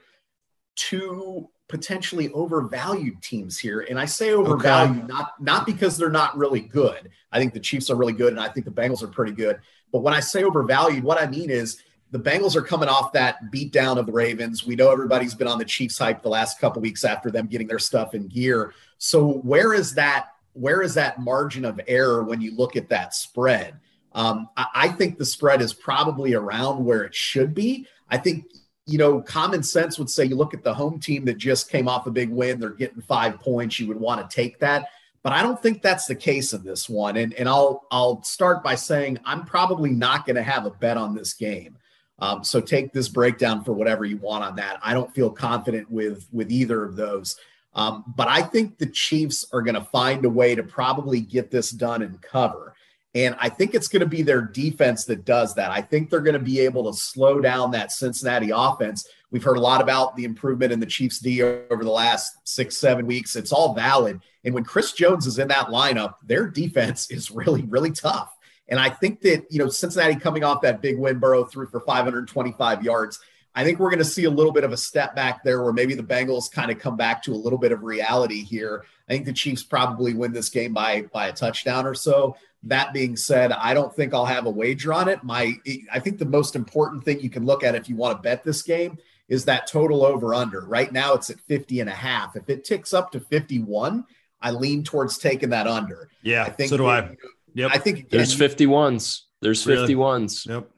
two 0.75 1.49
potentially 1.67 2.29
overvalued 2.29 3.21
teams 3.21 3.57
here. 3.57 3.81
And 3.89 3.99
I 3.99 4.05
say 4.05 4.33
overvalued 4.33 4.97
okay. 4.97 5.07
not 5.07 5.41
not 5.41 5.65
because 5.65 5.97
they're 5.97 6.09
not 6.09 6.37
really 6.37 6.61
good. 6.61 7.09
I 7.31 7.39
think 7.39 7.53
the 7.53 7.59
Chiefs 7.59 7.89
are 7.89 7.95
really 7.95 8.13
good 8.13 8.33
and 8.33 8.39
I 8.39 8.49
think 8.49 8.65
the 8.65 8.71
Bengals 8.71 9.03
are 9.03 9.07
pretty 9.07 9.31
good. 9.31 9.59
But 9.91 9.99
when 9.99 10.13
I 10.13 10.19
say 10.19 10.43
overvalued, 10.43 11.03
what 11.03 11.21
I 11.21 11.27
mean 11.27 11.49
is 11.49 11.81
the 12.11 12.19
Bengals 12.19 12.55
are 12.55 12.61
coming 12.61 12.87
off 12.87 13.13
that 13.13 13.51
beat 13.51 13.71
down 13.71 13.97
of 13.97 14.05
the 14.05 14.11
Ravens. 14.11 14.65
We 14.65 14.75
know 14.75 14.91
everybody's 14.91 15.33
been 15.33 15.47
on 15.47 15.57
the 15.57 15.65
Chiefs 15.65 15.97
hype 15.97 16.21
the 16.21 16.29
last 16.29 16.59
couple 16.59 16.81
weeks 16.81 17.03
after 17.03 17.31
them 17.31 17.47
getting 17.47 17.67
their 17.67 17.79
stuff 17.79 18.13
in 18.13 18.27
gear. 18.27 18.73
So 18.99 19.27
where 19.27 19.73
is 19.73 19.95
that 19.95 20.27
where 20.55 20.81
is 20.81 20.93
that 20.95 21.19
margin 21.19 21.65
of 21.65 21.79
error 21.87 22.23
when 22.23 22.41
you 22.41 22.55
look 22.55 22.75
at 22.75 22.89
that 22.89 23.13
spread? 23.13 23.79
Um, 24.13 24.49
I, 24.57 24.65
I 24.75 24.87
think 24.89 25.17
the 25.17 25.25
spread 25.25 25.61
is 25.61 25.73
probably 25.73 26.33
around 26.33 26.83
where 26.83 27.03
it 27.03 27.13
should 27.13 27.53
be. 27.53 27.87
I 28.09 28.17
think 28.17 28.45
you 28.87 28.97
know, 28.97 29.19
common 29.19 29.63
sense 29.63 29.97
would 29.97 30.09
say 30.09 30.25
you 30.25 30.35
look 30.35 30.53
at 30.53 30.63
the 30.63 30.73
home 30.73 30.99
team 30.99 31.25
that 31.25 31.37
just 31.37 31.71
came 31.71 31.87
off 31.87 32.05
a 32.05 32.11
big 32.11 32.29
win, 32.29 32.59
they're 32.59 32.69
getting 32.69 33.01
five 33.01 33.39
points, 33.39 33.79
you 33.79 33.87
would 33.87 33.99
want 33.99 34.29
to 34.29 34.35
take 34.35 34.59
that. 34.59 34.89
But 35.23 35.33
I 35.33 35.41
don't 35.41 35.59
think 35.59 35.81
that's 35.81 36.05
the 36.05 36.13
case 36.13 36.53
in 36.53 36.63
this 36.63 36.87
one. 36.87 37.17
And, 37.17 37.33
and 37.33 37.49
I'll 37.49 37.87
I'll 37.89 38.21
start 38.21 38.63
by 38.63 38.75
saying 38.75 39.17
I'm 39.25 39.43
probably 39.43 39.89
not 39.89 40.25
going 40.25 40.35
to 40.35 40.43
have 40.43 40.67
a 40.67 40.71
bet 40.71 40.97
on 40.97 41.15
this 41.15 41.33
game. 41.33 41.77
Um, 42.19 42.43
so 42.43 42.61
take 42.61 42.93
this 42.93 43.09
breakdown 43.09 43.63
for 43.63 43.73
whatever 43.73 44.05
you 44.05 44.17
want 44.17 44.43
on 44.43 44.55
that. 44.57 44.79
I 44.83 44.93
don't 44.93 45.13
feel 45.15 45.31
confident 45.31 45.89
with 45.89 46.27
with 46.31 46.51
either 46.51 46.83
of 46.83 46.95
those. 46.95 47.37
Um, 47.75 48.05
but 48.15 48.27
I 48.27 48.41
think 48.41 48.77
the 48.77 48.87
Chiefs 48.87 49.45
are 49.51 49.61
going 49.61 49.75
to 49.75 49.83
find 49.83 50.23
a 50.23 50.29
way 50.29 50.55
to 50.55 50.63
probably 50.63 51.19
get 51.19 51.51
this 51.51 51.71
done 51.71 52.01
and 52.01 52.21
cover. 52.21 52.73
And 53.13 53.35
I 53.39 53.49
think 53.49 53.73
it's 53.73 53.87
going 53.87 54.01
to 54.01 54.05
be 54.05 54.23
their 54.23 54.41
defense 54.41 55.05
that 55.05 55.23
does 55.23 55.55
that. 55.55 55.71
I 55.71 55.81
think 55.81 56.09
they're 56.09 56.19
going 56.19 56.33
to 56.33 56.39
be 56.39 56.59
able 56.59 56.91
to 56.91 56.97
slow 56.97 57.39
down 57.39 57.71
that 57.71 57.91
Cincinnati 57.91 58.51
offense. 58.53 59.07
We've 59.31 59.43
heard 59.43 59.57
a 59.57 59.61
lot 59.61 59.81
about 59.81 60.15
the 60.15 60.25
improvement 60.25 60.73
in 60.73 60.79
the 60.79 60.85
Chiefs 60.85 61.19
D 61.19 61.41
over 61.41 61.83
the 61.83 61.91
last 61.91 62.35
six, 62.43 62.77
seven 62.77 63.05
weeks. 63.05 63.35
It's 63.35 63.53
all 63.53 63.73
valid. 63.73 64.21
And 64.43 64.53
when 64.53 64.65
Chris 64.65 64.91
Jones 64.91 65.27
is 65.27 65.39
in 65.39 65.47
that 65.49 65.67
lineup, 65.67 66.15
their 66.25 66.47
defense 66.47 67.09
is 67.11 67.31
really, 67.31 67.63
really 67.63 67.91
tough. 67.91 68.35
And 68.67 68.79
I 68.79 68.89
think 68.89 69.21
that, 69.21 69.45
you 69.49 69.59
know, 69.59 69.69
Cincinnati 69.69 70.15
coming 70.15 70.43
off 70.43 70.61
that 70.61 70.81
big 70.81 70.97
win, 70.97 71.19
Burrow 71.19 71.45
threw 71.45 71.67
for 71.67 71.79
525 71.81 72.83
yards. 72.83 73.19
I 73.55 73.63
think 73.63 73.79
we're 73.79 73.89
going 73.89 73.99
to 73.99 74.05
see 74.05 74.25
a 74.25 74.29
little 74.29 74.51
bit 74.51 74.65
of 74.65 74.73
a 74.73 74.77
step 74.77 75.15
back 75.15 75.43
there 75.43 75.63
where 75.63 75.71
maybe 75.71 75.95
the 75.95 76.03
Bengals 76.03 76.51
kind 76.51 76.69
of 76.69 76.77
come 76.77 76.97
back 76.97 77.23
to 77.23 77.33
a 77.33 77.35
little 77.35 77.57
bit 77.57 77.71
of 77.71 77.83
reality 77.83 78.43
here. 78.43 78.83
I 79.07 79.13
think 79.13 79.25
the 79.25 79.33
Chiefs 79.33 79.63
probably 79.63 80.13
win 80.13 80.33
this 80.33 80.49
game 80.49 80.73
by 80.73 81.03
by 81.13 81.27
a 81.27 81.33
touchdown 81.33 81.85
or 81.85 81.93
so. 81.93 82.35
That 82.63 82.93
being 82.93 83.15
said, 83.15 83.51
I 83.53 83.73
don't 83.73 83.95
think 83.95 84.13
I'll 84.13 84.25
have 84.25 84.45
a 84.45 84.49
wager 84.49 84.91
on 84.91 85.07
it. 85.07 85.23
My 85.23 85.53
I 85.91 85.99
think 85.99 86.17
the 86.17 86.25
most 86.25 86.55
important 86.55 87.05
thing 87.05 87.21
you 87.21 87.29
can 87.29 87.45
look 87.45 87.63
at 87.63 87.75
if 87.75 87.87
you 87.87 87.95
want 87.95 88.17
to 88.17 88.21
bet 88.21 88.43
this 88.43 88.61
game 88.61 88.97
is 89.29 89.45
that 89.45 89.67
total 89.67 90.05
over 90.05 90.33
under. 90.33 90.65
Right 90.65 90.91
now 90.91 91.13
it's 91.13 91.29
at 91.29 91.39
50 91.39 91.79
and 91.79 91.89
a 91.89 91.93
half. 91.93 92.35
If 92.35 92.49
it 92.49 92.65
ticks 92.65 92.93
up 92.93 93.11
to 93.13 93.19
51, 93.19 94.05
I 94.41 94.51
lean 94.51 94.83
towards 94.83 95.17
taking 95.17 95.49
that 95.49 95.65
under. 95.65 96.09
Yeah, 96.21 96.43
I 96.43 96.49
think 96.49 96.69
so 96.69 96.77
do 96.77 96.87
I. 96.87 97.15
Yep. 97.53 97.71
I 97.73 97.77
think 97.77 97.99
again, 97.99 98.09
there's 98.11 98.35
51s. 98.37 99.21
There's 99.41 99.65
51s. 99.65 100.47
Yep 100.47 100.71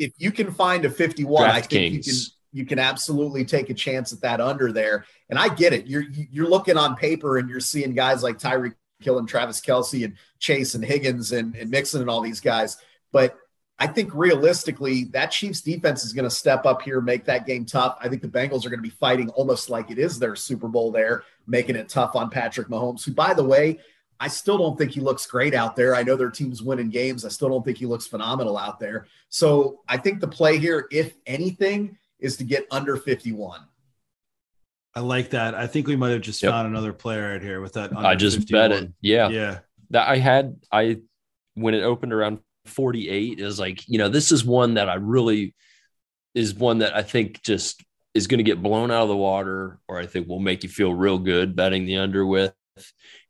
if 0.00 0.12
you 0.16 0.32
can 0.32 0.50
find 0.50 0.84
a 0.84 0.90
51, 0.90 1.42
Draft 1.44 1.56
I 1.56 1.60
think 1.60 1.70
Kings. 1.70 2.06
you 2.06 2.12
can 2.12 2.20
you 2.52 2.66
can 2.66 2.78
absolutely 2.80 3.44
take 3.44 3.70
a 3.70 3.74
chance 3.74 4.12
at 4.12 4.22
that 4.22 4.40
under 4.40 4.72
there. 4.72 5.04
And 5.28 5.38
I 5.38 5.54
get 5.54 5.72
it. 5.72 5.86
You're 5.86 6.04
you're 6.10 6.48
looking 6.48 6.76
on 6.76 6.96
paper 6.96 7.38
and 7.38 7.48
you're 7.48 7.60
seeing 7.60 7.94
guys 7.94 8.22
like 8.24 8.38
Tyreek 8.38 8.74
Hill 8.98 9.18
and 9.18 9.28
Travis 9.28 9.60
Kelce 9.60 10.04
and 10.04 10.16
Chase 10.40 10.74
and 10.74 10.84
Higgins 10.84 11.32
and, 11.32 11.54
and 11.54 11.70
Mixon 11.70 12.00
and 12.00 12.10
all 12.10 12.22
these 12.22 12.40
guys. 12.40 12.78
But 13.12 13.36
I 13.78 13.86
think 13.86 14.14
realistically, 14.14 15.04
that 15.12 15.30
Chiefs 15.30 15.60
defense 15.60 16.04
is 16.04 16.12
going 16.12 16.28
to 16.28 16.34
step 16.34 16.66
up 16.66 16.82
here, 16.82 17.00
make 17.00 17.24
that 17.26 17.46
game 17.46 17.64
tough. 17.64 17.96
I 18.00 18.08
think 18.08 18.20
the 18.20 18.28
Bengals 18.28 18.66
are 18.66 18.70
going 18.70 18.78
to 18.78 18.82
be 18.82 18.90
fighting 18.90 19.30
almost 19.30 19.70
like 19.70 19.90
it 19.90 19.98
is 19.98 20.18
their 20.18 20.36
Super 20.36 20.68
Bowl 20.68 20.90
there, 20.90 21.24
making 21.46 21.76
it 21.76 21.88
tough 21.88 22.14
on 22.14 22.28
Patrick 22.28 22.68
Mahomes, 22.68 23.04
who, 23.04 23.12
by 23.12 23.32
the 23.32 23.44
way, 23.44 23.78
I 24.22 24.28
still 24.28 24.58
don't 24.58 24.76
think 24.76 24.90
he 24.92 25.00
looks 25.00 25.26
great 25.26 25.54
out 25.54 25.74
there. 25.76 25.94
I 25.94 26.02
know 26.02 26.14
their 26.14 26.30
team's 26.30 26.62
winning 26.62 26.90
games. 26.90 27.24
I 27.24 27.28
still 27.30 27.48
don't 27.48 27.64
think 27.64 27.78
he 27.78 27.86
looks 27.86 28.06
phenomenal 28.06 28.58
out 28.58 28.78
there. 28.78 29.06
So 29.30 29.80
I 29.88 29.96
think 29.96 30.20
the 30.20 30.28
play 30.28 30.58
here, 30.58 30.86
if 30.90 31.14
anything, 31.26 31.96
is 32.18 32.36
to 32.36 32.44
get 32.44 32.66
under 32.70 32.96
51. 32.96 33.60
I 34.94 35.00
like 35.00 35.30
that. 35.30 35.54
I 35.54 35.66
think 35.66 35.86
we 35.86 35.96
might 35.96 36.10
have 36.10 36.20
just 36.20 36.42
yep. 36.42 36.52
found 36.52 36.68
another 36.68 36.92
player 36.92 37.32
right 37.32 37.42
here 37.42 37.62
with 37.62 37.72
that. 37.74 37.96
I 37.96 38.14
just 38.14 38.38
51. 38.38 38.70
bet 38.70 38.82
it. 38.82 38.92
Yeah. 39.00 39.28
Yeah. 39.30 39.58
That 39.88 40.06
I 40.06 40.18
had, 40.18 40.56
I, 40.70 40.98
when 41.54 41.74
it 41.74 41.82
opened 41.82 42.12
around 42.12 42.40
48, 42.66 43.40
is 43.40 43.58
like, 43.58 43.88
you 43.88 43.98
know, 43.98 44.08
this 44.08 44.32
is 44.32 44.44
one 44.44 44.74
that 44.74 44.90
I 44.90 44.94
really, 44.94 45.54
is 46.34 46.54
one 46.54 46.78
that 46.78 46.94
I 46.94 47.02
think 47.02 47.42
just 47.42 47.82
is 48.12 48.26
going 48.26 48.38
to 48.38 48.44
get 48.44 48.62
blown 48.62 48.90
out 48.90 49.04
of 49.04 49.08
the 49.08 49.16
water, 49.16 49.78
or 49.88 49.98
I 49.98 50.06
think 50.06 50.28
will 50.28 50.40
make 50.40 50.62
you 50.62 50.68
feel 50.68 50.92
real 50.92 51.18
good 51.18 51.56
betting 51.56 51.86
the 51.86 51.96
under 51.96 52.26
with. 52.26 52.52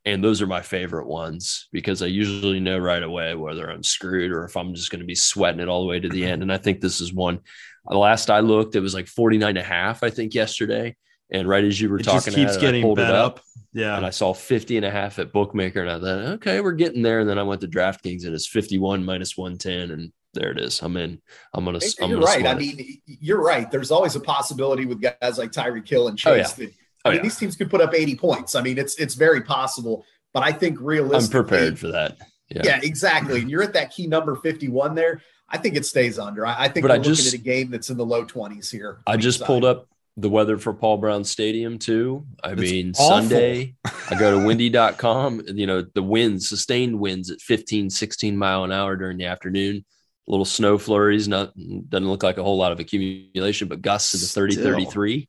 And 0.06 0.24
those 0.24 0.40
are 0.40 0.46
my 0.46 0.62
favorite 0.62 1.06
ones 1.06 1.68
because 1.72 2.02
I 2.02 2.06
usually 2.06 2.60
know 2.60 2.78
right 2.78 3.02
away 3.02 3.34
whether 3.34 3.70
I'm 3.70 3.82
screwed 3.82 4.32
or 4.32 4.44
if 4.44 4.56
I'm 4.56 4.74
just 4.74 4.90
going 4.90 5.00
to 5.00 5.06
be 5.06 5.14
sweating 5.14 5.60
it 5.60 5.68
all 5.68 5.82
the 5.82 5.88
way 5.88 6.00
to 6.00 6.08
the 6.08 6.24
end. 6.24 6.42
And 6.42 6.52
I 6.52 6.56
think 6.56 6.80
this 6.80 7.00
is 7.00 7.12
one. 7.12 7.40
The 7.86 7.98
last 7.98 8.30
I 8.30 8.40
looked, 8.40 8.76
it 8.76 8.80
was 8.80 8.94
like 8.94 9.08
49 9.08 9.48
and 9.48 9.58
a 9.58 9.62
half, 9.62 10.02
I 10.02 10.10
think, 10.10 10.34
yesterday. 10.34 10.96
And 11.30 11.46
right 11.46 11.64
as 11.64 11.80
you 11.80 11.90
were 11.90 12.00
it 12.00 12.04
talking, 12.04 12.32
keeps 12.32 12.56
it, 12.56 12.60
getting 12.60 12.82
I 12.82 12.86
pulled 12.86 12.98
it 12.98 13.10
up, 13.10 13.36
up. 13.36 13.44
Yeah. 13.72 13.96
And 13.96 14.06
I 14.06 14.10
saw 14.10 14.32
50 14.32 14.78
and 14.78 14.86
a 14.86 14.90
half 14.90 15.18
at 15.18 15.32
bookmaker. 15.32 15.82
And 15.82 15.90
I 15.90 16.00
thought, 16.00 16.32
okay, 16.34 16.60
we're 16.60 16.72
getting 16.72 17.02
there. 17.02 17.20
And 17.20 17.28
then 17.28 17.38
I 17.38 17.42
went 17.42 17.60
to 17.60 17.68
DraftKings 17.68 18.24
and 18.24 18.34
it's 18.34 18.48
51 18.48 19.04
minus 19.04 19.36
110. 19.36 19.90
And 19.90 20.12
there 20.34 20.50
it 20.50 20.58
is. 20.58 20.80
I'm 20.80 20.96
in. 20.96 21.20
I'm 21.52 21.64
gonna. 21.64 21.80
I'm 22.00 22.10
you're 22.10 22.20
right. 22.20 22.46
I 22.46 22.54
mean, 22.54 23.00
you're 23.06 23.42
right. 23.42 23.70
There's 23.70 23.90
always 23.90 24.16
a 24.16 24.20
possibility 24.20 24.86
with 24.86 25.00
guys 25.00 25.38
like 25.38 25.50
Tyreek 25.50 25.88
Hill 25.88 26.08
and 26.08 26.16
Chase 26.16 26.30
oh, 26.30 26.34
yeah. 26.34 26.66
that 26.66 26.72
Oh, 27.04 27.08
I 27.08 27.12
oh, 27.12 27.12
mean, 27.12 27.16
yeah. 27.18 27.22
these 27.22 27.38
teams 27.38 27.56
could 27.56 27.70
put 27.70 27.80
up 27.80 27.94
80 27.94 28.16
points. 28.16 28.54
I 28.54 28.62
mean, 28.62 28.78
it's 28.78 28.96
it's 28.96 29.14
very 29.14 29.40
possible, 29.40 30.04
but 30.32 30.42
I 30.42 30.52
think 30.52 30.78
realistically, 30.80 31.38
I'm 31.38 31.44
prepared 31.46 31.78
for 31.78 31.88
that. 31.88 32.18
Yeah, 32.50 32.62
yeah 32.64 32.80
exactly. 32.82 33.40
And 33.40 33.50
you're 33.50 33.62
at 33.62 33.72
that 33.74 33.90
key 33.90 34.06
number 34.06 34.36
51 34.36 34.94
there. 34.94 35.22
I 35.48 35.58
think 35.58 35.76
it 35.76 35.86
stays 35.86 36.18
under. 36.18 36.46
I, 36.46 36.64
I 36.64 36.68
think 36.68 36.84
but 36.84 36.90
we're 36.90 36.96
I 36.96 36.98
just, 36.98 37.24
looking 37.24 37.40
at 37.40 37.40
a 37.40 37.44
game 37.44 37.70
that's 37.70 37.90
in 37.90 37.96
the 37.96 38.06
low 38.06 38.24
20s 38.24 38.70
here. 38.70 39.00
I 39.06 39.16
just 39.16 39.40
side. 39.40 39.46
pulled 39.46 39.64
up 39.64 39.88
the 40.16 40.28
weather 40.28 40.58
for 40.58 40.72
Paul 40.72 40.98
Brown 40.98 41.24
Stadium 41.24 41.78
too. 41.78 42.26
I 42.42 42.52
it's 42.52 42.60
mean, 42.60 42.92
awful. 42.98 43.08
Sunday, 43.08 43.74
I 43.84 44.18
go 44.18 44.38
to 44.38 44.46
windy.com, 44.46 45.42
you 45.54 45.66
know, 45.66 45.84
the 45.94 46.02
winds, 46.02 46.48
sustained 46.48 46.98
winds 46.98 47.30
at 47.30 47.40
15, 47.40 47.90
16 47.90 48.36
mile 48.36 48.64
an 48.64 48.72
hour 48.72 48.96
during 48.96 49.18
the 49.18 49.26
afternoon. 49.26 49.84
Little 50.26 50.44
snow 50.44 50.78
flurries, 50.78 51.26
not 51.26 51.52
doesn't 51.56 52.08
look 52.08 52.22
like 52.22 52.38
a 52.38 52.42
whole 52.42 52.58
lot 52.58 52.72
of 52.72 52.78
accumulation, 52.78 53.66
but 53.66 53.82
gusts 53.82 54.12
to 54.12 54.18
the 54.18 54.26
30, 54.26 54.52
Still. 54.52 54.64
33. 54.64 55.28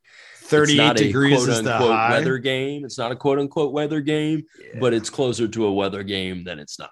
38 0.52 0.98
degrees 0.98 1.48
is 1.48 1.64
the 1.64 1.78
high. 1.78 2.12
weather 2.12 2.38
game. 2.38 2.86
It's 2.86 2.98
not 2.98 3.12
a 3.12 3.16
quote 3.16 3.40
unquote 3.40 3.72
weather 3.72 4.02
game, 4.02 4.44
yeah. 4.60 4.80
but 4.80 4.94
it's 4.94 5.10
closer 5.10 5.48
to 5.48 5.66
a 5.66 5.74
weather 5.74 6.04
game 6.04 6.44
than 6.44 6.60
it's 6.60 6.78
not. 6.78 6.92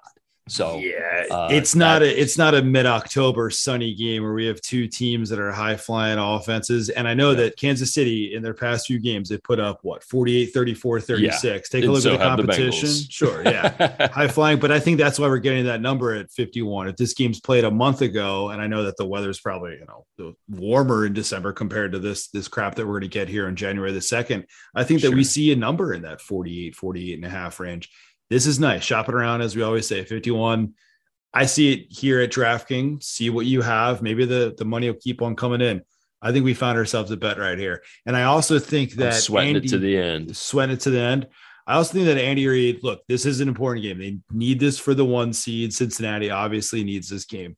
So 0.49 0.79
yeah, 0.79 1.25
uh, 1.29 1.47
it's 1.51 1.75
not 1.75 2.01
a 2.01 2.21
it's 2.21 2.38
not 2.38 2.55
a 2.55 2.62
mid 2.62 2.85
October 2.85 3.49
sunny 3.49 3.93
game 3.93 4.23
where 4.23 4.33
we 4.33 4.45
have 4.47 4.59
two 4.62 4.88
teams 4.88 5.29
that 5.29 5.39
are 5.39 5.51
high 5.51 5.77
flying 5.77 6.17
offenses. 6.17 6.89
And 6.89 7.07
I 7.07 7.13
know 7.13 7.31
yeah. 7.31 7.38
that 7.38 7.57
Kansas 7.57 7.93
City 7.93 8.33
in 8.33 8.41
their 8.41 8.53
past 8.53 8.88
few 8.88 8.99
games 8.99 9.29
they 9.29 9.38
put 9.38 9.59
up 9.59 9.79
what 9.83 10.03
48, 10.03 10.47
34, 10.47 11.01
36. 11.01 11.43
Yeah. 11.43 11.59
Take 11.79 11.88
a 11.88 11.91
look 11.91 12.01
so 12.01 12.13
at 12.13 12.19
the 12.19 12.25
competition. 12.25 12.89
The 12.89 13.07
sure, 13.09 13.43
yeah, 13.43 14.09
high 14.13 14.27
flying. 14.27 14.59
But 14.59 14.71
I 14.71 14.79
think 14.79 14.97
that's 14.97 15.19
why 15.19 15.27
we're 15.27 15.38
getting 15.38 15.65
that 15.65 15.81
number 15.81 16.15
at 16.15 16.31
51. 16.31 16.89
If 16.89 16.97
this 16.97 17.13
game's 17.13 17.39
played 17.39 17.63
a 17.63 17.71
month 17.71 18.01
ago, 18.01 18.49
and 18.49 18.62
I 18.62 18.67
know 18.67 18.83
that 18.83 18.97
the 18.97 19.05
weather's 19.05 19.39
probably 19.39 19.73
you 19.73 19.85
know 19.85 20.35
warmer 20.49 21.05
in 21.05 21.13
December 21.13 21.53
compared 21.53 21.91
to 21.91 21.99
this 21.99 22.27
this 22.29 22.47
crap 22.47 22.75
that 22.75 22.85
we're 22.85 22.99
going 22.99 23.01
to 23.01 23.07
get 23.07 23.29
here 23.29 23.47
on 23.47 23.55
January 23.55 23.91
the 23.91 24.01
second, 24.01 24.45
I 24.73 24.83
think 24.83 25.01
that 25.01 25.13
we 25.13 25.23
see 25.23 25.51
a 25.51 25.55
number 25.55 25.93
in 25.93 26.01
that 26.01 26.21
48, 26.21 26.75
48 26.75 27.13
and 27.13 27.25
a 27.25 27.29
half 27.29 27.59
range 27.59 27.89
this 28.29 28.45
is 28.45 28.59
nice. 28.59 28.83
Shop 28.83 29.09
it 29.09 29.15
around, 29.15 29.41
as 29.41 29.55
we 29.55 29.63
always 29.63 29.87
say. 29.87 30.03
51. 30.03 30.73
I 31.33 31.45
see 31.45 31.73
it 31.73 31.91
here 31.91 32.21
at 32.21 32.31
DraftKings. 32.31 33.03
See 33.03 33.29
what 33.29 33.45
you 33.45 33.61
have. 33.61 34.01
Maybe 34.01 34.25
the, 34.25 34.55
the 34.57 34.65
money 34.65 34.89
will 34.89 34.99
keep 34.99 35.21
on 35.21 35.35
coming 35.35 35.61
in. 35.61 35.83
I 36.21 36.31
think 36.31 36.43
we 36.43 36.53
found 36.53 36.77
ourselves 36.77 37.11
a 37.11 37.17
bet 37.17 37.37
right 37.37 37.57
here. 37.57 37.81
And 38.05 38.15
I 38.15 38.23
also 38.23 38.59
think 38.59 38.93
that 38.93 39.13
I'm 39.13 39.19
sweating 39.19 39.55
Andy, 39.55 39.67
it 39.67 39.69
to 39.71 39.77
the 39.77 39.97
end. 39.97 40.35
Sweating 40.35 40.75
it 40.75 40.81
to 40.81 40.89
the 40.89 40.99
end. 40.99 41.27
I 41.65 41.75
also 41.75 41.93
think 41.93 42.05
that 42.05 42.17
Andy 42.17 42.47
Reid, 42.47 42.83
look, 42.83 43.01
this 43.07 43.25
is 43.25 43.41
an 43.41 43.47
important 43.47 43.83
game. 43.83 43.99
They 43.99 44.17
need 44.31 44.59
this 44.59 44.79
for 44.79 44.93
the 44.93 45.05
one 45.05 45.33
seed. 45.33 45.73
Cincinnati 45.73 46.29
obviously 46.29 46.83
needs 46.83 47.09
this 47.09 47.25
game. 47.25 47.55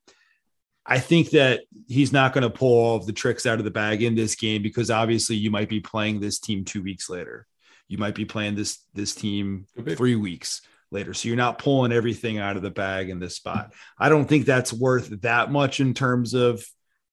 I 0.85 0.99
think 0.99 1.29
that 1.31 1.61
he's 1.87 2.11
not 2.11 2.33
going 2.33 2.43
to 2.43 2.49
pull 2.49 2.77
all 2.77 2.95
of 2.97 3.05
the 3.05 3.13
tricks 3.13 3.45
out 3.45 3.59
of 3.59 3.65
the 3.65 3.71
bag 3.71 4.03
in 4.03 4.15
this 4.15 4.35
game 4.35 4.61
because 4.61 4.91
obviously 4.91 5.37
you 5.37 5.49
might 5.49 5.69
be 5.69 5.79
playing 5.79 6.19
this 6.19 6.39
team 6.39 6.65
two 6.65 6.83
weeks 6.83 7.09
later 7.09 7.47
you 7.91 7.97
might 7.97 8.15
be 8.15 8.23
playing 8.23 8.55
this 8.55 8.79
this 8.93 9.13
team 9.13 9.67
three 9.95 10.15
weeks 10.15 10.61
later. 10.91 11.13
So 11.13 11.27
you're 11.27 11.37
not 11.37 11.59
pulling 11.59 11.91
everything 11.91 12.37
out 12.37 12.55
of 12.55 12.61
the 12.61 12.71
bag 12.71 13.09
in 13.09 13.19
this 13.19 13.35
spot. 13.35 13.73
I 13.99 14.07
don't 14.07 14.25
think 14.25 14.45
that's 14.45 14.71
worth 14.71 15.09
that 15.21 15.51
much 15.51 15.81
in 15.81 15.93
terms 15.93 16.33
of 16.33 16.65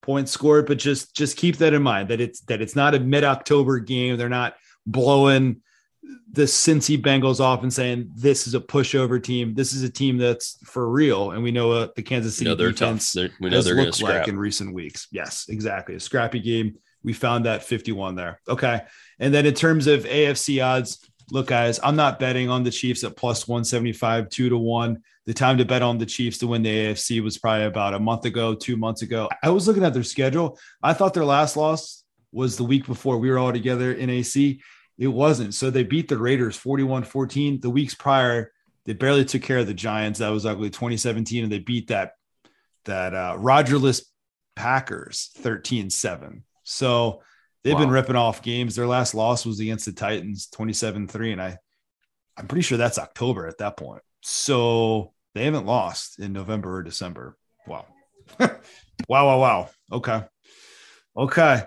points 0.03 0.31
scored, 0.31 0.67
but 0.67 0.79
just 0.79 1.17
just 1.17 1.37
keep 1.37 1.57
that 1.57 1.75
in 1.75 1.83
mind 1.83 2.11
that 2.11 2.21
it's 2.21 2.41
that 2.43 2.63
it's 2.63 2.77
not 2.77 2.95
a 2.95 3.01
mid-October 3.01 3.81
game. 3.81 4.17
They're 4.17 4.29
not 4.29 4.55
blowing 4.87 5.63
the 6.31 6.43
Cincy 6.43 6.97
Bengals 6.97 7.41
off 7.41 7.65
and 7.65 7.73
saying 7.73 8.11
this 8.15 8.47
is 8.47 8.55
a 8.55 8.61
pushover 8.61 9.21
team. 9.21 9.55
This 9.55 9.73
is 9.73 9.83
a 9.83 9.91
team 9.91 10.17
that's 10.17 10.59
for 10.65 10.89
real, 10.89 11.33
and 11.33 11.43
we 11.43 11.51
know 11.51 11.69
what 11.69 11.97
the 11.97 12.03
Kansas 12.03 12.37
City 12.37 12.51
we 12.51 12.57
know 12.57 12.71
defense 12.71 13.13
they're 13.13 13.31
we 13.41 13.51
know 13.51 13.63
they're 13.63 13.75
looked 13.75 14.01
like 14.01 14.29
in 14.29 14.39
recent 14.39 14.73
weeks. 14.73 15.09
Yes, 15.11 15.47
exactly, 15.49 15.97
a 15.97 16.01
scrappy 16.01 16.39
game. 16.39 16.77
We 17.03 17.13
found 17.13 17.47
that 17.47 17.65
51 17.65 18.17
there. 18.17 18.41
Okay, 18.49 18.81
and 19.19 19.33
then 19.33 19.47
in 19.47 19.55
terms 19.55 19.87
of 19.87 20.05
AFC 20.05 20.65
odds, 20.65 20.99
look, 21.31 21.49
guys, 21.49 21.79
I'm 21.83 21.97
not 21.97 22.19
betting 22.19 22.51
on 22.51 22.65
the 22.65 22.71
Chiefs 22.71 23.05
at 23.05 23.17
plus 23.17 23.47
175, 23.47 24.29
two 24.29 24.49
to 24.49 24.59
one. 24.59 25.03
The 25.27 25.35
time 25.35 25.59
to 25.59 25.65
bet 25.65 25.83
on 25.83 25.99
the 25.99 26.07
Chiefs 26.07 26.39
to 26.39 26.47
win 26.47 26.63
the 26.63 26.71
AFC 26.71 27.23
was 27.23 27.37
probably 27.37 27.67
about 27.67 27.95
a 27.95 27.99
month 27.99 28.25
ago, 28.25 28.55
two 28.55 28.77
months 28.77 29.03
ago. 29.03 29.29
I 29.43 29.51
was 29.51 29.69
looking 29.69 29.85
at 29.85 29.93
their 29.93 30.03
schedule. 30.03 30.59
I 30.83 30.95
thought 30.95 31.15
their 31.15 31.25
last 31.25 31.57
loss 31.57 32.03
was 32.33 32.57
the 32.57 32.65
week 32.65 32.87
before 32.87 33.19
we 33.19 33.31
were 33.31 33.39
all 33.39 33.53
together 33.53 33.93
in 33.93 34.11
AC. 34.11 34.61
It 34.97 35.09
wasn't. 35.09 35.55
So 35.55 35.71
they 35.71 35.85
beat 35.85 36.09
the 36.09 36.19
Raiders 36.19 36.57
41 36.57 37.05
14. 37.05 37.61
The 37.61 37.71
weeks 37.71 37.95
prior, 37.95 38.53
they 38.87 38.95
barely 38.95 39.25
took 39.25 39.43
care 39.43 39.59
of 39.59 39.67
the 39.67 39.75
Giants. 39.75 40.19
That 40.19 40.31
was 40.31 40.47
ugly 40.47 40.71
2017. 40.71 41.45
And 41.45 41.53
they 41.53 41.59
beat 41.59 41.89
that, 41.89 42.13
that 42.87 43.15
uh, 43.15 43.37
Rodgerless 43.39 44.03
Packers 44.57 45.31
13 45.37 45.91
7. 45.91 46.43
So 46.71 47.23
They've 47.65 47.75
wow. 47.75 47.81
been 47.81 47.91
ripping 47.91 48.17
off 48.17 48.43
games. 48.43 48.77
Their 48.77 48.87
last 48.87 49.15
loss 49.15 49.45
was 49.45 49.61
against 49.61 49.87
the 49.87 49.93
Titans, 49.93 50.49
27-3. 50.55 51.33
And 51.33 51.43
I 51.43 51.59
I'm 52.37 52.47
pretty 52.47 52.63
sure 52.63 52.79
that's 52.79 52.99
October 52.99 53.47
at 53.47 53.59
that 53.59 53.77
point. 53.77 54.03
So 54.23 55.13
they 55.35 55.45
haven't 55.45 55.67
lost 55.67 56.21
in 56.21 56.33
November 56.33 56.77
or 56.77 56.83
December. 56.83 57.37
Wow. 57.67 57.87
wow, 58.41 58.49
wow, 59.09 59.39
wow. 59.39 59.71
Okay. 59.93 60.23
Okay. 61.17 61.63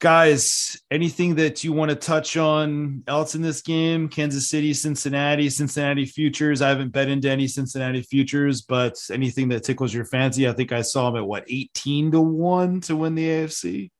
Guys, 0.00 0.82
anything 0.90 1.36
that 1.36 1.64
you 1.64 1.72
want 1.72 1.90
to 1.90 1.94
touch 1.94 2.36
on 2.36 3.04
else 3.06 3.34
in 3.34 3.42
this 3.42 3.62
game? 3.62 4.08
Kansas 4.08 4.50
City, 4.50 4.74
Cincinnati, 4.74 5.48
Cincinnati 5.48 6.04
futures. 6.04 6.60
I 6.60 6.68
haven't 6.68 6.92
bet 6.92 7.08
into 7.08 7.30
any 7.30 7.48
Cincinnati 7.48 8.02
futures, 8.02 8.62
but 8.62 8.96
anything 9.10 9.48
that 9.48 9.64
tickles 9.64 9.94
your 9.94 10.04
fancy. 10.04 10.46
I 10.46 10.52
think 10.52 10.72
I 10.72 10.82
saw 10.82 11.10
them 11.10 11.22
at 11.22 11.26
what 11.26 11.44
18 11.48 12.10
to 12.10 12.20
1 12.20 12.80
to 12.82 12.96
win 12.96 13.14
the 13.14 13.26
AFC 13.26 13.90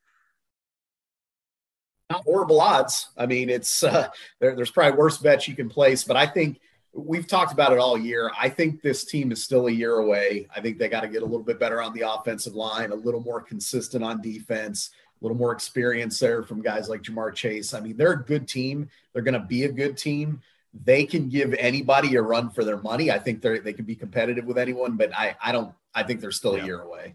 not 2.10 2.24
horrible 2.24 2.60
odds. 2.60 3.08
I 3.16 3.26
mean, 3.26 3.50
it's 3.50 3.82
uh, 3.82 4.08
there, 4.40 4.54
there's 4.54 4.70
probably 4.70 4.98
worse 4.98 5.18
bets 5.18 5.48
you 5.48 5.54
can 5.54 5.68
place, 5.68 6.04
but 6.04 6.16
I 6.16 6.26
think 6.26 6.60
we've 6.92 7.26
talked 7.26 7.52
about 7.52 7.72
it 7.72 7.78
all 7.78 7.98
year. 7.98 8.30
I 8.38 8.48
think 8.48 8.80
this 8.80 9.04
team 9.04 9.32
is 9.32 9.42
still 9.42 9.66
a 9.66 9.70
year 9.70 9.96
away. 9.96 10.46
I 10.54 10.60
think 10.60 10.78
they 10.78 10.88
got 10.88 11.02
to 11.02 11.08
get 11.08 11.22
a 11.22 11.26
little 11.26 11.42
bit 11.42 11.58
better 11.58 11.82
on 11.82 11.92
the 11.94 12.10
offensive 12.10 12.54
line, 12.54 12.90
a 12.90 12.94
little 12.94 13.20
more 13.20 13.40
consistent 13.40 14.02
on 14.02 14.22
defense, 14.22 14.90
a 15.20 15.24
little 15.24 15.36
more 15.36 15.52
experience 15.52 16.18
there 16.18 16.42
from 16.42 16.62
guys 16.62 16.88
like 16.88 17.02
Ja'Marr 17.02 17.34
Chase. 17.34 17.74
I 17.74 17.80
mean, 17.80 17.96
they're 17.96 18.12
a 18.12 18.24
good 18.24 18.48
team. 18.48 18.88
They're 19.12 19.22
going 19.22 19.34
to 19.34 19.46
be 19.46 19.64
a 19.64 19.72
good 19.72 19.96
team. 19.96 20.40
They 20.84 21.04
can 21.04 21.28
give 21.28 21.54
anybody 21.54 22.16
a 22.16 22.22
run 22.22 22.50
for 22.50 22.62
their 22.62 22.76
money. 22.76 23.10
I 23.10 23.18
think 23.18 23.40
they 23.40 23.58
they 23.60 23.72
can 23.72 23.86
be 23.86 23.94
competitive 23.94 24.44
with 24.44 24.58
anyone, 24.58 24.96
but 24.96 25.10
I 25.16 25.34
I 25.42 25.50
don't. 25.50 25.72
I 25.94 26.02
think 26.02 26.20
they're 26.20 26.30
still 26.30 26.54
yeah. 26.54 26.62
a 26.62 26.66
year 26.66 26.80
away 26.80 27.14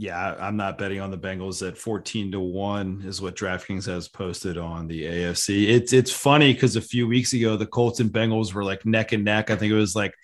yeah, 0.00 0.34
I'm 0.40 0.56
not 0.56 0.78
betting 0.78 0.98
on 0.98 1.10
the 1.10 1.18
Bengals 1.18 1.66
at 1.66 1.76
14 1.76 2.32
to 2.32 2.40
1 2.40 3.02
is 3.04 3.20
what 3.20 3.36
DraftKings 3.36 3.84
has 3.84 4.08
posted 4.08 4.56
on 4.56 4.86
the 4.86 5.04
AFC. 5.04 5.68
It's 5.68 5.92
it's 5.92 6.10
funny 6.10 6.54
because 6.54 6.74
a 6.76 6.80
few 6.80 7.06
weeks 7.06 7.34
ago 7.34 7.58
the 7.58 7.66
Colts 7.66 8.00
and 8.00 8.10
Bengals 8.10 8.54
were 8.54 8.64
like 8.64 8.86
neck 8.86 9.12
and 9.12 9.26
neck. 9.26 9.50
I 9.50 9.56
think 9.56 9.70
it 9.70 9.76
was 9.76 9.94
like 9.94 10.14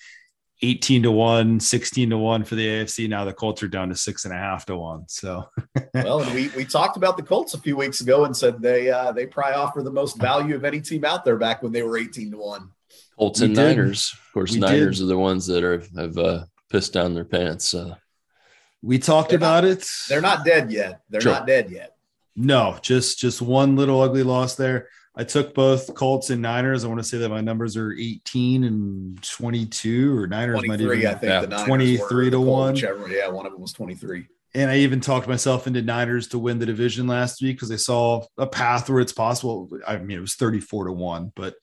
18 0.62 1.02
to 1.02 1.10
1, 1.10 1.60
16 1.60 2.08
to 2.08 2.16
1 2.16 2.44
for 2.44 2.54
the 2.54 2.66
AFC. 2.66 3.06
Now 3.06 3.26
the 3.26 3.34
Colts 3.34 3.62
are 3.62 3.68
down 3.68 3.90
to 3.90 3.94
six 3.94 4.24
and 4.24 4.32
a 4.32 4.38
half 4.38 4.64
to 4.64 4.78
one. 4.78 5.04
So 5.08 5.44
well, 5.94 6.22
and 6.22 6.34
we 6.34 6.48
we 6.56 6.64
talked 6.64 6.96
about 6.96 7.18
the 7.18 7.22
Colts 7.22 7.52
a 7.52 7.60
few 7.60 7.76
weeks 7.76 8.00
ago 8.00 8.24
and 8.24 8.34
said 8.34 8.62
they 8.62 8.88
uh 8.90 9.12
they 9.12 9.26
probably 9.26 9.56
offer 9.56 9.82
the 9.82 9.92
most 9.92 10.16
value 10.16 10.54
of 10.56 10.64
any 10.64 10.80
team 10.80 11.04
out 11.04 11.22
there 11.22 11.36
back 11.36 11.62
when 11.62 11.72
they 11.72 11.82
were 11.82 11.98
18 11.98 12.30
to 12.30 12.38
1. 12.38 12.70
Colts 13.18 13.42
and 13.42 13.54
Niners. 13.54 14.10
Of 14.14 14.32
course, 14.32 14.52
we 14.54 14.60
Niners 14.60 15.00
did. 15.00 15.04
are 15.04 15.08
the 15.08 15.18
ones 15.18 15.46
that 15.48 15.62
are 15.62 15.82
have 15.98 16.16
uh, 16.16 16.44
pissed 16.70 16.94
down 16.94 17.12
their 17.12 17.26
pants. 17.26 17.74
Uh, 17.74 17.96
we 18.82 18.98
talked 18.98 19.30
they're 19.30 19.38
about 19.38 19.64
not, 19.64 19.72
it. 19.72 19.90
They're 20.08 20.20
not 20.20 20.44
dead 20.44 20.70
yet. 20.70 21.02
They're 21.08 21.20
sure. 21.20 21.32
not 21.32 21.46
dead 21.46 21.70
yet. 21.70 21.96
No, 22.36 22.78
just 22.82 23.18
just 23.18 23.40
one 23.40 23.76
little 23.76 24.00
ugly 24.00 24.22
loss 24.22 24.56
there. 24.56 24.88
I 25.18 25.24
took 25.24 25.54
both 25.54 25.94
Colts 25.94 26.28
and 26.28 26.42
Niners. 26.42 26.84
I 26.84 26.88
want 26.88 27.00
to 27.00 27.04
say 27.04 27.16
that 27.18 27.30
my 27.30 27.40
numbers 27.40 27.76
are 27.76 27.92
18 27.92 28.64
and 28.64 29.22
22, 29.22 30.18
or 30.18 30.26
Niners 30.26 30.60
might 30.66 30.80
even 30.80 31.06
I 31.06 31.14
think 31.14 31.22
yeah, 31.22 31.40
the 31.40 31.46
Niners 31.46 31.66
23 31.66 32.30
to 32.30 32.40
one. 32.40 32.74
Whichever, 32.74 33.08
yeah, 33.08 33.28
one 33.28 33.46
of 33.46 33.52
them 33.52 33.62
was 33.62 33.72
23. 33.72 34.26
And 34.54 34.70
I 34.70 34.78
even 34.78 35.00
talked 35.00 35.26
myself 35.26 35.66
into 35.66 35.80
Niners 35.80 36.28
to 36.28 36.38
win 36.38 36.58
the 36.58 36.66
division 36.66 37.06
last 37.06 37.40
week 37.40 37.56
because 37.56 37.70
I 37.70 37.76
saw 37.76 38.24
a 38.36 38.46
path 38.46 38.90
where 38.90 39.00
it's 39.00 39.12
possible. 39.12 39.70
I 39.86 39.96
mean, 39.96 40.18
it 40.18 40.20
was 40.20 40.34
34 40.34 40.86
to 40.86 40.92
one, 40.92 41.32
but 41.34 41.54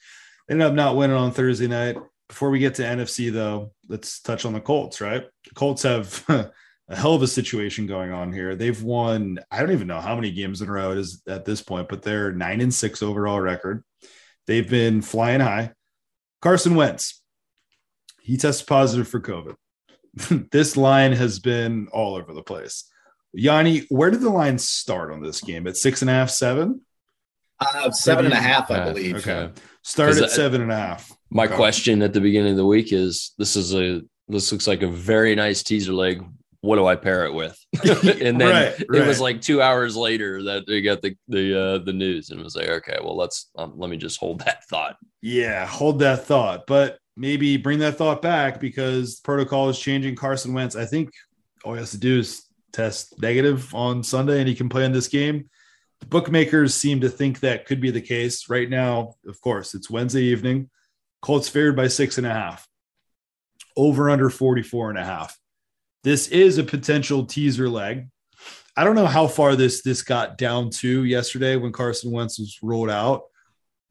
ended 0.50 0.66
up 0.66 0.74
not 0.74 0.96
winning 0.96 1.16
on 1.16 1.32
Thursday 1.32 1.68
night. 1.68 1.96
Before 2.28 2.50
we 2.50 2.58
get 2.58 2.76
to 2.76 2.84
NFC, 2.84 3.32
though, 3.32 3.72
let's 3.88 4.20
touch 4.20 4.46
on 4.46 4.54
the 4.54 4.62
Colts. 4.62 5.00
Right, 5.00 5.26
the 5.48 5.54
Colts 5.54 5.84
have 5.84 6.26
a 6.90 6.96
hell 6.96 7.16
of 7.16 7.22
a 7.22 7.28
situation 7.28 7.88
going 7.88 8.12
on 8.12 8.34
here. 8.34 8.56
They've 8.56 8.82
won, 8.82 9.40
I 9.50 9.60
don't 9.60 9.72
even 9.72 9.88
know 9.88 10.02
how 10.02 10.16
many 10.16 10.32
games 10.32 10.62
in 10.62 10.70
a 10.70 10.72
row 10.72 10.92
it 10.92 10.98
is 10.98 11.22
at 11.28 11.46
this 11.46 11.62
point, 11.62 11.88
but 11.88 12.02
they're 12.02 12.32
nine 12.32 12.62
and 12.62 12.74
six 12.74 13.02
overall 13.02 13.40
record. 13.40 13.84
They've 14.48 14.70
been 14.70 15.02
flying 15.02 15.40
high. 15.40 15.72
Carson 16.42 16.76
Wentz, 16.76 17.22
he 18.22 18.38
tested 18.38 18.68
positive 18.68 19.08
for 19.08 19.22
COVID. 19.22 19.56
this 20.52 20.76
line 20.76 21.14
has 21.14 21.40
been 21.40 21.88
all 21.92 22.16
over 22.16 22.34
the 22.34 22.44
place. 22.44 22.90
Yanni, 23.34 23.80
where 23.90 24.12
did 24.12 24.22
the 24.22 24.30
line 24.30 24.58
start 24.58 25.12
on 25.12 25.22
this 25.22 25.42
game? 25.42 25.66
At 25.66 25.78
six 25.78 26.02
and 26.02 26.10
a 26.10 26.14
half, 26.14 26.30
seven? 26.30 26.82
Uh, 27.60 27.90
seven 27.92 28.26
and 28.26 28.34
a 28.34 28.38
half, 28.38 28.70
I 28.70 28.92
believe. 28.92 29.16
Okay. 29.16 29.50
Start 29.84 30.18
at 30.18 30.32
seven 30.32 30.62
and 30.62 30.72
a 30.72 30.76
half. 30.76 31.12
My 31.30 31.46
okay. 31.46 31.56
question 31.56 32.02
at 32.02 32.14
the 32.14 32.22
beginning 32.22 32.52
of 32.52 32.58
the 32.58 32.66
week 32.66 32.94
is 32.94 33.34
this 33.38 33.56
is 33.56 33.74
a 33.74 34.02
this 34.28 34.52
looks 34.52 34.68
like 34.68 34.82
a 34.82 34.88
very 34.88 35.36
nice 35.36 35.64
teaser 35.64 35.94
leg 35.94 36.24
what 36.64 36.78
do 36.78 36.86
I 36.86 36.96
pair 36.96 37.26
it 37.26 37.34
with? 37.34 37.60
and 37.84 38.40
then 38.40 38.40
right, 38.40 38.86
right. 38.88 39.02
it 39.02 39.06
was 39.06 39.20
like 39.20 39.42
two 39.42 39.62
hours 39.62 39.98
later 39.98 40.42
that 40.44 40.66
they 40.66 40.82
got 40.82 41.02
the 41.02 41.14
the 41.28 41.62
uh, 41.62 41.78
the 41.80 41.92
news, 41.92 42.30
and 42.30 42.42
was 42.42 42.56
like, 42.56 42.70
okay, 42.70 42.98
well, 43.04 43.18
let's 43.18 43.50
um, 43.58 43.74
let 43.76 43.90
me 43.90 43.98
just 43.98 44.18
hold 44.18 44.40
that 44.40 44.64
thought. 44.70 44.96
Yeah, 45.22 45.68
hold 45.68 46.00
that 46.00 46.26
thought, 46.26 46.66
but 46.66 47.00
maybe 47.18 47.58
bring 47.58 47.80
that 47.80 47.98
thought 47.98 48.22
back 48.22 48.62
because 48.62 49.20
protocol 49.20 49.68
is 49.68 49.78
changing. 49.78 50.16
Carson 50.16 50.54
Wentz, 50.54 50.78
I 50.78 50.86
think 50.86 51.10
all 51.66 51.74
he 51.74 51.80
has 51.80 51.92
to 51.92 51.98
do 51.98 52.20
is 52.20 52.46
test 52.72 53.22
negative 53.22 53.76
on 53.76 54.02
Sunday, 54.02 54.40
and 54.40 54.48
he 54.48 54.56
can 54.56 54.70
play 54.70 54.86
in 54.86 54.94
this 54.94 55.10
game. 55.10 55.50
The 56.00 56.06
bookmakers 56.08 56.74
seem 56.74 57.02
to 57.02 57.10
think 57.10 57.42
that 57.42 57.66
could 57.66 57.82
be 57.82 57.92
the 57.92 58.02
case 58.02 58.48
right 58.48 58.70
now. 58.70 59.16
Of 59.28 59.42
course, 59.42 59.74
it's 59.74 59.90
Wednesday 59.90 60.24
evening. 60.24 60.70
Colts 61.22 61.50
favored 61.50 61.76
by 61.76 61.90
six 61.90 62.18
and 62.18 62.28
a 62.28 62.34
half. 62.34 62.66
Over 63.76 64.10
under 64.10 64.30
44 64.30 64.92
and 64.92 65.00
a 65.00 65.04
half 65.04 65.38
this 66.04 66.28
is 66.28 66.58
a 66.58 66.64
potential 66.64 67.26
teaser 67.26 67.70
leg. 67.70 68.08
I 68.76 68.84
don't 68.84 68.96
know 68.96 69.06
how 69.06 69.28
far 69.28 69.56
this 69.56 69.84
this 69.84 70.02
got 70.02 70.38
down 70.38 70.70
to 70.72 71.04
yesterday 71.04 71.56
when 71.56 71.72
Carson 71.72 72.12
Wentz 72.12 72.40
was 72.40 72.58
rolled 72.62 72.90
out. 72.90 73.24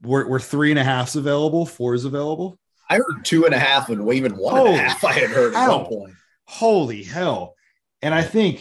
Were, 0.03 0.27
were 0.27 0.41
three 0.41 0.71
and 0.71 0.79
a 0.79 0.85
halfs 0.85 1.15
available? 1.15 1.65
Four 1.65 1.95
is 1.95 2.05
available. 2.05 2.59
I 2.91 2.97
heard 2.97 3.25
two 3.25 3.47
and 3.47 3.55
a 3.55 3.59
half 3.59 3.89
and 3.89 4.13
even 4.13 4.37
one 4.37 4.57
Holy 4.57 4.73
and 4.73 4.81
a 4.81 4.89
half. 4.89 5.05
I 5.05 5.13
had 5.13 5.31
heard 5.31 5.55
hell. 5.55 5.71
at 5.71 5.77
one 5.77 5.87
point. 5.87 6.15
Holy 6.47 7.03
hell! 7.05 7.55
And 8.03 8.13
I 8.13 8.23
think 8.23 8.61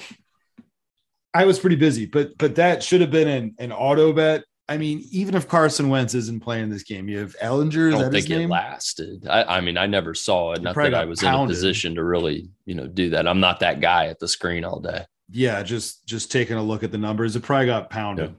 I 1.33 1.45
was 1.45 1.59
pretty 1.59 1.75
busy, 1.75 2.05
but 2.05 2.37
but 2.37 2.55
that 2.55 2.83
should 2.83 3.01
have 3.01 3.11
been 3.11 3.27
an, 3.27 3.55
an 3.57 3.71
auto 3.71 4.13
bet. 4.13 4.43
I 4.71 4.77
mean, 4.77 5.05
even 5.11 5.35
if 5.35 5.49
Carson 5.49 5.89
Wentz 5.89 6.15
isn't 6.15 6.41
playing 6.41 6.69
this 6.69 6.83
game, 6.83 7.09
you 7.09 7.19
have 7.19 7.35
Ehlinger. 7.39 7.93
I 7.93 7.99
don't 7.99 8.09
think 8.09 8.29
it 8.29 8.47
lasted. 8.47 9.27
I, 9.27 9.57
I, 9.57 9.61
mean, 9.61 9.77
I 9.77 9.85
never 9.85 10.13
saw 10.13 10.53
it. 10.53 10.61
Not 10.61 10.75
that 10.75 10.93
I 10.93 11.03
was 11.03 11.19
pounded. 11.19 11.41
in 11.41 11.43
a 11.43 11.47
position 11.49 11.95
to 11.95 12.03
really, 12.05 12.49
you 12.63 12.75
know, 12.75 12.87
do 12.87 13.09
that. 13.09 13.27
I'm 13.27 13.41
not 13.41 13.59
that 13.59 13.81
guy 13.81 14.05
at 14.05 14.19
the 14.19 14.29
screen 14.29 14.63
all 14.63 14.79
day. 14.79 15.03
Yeah, 15.29 15.61
just 15.61 16.05
just 16.05 16.31
taking 16.31 16.55
a 16.55 16.63
look 16.63 16.83
at 16.83 16.91
the 16.93 16.97
numbers, 16.97 17.35
it 17.35 17.43
probably 17.43 17.65
got 17.65 17.89
pounded. 17.89 18.29
Yep. 18.29 18.37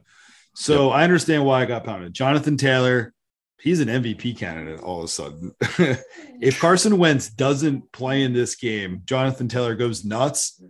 So 0.55 0.89
yep. 0.89 0.97
I 0.97 1.05
understand 1.05 1.45
why 1.45 1.61
I 1.61 1.67
got 1.67 1.85
pounded. 1.85 2.15
Jonathan 2.15 2.57
Taylor, 2.57 3.13
he's 3.61 3.81
an 3.81 3.89
MVP 3.89 4.39
candidate 4.39 4.81
all 4.81 5.01
of 5.01 5.05
a 5.05 5.09
sudden. 5.09 5.53
if 6.41 6.59
Carson 6.59 6.97
Wentz 6.97 7.29
doesn't 7.29 7.93
play 7.93 8.23
in 8.23 8.33
this 8.33 8.55
game, 8.55 9.03
Jonathan 9.05 9.49
Taylor 9.49 9.75
goes 9.75 10.03
nuts. 10.03 10.63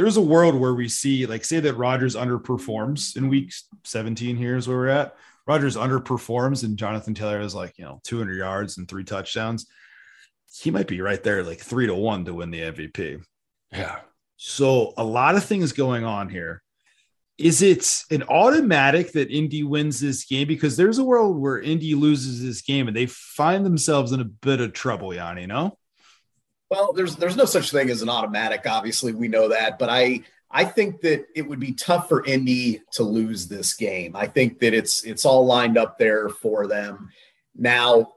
There's 0.00 0.16
a 0.16 0.22
world 0.22 0.54
where 0.54 0.72
we 0.72 0.88
see, 0.88 1.26
like, 1.26 1.44
say 1.44 1.60
that 1.60 1.74
Rodgers 1.74 2.16
underperforms 2.16 3.18
in 3.18 3.28
week 3.28 3.52
17. 3.84 4.34
Here's 4.34 4.66
where 4.66 4.78
we're 4.78 4.88
at. 4.88 5.14
Rodgers 5.46 5.76
underperforms, 5.76 6.64
and 6.64 6.78
Jonathan 6.78 7.12
Taylor 7.12 7.38
is 7.38 7.54
like, 7.54 7.76
you 7.76 7.84
know, 7.84 8.00
200 8.04 8.34
yards 8.34 8.78
and 8.78 8.88
three 8.88 9.04
touchdowns. 9.04 9.66
He 10.58 10.70
might 10.70 10.86
be 10.86 11.02
right 11.02 11.22
there, 11.22 11.42
like 11.42 11.60
three 11.60 11.86
to 11.86 11.94
one 11.94 12.24
to 12.24 12.32
win 12.32 12.50
the 12.50 12.60
MVP. 12.60 13.22
Yeah. 13.72 13.98
So 14.38 14.94
a 14.96 15.04
lot 15.04 15.34
of 15.34 15.44
things 15.44 15.72
going 15.72 16.04
on 16.04 16.30
here 16.30 16.62
is 17.36 17.60
it 17.60 18.04
an 18.10 18.22
automatic 18.22 19.12
that 19.12 19.30
Indy 19.30 19.64
wins 19.64 20.00
this 20.00 20.24
game? 20.24 20.48
Because 20.48 20.78
there's 20.78 20.96
a 20.96 21.04
world 21.04 21.38
where 21.38 21.60
Indy 21.60 21.94
loses 21.94 22.42
this 22.42 22.62
game 22.62 22.88
and 22.88 22.96
they 22.96 23.04
find 23.04 23.66
themselves 23.66 24.12
in 24.12 24.20
a 24.20 24.24
bit 24.24 24.62
of 24.62 24.72
trouble, 24.72 25.12
Yanni, 25.12 25.42
you 25.42 25.46
know? 25.46 25.76
Well, 26.70 26.92
there's 26.92 27.16
there's 27.16 27.36
no 27.36 27.44
such 27.44 27.70
thing 27.70 27.90
as 27.90 28.00
an 28.00 28.08
automatic. 28.08 28.62
Obviously, 28.66 29.12
we 29.12 29.28
know 29.28 29.48
that, 29.48 29.78
but 29.78 29.88
I 29.88 30.22
I 30.50 30.64
think 30.64 31.00
that 31.02 31.26
it 31.34 31.42
would 31.42 31.60
be 31.60 31.72
tough 31.72 32.08
for 32.08 32.24
Indy 32.24 32.82
to 32.92 33.02
lose 33.02 33.48
this 33.48 33.74
game. 33.74 34.14
I 34.14 34.26
think 34.26 34.60
that 34.60 34.72
it's 34.72 35.04
it's 35.04 35.24
all 35.24 35.44
lined 35.46 35.76
up 35.76 35.98
there 35.98 36.28
for 36.28 36.68
them. 36.68 37.10
Now, 37.56 38.12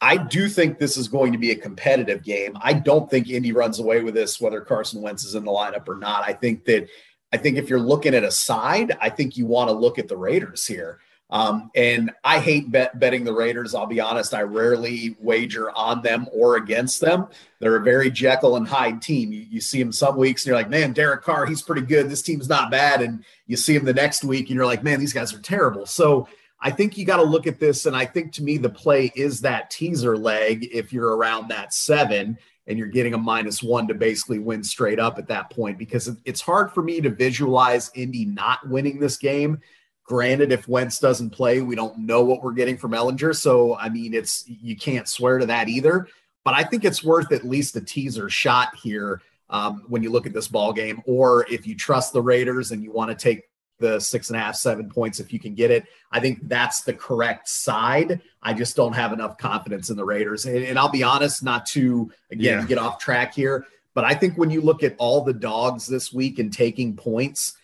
I 0.00 0.16
do 0.16 0.48
think 0.48 0.78
this 0.78 0.96
is 0.96 1.08
going 1.08 1.32
to 1.32 1.38
be 1.38 1.50
a 1.50 1.56
competitive 1.56 2.22
game. 2.22 2.56
I 2.60 2.72
don't 2.72 3.10
think 3.10 3.28
Indy 3.28 3.52
runs 3.52 3.78
away 3.78 4.02
with 4.02 4.14
this, 4.14 4.40
whether 4.40 4.60
Carson 4.62 5.02
Wentz 5.02 5.24
is 5.24 5.34
in 5.34 5.44
the 5.44 5.52
lineup 5.52 5.88
or 5.88 5.96
not. 5.96 6.26
I 6.26 6.32
think 6.32 6.64
that 6.64 6.88
I 7.32 7.36
think 7.36 7.58
if 7.58 7.68
you're 7.68 7.78
looking 7.78 8.14
at 8.14 8.24
a 8.24 8.30
side, 8.30 8.96
I 9.00 9.10
think 9.10 9.36
you 9.36 9.44
want 9.44 9.68
to 9.68 9.74
look 9.74 9.98
at 9.98 10.08
the 10.08 10.16
Raiders 10.16 10.66
here. 10.66 11.00
Um, 11.30 11.70
and 11.74 12.10
I 12.24 12.40
hate 12.40 12.70
bet, 12.70 12.98
betting 12.98 13.24
the 13.24 13.34
Raiders. 13.34 13.74
I'll 13.74 13.86
be 13.86 14.00
honest. 14.00 14.32
I 14.32 14.42
rarely 14.42 15.16
wager 15.20 15.70
on 15.76 16.02
them 16.02 16.26
or 16.32 16.56
against 16.56 17.00
them. 17.00 17.26
They're 17.60 17.76
a 17.76 17.82
very 17.82 18.10
Jekyll 18.10 18.56
and 18.56 18.66
Hyde 18.66 19.02
team. 19.02 19.32
You, 19.32 19.44
you 19.50 19.60
see 19.60 19.82
them 19.82 19.92
some 19.92 20.16
weeks 20.16 20.42
and 20.42 20.48
you're 20.48 20.56
like, 20.56 20.70
man, 20.70 20.92
Derek 20.92 21.22
Carr, 21.22 21.44
he's 21.44 21.60
pretty 21.60 21.82
good. 21.82 22.08
This 22.08 22.22
team's 22.22 22.48
not 22.48 22.70
bad. 22.70 23.02
And 23.02 23.24
you 23.46 23.56
see 23.56 23.74
him 23.74 23.84
the 23.84 23.92
next 23.92 24.24
week 24.24 24.48
and 24.48 24.56
you're 24.56 24.66
like, 24.66 24.82
man, 24.82 25.00
these 25.00 25.12
guys 25.12 25.34
are 25.34 25.40
terrible. 25.40 25.84
So 25.84 26.28
I 26.60 26.70
think 26.70 26.96
you 26.96 27.04
got 27.04 27.18
to 27.18 27.24
look 27.24 27.46
at 27.46 27.60
this. 27.60 27.84
And 27.84 27.94
I 27.94 28.06
think 28.06 28.32
to 28.32 28.42
me, 28.42 28.56
the 28.56 28.70
play 28.70 29.12
is 29.14 29.42
that 29.42 29.70
teaser 29.70 30.16
leg 30.16 30.68
if 30.72 30.92
you're 30.92 31.16
around 31.16 31.48
that 31.48 31.74
seven 31.74 32.38
and 32.66 32.78
you're 32.78 32.88
getting 32.88 33.14
a 33.14 33.18
minus 33.18 33.62
one 33.62 33.88
to 33.88 33.94
basically 33.94 34.38
win 34.38 34.62
straight 34.62 34.98
up 34.98 35.18
at 35.18 35.28
that 35.28 35.50
point 35.50 35.78
because 35.78 36.10
it's 36.24 36.40
hard 36.40 36.72
for 36.72 36.82
me 36.82 37.00
to 37.00 37.10
visualize 37.10 37.90
Indy 37.94 38.24
not 38.24 38.66
winning 38.68 38.98
this 38.98 39.16
game. 39.16 39.60
Granted, 40.08 40.52
if 40.52 40.66
Wentz 40.66 40.98
doesn't 40.98 41.30
play, 41.30 41.60
we 41.60 41.76
don't 41.76 41.98
know 41.98 42.24
what 42.24 42.42
we're 42.42 42.52
getting 42.52 42.78
from 42.78 42.92
Ehlinger. 42.92 43.36
So, 43.36 43.76
I 43.76 43.90
mean, 43.90 44.14
it's 44.14 44.44
you 44.48 44.74
can't 44.74 45.06
swear 45.06 45.38
to 45.38 45.46
that 45.46 45.68
either. 45.68 46.08
But 46.44 46.54
I 46.54 46.64
think 46.64 46.86
it's 46.86 47.04
worth 47.04 47.30
at 47.30 47.44
least 47.44 47.76
a 47.76 47.80
teaser 47.82 48.30
shot 48.30 48.74
here 48.74 49.20
um, 49.50 49.84
when 49.86 50.02
you 50.02 50.10
look 50.10 50.26
at 50.26 50.32
this 50.32 50.48
ball 50.48 50.72
game. 50.72 51.02
Or 51.04 51.46
if 51.50 51.66
you 51.66 51.76
trust 51.76 52.14
the 52.14 52.22
Raiders 52.22 52.72
and 52.72 52.82
you 52.82 52.90
want 52.90 53.10
to 53.10 53.14
take 53.14 53.42
the 53.78 54.00
six 54.00 54.30
and 54.30 54.36
a 54.36 54.40
half, 54.40 54.56
seven 54.56 54.88
points 54.88 55.20
if 55.20 55.32
you 55.32 55.38
can 55.38 55.54
get 55.54 55.70
it. 55.70 55.84
I 56.10 56.20
think 56.20 56.40
that's 56.48 56.82
the 56.82 56.94
correct 56.94 57.48
side. 57.48 58.20
I 58.42 58.54
just 58.54 58.76
don't 58.76 58.94
have 58.94 59.12
enough 59.12 59.38
confidence 59.38 59.90
in 59.90 59.96
the 59.96 60.04
Raiders. 60.04 60.46
And, 60.46 60.64
and 60.64 60.78
I'll 60.78 60.90
be 60.90 61.02
honest, 61.02 61.42
not 61.42 61.66
to 61.66 62.10
again 62.30 62.60
yeah. 62.60 62.66
get 62.66 62.78
off 62.78 62.98
track 62.98 63.34
here, 63.34 63.66
but 63.94 64.04
I 64.04 64.14
think 64.14 64.36
when 64.36 64.50
you 64.50 64.60
look 64.60 64.82
at 64.82 64.96
all 64.98 65.22
the 65.22 65.32
dogs 65.32 65.86
this 65.86 66.12
week 66.12 66.38
and 66.38 66.52
taking 66.52 66.96
points, 66.96 67.54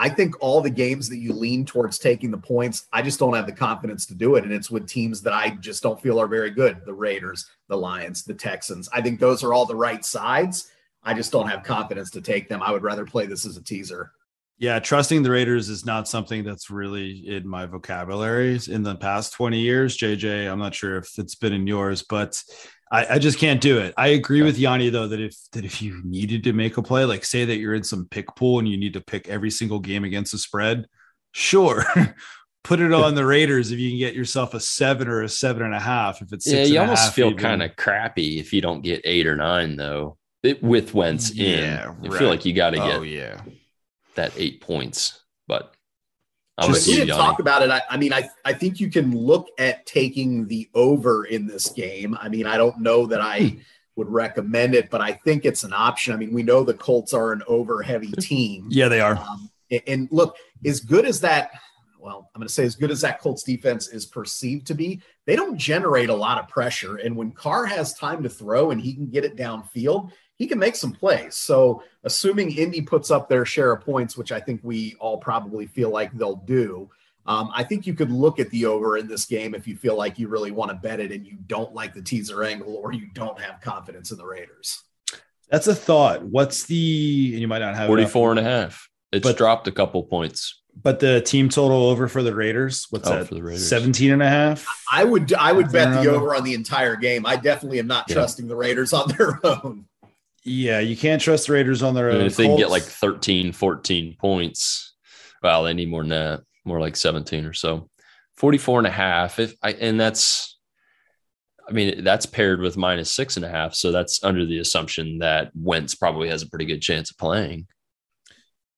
I 0.00 0.08
think 0.08 0.36
all 0.40 0.60
the 0.60 0.70
games 0.70 1.08
that 1.08 1.18
you 1.18 1.32
lean 1.32 1.64
towards 1.64 1.98
taking 1.98 2.30
the 2.30 2.38
points, 2.38 2.86
I 2.92 3.02
just 3.02 3.18
don't 3.18 3.34
have 3.34 3.46
the 3.46 3.52
confidence 3.52 4.06
to 4.06 4.14
do 4.14 4.36
it. 4.36 4.44
And 4.44 4.52
it's 4.52 4.70
with 4.70 4.86
teams 4.86 5.22
that 5.22 5.32
I 5.32 5.50
just 5.50 5.82
don't 5.82 6.00
feel 6.00 6.20
are 6.20 6.28
very 6.28 6.50
good 6.50 6.82
the 6.86 6.94
Raiders, 6.94 7.50
the 7.68 7.76
Lions, 7.76 8.22
the 8.22 8.34
Texans. 8.34 8.88
I 8.92 9.02
think 9.02 9.18
those 9.18 9.42
are 9.42 9.52
all 9.52 9.66
the 9.66 9.74
right 9.74 10.04
sides. 10.04 10.70
I 11.02 11.14
just 11.14 11.32
don't 11.32 11.48
have 11.48 11.64
confidence 11.64 12.10
to 12.12 12.20
take 12.20 12.48
them. 12.48 12.62
I 12.62 12.70
would 12.70 12.82
rather 12.82 13.04
play 13.04 13.26
this 13.26 13.44
as 13.44 13.56
a 13.56 13.62
teaser. 13.62 14.12
Yeah, 14.60 14.80
trusting 14.80 15.22
the 15.22 15.30
Raiders 15.30 15.68
is 15.68 15.86
not 15.86 16.08
something 16.08 16.42
that's 16.42 16.68
really 16.68 17.28
in 17.28 17.46
my 17.46 17.66
vocabulary 17.66 18.58
in 18.68 18.82
the 18.82 18.96
past 18.96 19.32
20 19.34 19.58
years. 19.58 19.96
JJ, 19.96 20.50
I'm 20.50 20.58
not 20.58 20.74
sure 20.74 20.96
if 20.96 21.16
it's 21.16 21.36
been 21.36 21.52
in 21.52 21.68
yours, 21.68 22.02
but 22.02 22.42
I, 22.90 23.14
I 23.14 23.18
just 23.18 23.38
can't 23.38 23.60
do 23.60 23.78
it. 23.78 23.94
I 23.96 24.08
agree 24.08 24.42
with 24.42 24.58
Yanni 24.58 24.90
though 24.90 25.08
that 25.08 25.20
if 25.20 25.36
that 25.52 25.64
if 25.64 25.82
you 25.82 26.00
needed 26.04 26.44
to 26.44 26.52
make 26.52 26.76
a 26.76 26.82
play, 26.82 27.04
like 27.04 27.24
say 27.24 27.44
that 27.44 27.56
you're 27.56 27.74
in 27.74 27.84
some 27.84 28.06
pick 28.10 28.34
pool 28.36 28.58
and 28.58 28.68
you 28.68 28.76
need 28.76 28.94
to 28.94 29.00
pick 29.00 29.28
every 29.28 29.50
single 29.50 29.78
game 29.78 30.04
against 30.04 30.32
the 30.32 30.38
spread, 30.38 30.86
sure. 31.32 31.84
Put 32.64 32.80
it 32.80 32.92
on 32.92 33.14
the 33.14 33.24
Raiders 33.24 33.72
if 33.72 33.78
you 33.78 33.88
can 33.88 33.98
get 33.98 34.14
yourself 34.14 34.52
a 34.52 34.60
seven 34.60 35.08
or 35.08 35.22
a 35.22 35.28
seven 35.28 35.62
and 35.62 35.74
a 35.74 35.80
half. 35.80 36.20
If 36.20 36.32
it's 36.32 36.46
yeah, 36.46 36.64
you 36.64 36.80
almost 36.80 37.14
feel 37.14 37.32
kind 37.32 37.62
of 37.62 37.76
crappy 37.76 38.38
if 38.40 38.52
you 38.52 38.60
don't 38.60 38.82
get 38.82 39.00
eight 39.04 39.26
or 39.26 39.36
nine 39.36 39.76
though. 39.76 40.18
It, 40.42 40.62
with 40.62 40.92
Wentz 40.92 41.34
yeah, 41.34 41.90
in, 41.90 42.10
right. 42.10 42.18
feel 42.18 42.28
like 42.28 42.44
you 42.44 42.52
got 42.52 42.70
to 42.70 42.82
oh, 42.82 42.86
get. 42.86 42.96
Oh 42.98 43.02
yeah 43.02 43.40
that 44.18 44.32
eight 44.36 44.60
points. 44.60 45.24
But 45.46 45.74
I'm 46.58 46.74
just 46.74 46.86
to 46.86 47.06
talk 47.06 47.38
about 47.38 47.62
it. 47.62 47.70
I, 47.70 47.82
I, 47.88 47.96
mean, 47.96 48.12
I 48.12 48.28
I 48.44 48.52
think 48.52 48.80
you 48.80 48.90
can 48.90 49.16
look 49.16 49.48
at 49.58 49.86
taking 49.86 50.46
the 50.48 50.68
over 50.74 51.24
in 51.24 51.46
this 51.46 51.70
game. 51.70 52.16
I 52.20 52.28
mean, 52.28 52.46
I 52.46 52.56
don't 52.56 52.80
know 52.80 53.06
that 53.06 53.20
I 53.20 53.40
hmm. 53.40 53.58
would 53.96 54.08
recommend 54.08 54.74
it, 54.74 54.90
but 54.90 55.00
I 55.00 55.12
think 55.12 55.44
it's 55.44 55.62
an 55.62 55.72
option. 55.72 56.12
I 56.12 56.16
mean, 56.16 56.32
we 56.32 56.42
know 56.42 56.64
the 56.64 56.74
Colts 56.74 57.14
are 57.14 57.32
an 57.32 57.42
over 57.46 57.82
heavy 57.82 58.12
team. 58.20 58.66
Yeah, 58.70 58.88
they 58.88 59.00
are. 59.00 59.16
Um, 59.16 59.50
and, 59.70 59.82
and 59.86 60.08
look, 60.10 60.36
as 60.64 60.80
good 60.80 61.06
as 61.06 61.20
that, 61.20 61.52
well, 62.00 62.30
I'm 62.34 62.40
going 62.40 62.48
to 62.48 62.54
say 62.54 62.64
as 62.64 62.76
good 62.76 62.90
as 62.90 63.00
that 63.02 63.20
Colts 63.20 63.42
defense 63.42 63.88
is 63.88 64.06
perceived 64.06 64.66
to 64.68 64.74
be, 64.74 65.00
they 65.26 65.36
don't 65.36 65.56
generate 65.56 66.10
a 66.10 66.14
lot 66.14 66.38
of 66.38 66.48
pressure. 66.48 66.96
And 66.96 67.16
when 67.16 67.32
Carr 67.32 67.66
has 67.66 67.94
time 67.94 68.22
to 68.22 68.28
throw 68.28 68.70
and 68.70 68.80
he 68.80 68.94
can 68.94 69.08
get 69.08 69.24
it 69.24 69.36
downfield, 69.36 70.10
he 70.38 70.46
can 70.46 70.58
make 70.58 70.76
some 70.76 70.92
plays. 70.92 71.34
So, 71.34 71.82
assuming 72.04 72.56
Indy 72.56 72.80
puts 72.80 73.10
up 73.10 73.28
their 73.28 73.44
share 73.44 73.72
of 73.72 73.84
points, 73.84 74.16
which 74.16 74.32
I 74.32 74.40
think 74.40 74.60
we 74.62 74.94
all 75.00 75.18
probably 75.18 75.66
feel 75.66 75.90
like 75.90 76.12
they'll 76.12 76.36
do, 76.36 76.88
um, 77.26 77.50
I 77.54 77.62
think 77.62 77.86
you 77.86 77.92
could 77.92 78.10
look 78.10 78.40
at 78.40 78.48
the 78.50 78.64
over 78.64 78.96
in 78.96 79.06
this 79.06 79.26
game 79.26 79.54
if 79.54 79.68
you 79.68 79.76
feel 79.76 79.96
like 79.96 80.18
you 80.18 80.28
really 80.28 80.50
want 80.50 80.70
to 80.70 80.76
bet 80.76 80.98
it 80.98 81.12
and 81.12 81.26
you 81.26 81.36
don't 81.46 81.74
like 81.74 81.92
the 81.92 82.00
teaser 82.00 82.42
angle 82.42 82.76
or 82.76 82.94
you 82.94 83.08
don't 83.12 83.38
have 83.38 83.60
confidence 83.60 84.10
in 84.10 84.16
the 84.16 84.24
Raiders. 84.24 84.82
That's 85.50 85.66
a 85.66 85.74
thought. 85.74 86.22
What's 86.22 86.64
the, 86.64 87.30
and 87.32 87.40
you 87.40 87.48
might 87.48 87.58
not 87.58 87.74
have 87.74 87.88
44 87.88 88.32
enough, 88.32 88.38
and 88.38 88.46
a 88.46 88.50
half. 88.50 88.88
It's 89.12 89.26
but, 89.26 89.36
dropped 89.36 89.66
a 89.66 89.72
couple 89.72 90.02
points. 90.04 90.62
But 90.80 91.00
the 91.00 91.20
team 91.20 91.48
total 91.48 91.86
over 91.86 92.06
for 92.06 92.22
the 92.22 92.34
Raiders, 92.34 92.86
what's 92.90 93.08
oh, 93.08 93.16
that? 93.16 93.26
For 93.26 93.34
the 93.34 93.42
Raiders. 93.42 93.68
17 93.68 94.12
and 94.12 94.22
a 94.22 94.28
half? 94.28 94.66
I 94.90 95.04
would, 95.04 95.34
I 95.34 95.52
would 95.52 95.72
bet 95.72 96.02
the 96.02 96.10
over 96.10 96.34
on 96.34 96.44
the 96.44 96.54
entire 96.54 96.96
game. 96.96 97.26
I 97.26 97.36
definitely 97.36 97.80
am 97.80 97.88
not 97.88 98.06
yeah. 98.08 98.14
trusting 98.14 98.46
the 98.46 98.56
Raiders 98.56 98.92
on 98.92 99.08
their 99.08 99.40
own. 99.44 99.86
Yeah, 100.48 100.80
you 100.80 100.96
can't 100.96 101.20
trust 101.20 101.46
the 101.46 101.52
Raiders 101.52 101.82
on 101.82 101.94
their 101.94 102.10
own. 102.10 102.22
if 102.22 102.36
they 102.36 102.46
can 102.46 102.56
get 102.56 102.70
like 102.70 102.82
13, 102.82 103.52
14 103.52 104.16
points, 104.18 104.94
well, 105.42 105.64
they 105.64 105.74
need 105.74 105.90
more 105.90 106.02
than 106.02 106.10
that, 106.10 106.42
more 106.64 106.80
like 106.80 106.96
17 106.96 107.44
or 107.44 107.52
so. 107.52 107.88
44 108.36 108.78
and 108.78 108.86
a 108.86 108.90
half. 108.90 109.38
If 109.38 109.54
I 109.62 109.72
and 109.72 109.98
that's 109.98 110.58
I 111.68 111.72
mean, 111.72 112.02
that's 112.02 112.24
paired 112.24 112.60
with 112.60 112.76
minus 112.76 113.10
six 113.10 113.36
and 113.36 113.44
a 113.44 113.48
half. 113.48 113.74
So 113.74 113.92
that's 113.92 114.24
under 114.24 114.46
the 114.46 114.58
assumption 114.58 115.18
that 115.18 115.50
Wentz 115.54 115.94
probably 115.94 116.28
has 116.30 116.42
a 116.42 116.48
pretty 116.48 116.64
good 116.64 116.80
chance 116.80 117.10
of 117.10 117.18
playing. 117.18 117.66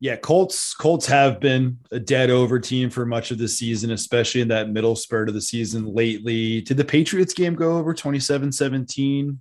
Yeah, 0.00 0.16
Colts 0.16 0.74
Colts 0.74 1.06
have 1.06 1.40
been 1.40 1.78
a 1.92 2.00
dead 2.00 2.30
over 2.30 2.59
team 2.59 2.88
for 2.88 3.04
much 3.04 3.30
of 3.30 3.38
the 3.38 3.48
season, 3.48 3.90
especially 3.90 4.40
in 4.40 4.48
that 4.48 4.70
middle 4.70 4.96
spurt 4.96 5.28
of 5.28 5.35
the 5.35 5.42
season 5.42 5.94
lately. 5.94 6.62
Did 6.62 6.78
the 6.78 6.85
Patriots 6.85 7.35
game 7.35 7.54
go 7.54 7.76
over 7.76 7.94
27-17? 7.94 9.37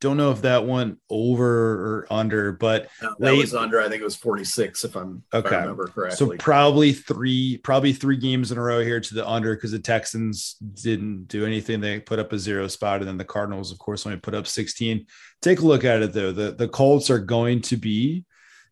Don't 0.00 0.16
know 0.16 0.30
if 0.30 0.42
that 0.42 0.64
went 0.64 0.98
over 1.10 1.46
or 1.46 2.06
under, 2.08 2.52
but 2.52 2.88
no, 3.02 3.16
that 3.18 3.32
late, 3.32 3.38
was 3.38 3.54
under. 3.54 3.80
I 3.80 3.88
think 3.88 4.00
it 4.00 4.04
was 4.04 4.14
46, 4.14 4.84
if 4.84 4.94
I'm 4.94 5.24
okay. 5.34 5.48
If 5.48 5.52
I 5.52 5.60
remember 5.62 5.88
correctly. 5.88 6.16
So 6.16 6.36
probably 6.36 6.92
three, 6.92 7.58
probably 7.58 7.92
three 7.92 8.16
games 8.16 8.52
in 8.52 8.58
a 8.58 8.62
row 8.62 8.80
here 8.80 9.00
to 9.00 9.14
the 9.14 9.28
under 9.28 9.56
because 9.56 9.72
the 9.72 9.80
Texans 9.80 10.54
didn't 10.54 11.26
do 11.26 11.44
anything. 11.44 11.80
They 11.80 11.98
put 11.98 12.20
up 12.20 12.32
a 12.32 12.38
zero 12.38 12.68
spot, 12.68 13.00
and 13.00 13.08
then 13.08 13.16
the 13.16 13.24
Cardinals, 13.24 13.72
of 13.72 13.78
course, 13.78 14.06
only 14.06 14.18
put 14.18 14.34
up 14.34 14.46
16. 14.46 15.04
Take 15.42 15.60
a 15.60 15.66
look 15.66 15.84
at 15.84 16.02
it 16.02 16.12
though. 16.12 16.30
The 16.30 16.52
the 16.52 16.68
Colts 16.68 17.10
are 17.10 17.18
going 17.18 17.62
to 17.62 17.76
be 17.76 18.24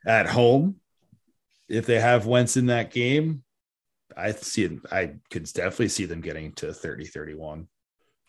at 0.07 0.29
home. 0.29 0.77
If 1.69 1.87
they 1.87 1.99
have 1.99 2.27
Wentz 2.27 2.57
in 2.57 2.67
that 2.67 2.93
game, 2.93 3.43
I 4.17 4.31
see 4.33 4.65
it. 4.65 4.73
I 4.93 5.15
could 5.31 5.45
definitely 5.53 5.89
see 5.89 6.07
them 6.07 6.21
getting 6.21 6.53
to 6.55 6.73
30, 6.73 7.07
31, 7.07 7.67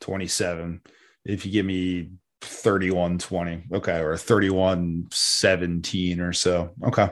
27. 0.01 0.81
If 1.23 1.45
you 1.45 1.51
give 1.51 1.65
me 1.65 2.11
31 2.41 3.17
20. 3.19 3.63
Okay. 3.73 3.99
Or 3.99 4.17
31 4.17 5.07
17 5.11 6.19
or 6.19 6.33
so. 6.33 6.71
Okay. 6.83 7.03
I 7.03 7.09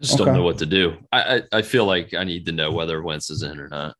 just 0.00 0.14
okay. 0.14 0.24
don't 0.24 0.34
know 0.34 0.42
what 0.42 0.58
to 0.58 0.66
do. 0.66 0.96
I, 1.12 1.36
I, 1.36 1.42
I 1.52 1.62
feel 1.62 1.84
like 1.84 2.14
I 2.14 2.24
need 2.24 2.46
to 2.46 2.52
know 2.52 2.72
whether 2.72 3.02
Wentz 3.02 3.30
is 3.30 3.42
in 3.42 3.58
or 3.58 3.68
not. 3.68 3.94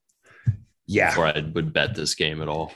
Yeah. 0.87 1.11
Before 1.11 1.27
I 1.27 1.41
would 1.55 1.73
bet 1.73 1.95
this 1.95 2.15
game 2.15 2.43
at 2.43 2.49
all. 2.49 2.73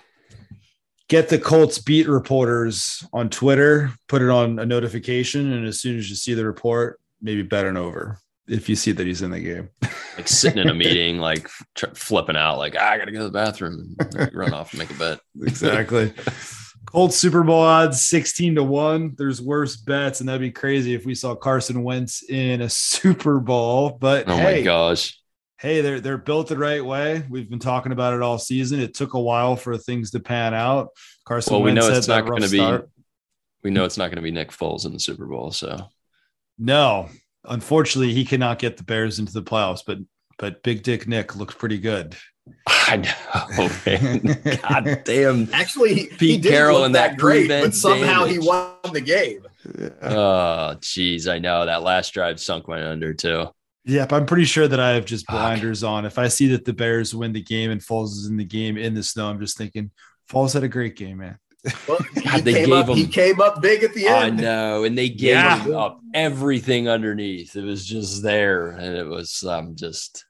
Get 1.08 1.28
the 1.28 1.38
Colts 1.38 1.78
beat 1.78 2.08
reporters 2.08 3.06
on 3.12 3.28
Twitter, 3.28 3.92
put 4.08 4.22
it 4.22 4.28
on 4.28 4.58
a 4.58 4.66
notification, 4.66 5.52
and 5.52 5.64
as 5.64 5.80
soon 5.80 5.98
as 5.98 6.10
you 6.10 6.16
see 6.16 6.34
the 6.34 6.44
report, 6.44 6.98
maybe 7.22 7.42
bet 7.42 7.64
an 7.64 7.76
over 7.76 8.18
if 8.48 8.68
you 8.68 8.76
see 8.76 8.92
that 8.92 9.06
he's 9.06 9.22
in 9.22 9.30
the 9.30 9.40
game. 9.40 9.68
like 10.16 10.28
sitting 10.28 10.58
in 10.58 10.68
a 10.68 10.74
meeting, 10.74 11.18
like 11.18 11.48
tr- 11.74 11.94
flipping 11.94 12.36
out, 12.36 12.58
like 12.58 12.74
ah, 12.78 12.90
I 12.90 12.98
gotta 12.98 13.12
go 13.12 13.18
to 13.18 13.24
the 13.24 13.30
bathroom, 13.30 13.96
and 13.98 14.34
run 14.34 14.52
off 14.52 14.72
and 14.72 14.80
make 14.80 14.90
a 14.90 14.94
bet. 14.94 15.20
exactly. 15.42 16.12
Colts 16.86 17.16
Super 17.16 17.42
Bowl 17.42 17.60
odds 17.60 18.02
16 18.02 18.54
to 18.54 18.62
1. 18.62 19.14
There's 19.18 19.42
worse 19.42 19.76
bets, 19.76 20.20
and 20.20 20.28
that'd 20.28 20.40
be 20.40 20.50
crazy 20.50 20.94
if 20.94 21.04
we 21.04 21.14
saw 21.14 21.34
Carson 21.34 21.82
Wentz 21.82 22.22
in 22.28 22.62
a 22.62 22.68
Super 22.70 23.38
Bowl. 23.40 23.90
But 24.00 24.28
oh 24.28 24.36
hey, 24.36 24.58
my 24.58 24.62
gosh. 24.62 25.20
Hey, 25.58 25.80
they're 25.80 26.00
they're 26.00 26.18
built 26.18 26.48
the 26.48 26.56
right 26.56 26.84
way. 26.84 27.24
We've 27.28 27.48
been 27.48 27.58
talking 27.58 27.92
about 27.92 28.14
it 28.14 28.22
all 28.22 28.38
season. 28.38 28.80
It 28.80 28.94
took 28.94 29.14
a 29.14 29.20
while 29.20 29.56
for 29.56 29.76
things 29.76 30.10
to 30.12 30.20
pan 30.20 30.54
out. 30.54 30.88
Carson 31.24 31.54
well, 31.54 31.62
we 31.62 31.72
Wentz 31.72 31.88
know 31.88 31.94
it's 31.94 32.08
not 32.08 32.26
going 32.26 32.42
to 32.42 32.48
be. 32.48 32.86
We 33.62 33.70
know 33.70 33.84
it's 33.84 33.98
not 33.98 34.06
going 34.06 34.16
to 34.16 34.22
be 34.22 34.30
Nick 34.30 34.50
Foles 34.50 34.86
in 34.86 34.92
the 34.92 35.00
Super 35.00 35.26
Bowl. 35.26 35.50
So, 35.50 35.88
no, 36.56 37.08
unfortunately, 37.44 38.14
he 38.14 38.24
cannot 38.24 38.60
get 38.60 38.76
the 38.76 38.84
Bears 38.84 39.18
into 39.18 39.32
the 39.32 39.42
playoffs. 39.42 39.80
But 39.86 39.98
but 40.38 40.62
Big 40.62 40.82
Dick 40.82 41.08
Nick 41.08 41.36
looks 41.36 41.54
pretty 41.54 41.78
good. 41.78 42.16
I 42.66 42.96
know, 42.96 43.68
man. 43.86 44.58
God 44.62 45.02
damn. 45.04 45.48
Actually, 45.52 46.06
Pete 46.18 46.42
Carroll 46.42 46.84
and 46.84 46.94
that 46.94 47.18
great, 47.18 47.48
but 47.48 47.74
somehow 47.74 48.24
damage. 48.24 48.32
he 48.32 48.38
won 48.38 48.74
the 48.92 49.00
game. 49.00 49.46
Oh, 50.02 50.76
geez, 50.80 51.28
I 51.28 51.38
know 51.38 51.66
that 51.66 51.82
last 51.82 52.14
drive 52.14 52.40
sunk 52.40 52.68
my 52.68 52.88
under 52.88 53.14
too. 53.14 53.48
Yep, 53.84 54.12
I'm 54.12 54.26
pretty 54.26 54.44
sure 54.44 54.66
that 54.66 54.80
I 54.80 54.90
have 54.90 55.04
just 55.04 55.26
blinders 55.28 55.82
Fuck. 55.82 55.90
on. 55.90 56.04
If 56.06 56.18
I 56.18 56.26
see 56.26 56.48
that 56.48 56.64
the 56.64 56.72
Bears 56.72 57.14
win 57.14 57.32
the 57.32 57.42
game 57.42 57.70
and 57.70 57.80
Foles 57.80 58.10
is 58.10 58.26
in 58.26 58.36
the 58.36 58.44
game 58.44 58.76
in 58.76 58.94
the 58.94 59.02
snow, 59.02 59.28
I'm 59.28 59.38
just 59.38 59.56
thinking 59.56 59.92
Foles 60.28 60.54
had 60.54 60.64
a 60.64 60.68
great 60.68 60.96
game, 60.96 61.18
man. 61.18 61.38
Well, 61.88 61.98
God, 62.24 62.42
they 62.42 62.52
gave 62.52 62.72
up, 62.72 62.88
him, 62.88 62.96
he 62.96 63.06
came 63.06 63.40
up 63.40 63.62
big 63.62 63.84
at 63.84 63.94
the 63.94 64.08
end. 64.08 64.40
I 64.40 64.42
know, 64.42 64.84
and 64.84 64.98
they 64.98 65.08
gave 65.08 65.30
yeah. 65.30 65.62
him 65.62 65.74
up 65.74 66.00
everything 66.14 66.88
underneath. 66.88 67.54
It 67.56 67.62
was 67.62 67.86
just 67.86 68.22
there, 68.22 68.70
and 68.70 68.96
it 68.96 69.06
was 69.06 69.44
um 69.44 69.76
just 69.76 70.25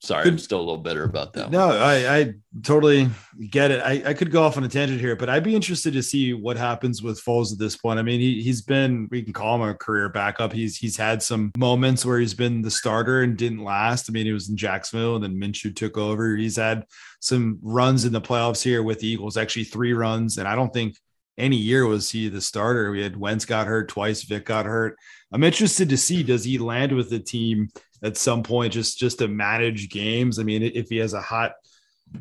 Sorry, 0.00 0.28
I'm 0.28 0.38
still 0.38 0.58
a 0.58 0.60
little 0.60 0.78
bitter 0.78 1.02
about 1.02 1.32
that. 1.32 1.50
No, 1.50 1.70
I, 1.70 2.18
I 2.18 2.34
totally 2.62 3.08
get 3.50 3.72
it. 3.72 3.80
I, 3.82 4.10
I 4.10 4.14
could 4.14 4.30
go 4.30 4.44
off 4.44 4.56
on 4.56 4.62
a 4.62 4.68
tangent 4.68 5.00
here, 5.00 5.16
but 5.16 5.28
I'd 5.28 5.42
be 5.42 5.56
interested 5.56 5.92
to 5.94 6.04
see 6.04 6.34
what 6.34 6.56
happens 6.56 7.02
with 7.02 7.20
Foles 7.20 7.52
at 7.52 7.58
this 7.58 7.76
point. 7.76 7.98
I 7.98 8.02
mean, 8.02 8.20
he, 8.20 8.40
he's 8.40 8.62
been, 8.62 9.08
we 9.10 9.22
can 9.22 9.32
call 9.32 9.56
him 9.56 9.68
a 9.68 9.74
career 9.74 10.08
backup. 10.08 10.52
He's 10.52 10.76
he's 10.76 10.96
had 10.96 11.20
some 11.20 11.50
moments 11.58 12.06
where 12.06 12.20
he's 12.20 12.34
been 12.34 12.62
the 12.62 12.70
starter 12.70 13.22
and 13.22 13.36
didn't 13.36 13.64
last. 13.64 14.08
I 14.08 14.12
mean, 14.12 14.24
he 14.24 14.32
was 14.32 14.48
in 14.48 14.56
Jacksonville 14.56 15.16
and 15.16 15.24
then 15.24 15.34
Minshew 15.34 15.74
took 15.74 15.98
over. 15.98 16.36
He's 16.36 16.56
had 16.56 16.84
some 17.18 17.58
runs 17.60 18.04
in 18.04 18.12
the 18.12 18.20
playoffs 18.20 18.62
here 18.62 18.84
with 18.84 19.00
the 19.00 19.08
Eagles, 19.08 19.36
actually 19.36 19.64
three 19.64 19.94
runs. 19.94 20.38
And 20.38 20.46
I 20.46 20.54
don't 20.54 20.72
think 20.72 20.96
any 21.38 21.56
year 21.56 21.86
was 21.86 22.10
he 22.10 22.28
the 22.28 22.40
starter. 22.40 22.90
We 22.90 23.02
had 23.02 23.16
Wentz 23.16 23.44
got 23.44 23.66
hurt 23.66 23.88
twice, 23.88 24.24
Vick 24.24 24.44
got 24.44 24.66
hurt. 24.66 24.96
I'm 25.32 25.44
interested 25.44 25.88
to 25.90 25.96
see 25.96 26.22
does 26.22 26.44
he 26.44 26.58
land 26.58 26.92
with 26.92 27.10
the 27.10 27.20
team 27.20 27.68
at 28.02 28.16
some 28.16 28.42
point 28.42 28.72
just 28.72 28.98
just 28.98 29.18
to 29.20 29.28
manage 29.28 29.88
games. 29.88 30.38
I 30.38 30.42
mean, 30.42 30.62
if 30.62 30.88
he 30.88 30.96
has 30.98 31.14
a 31.14 31.20
hot 31.20 31.52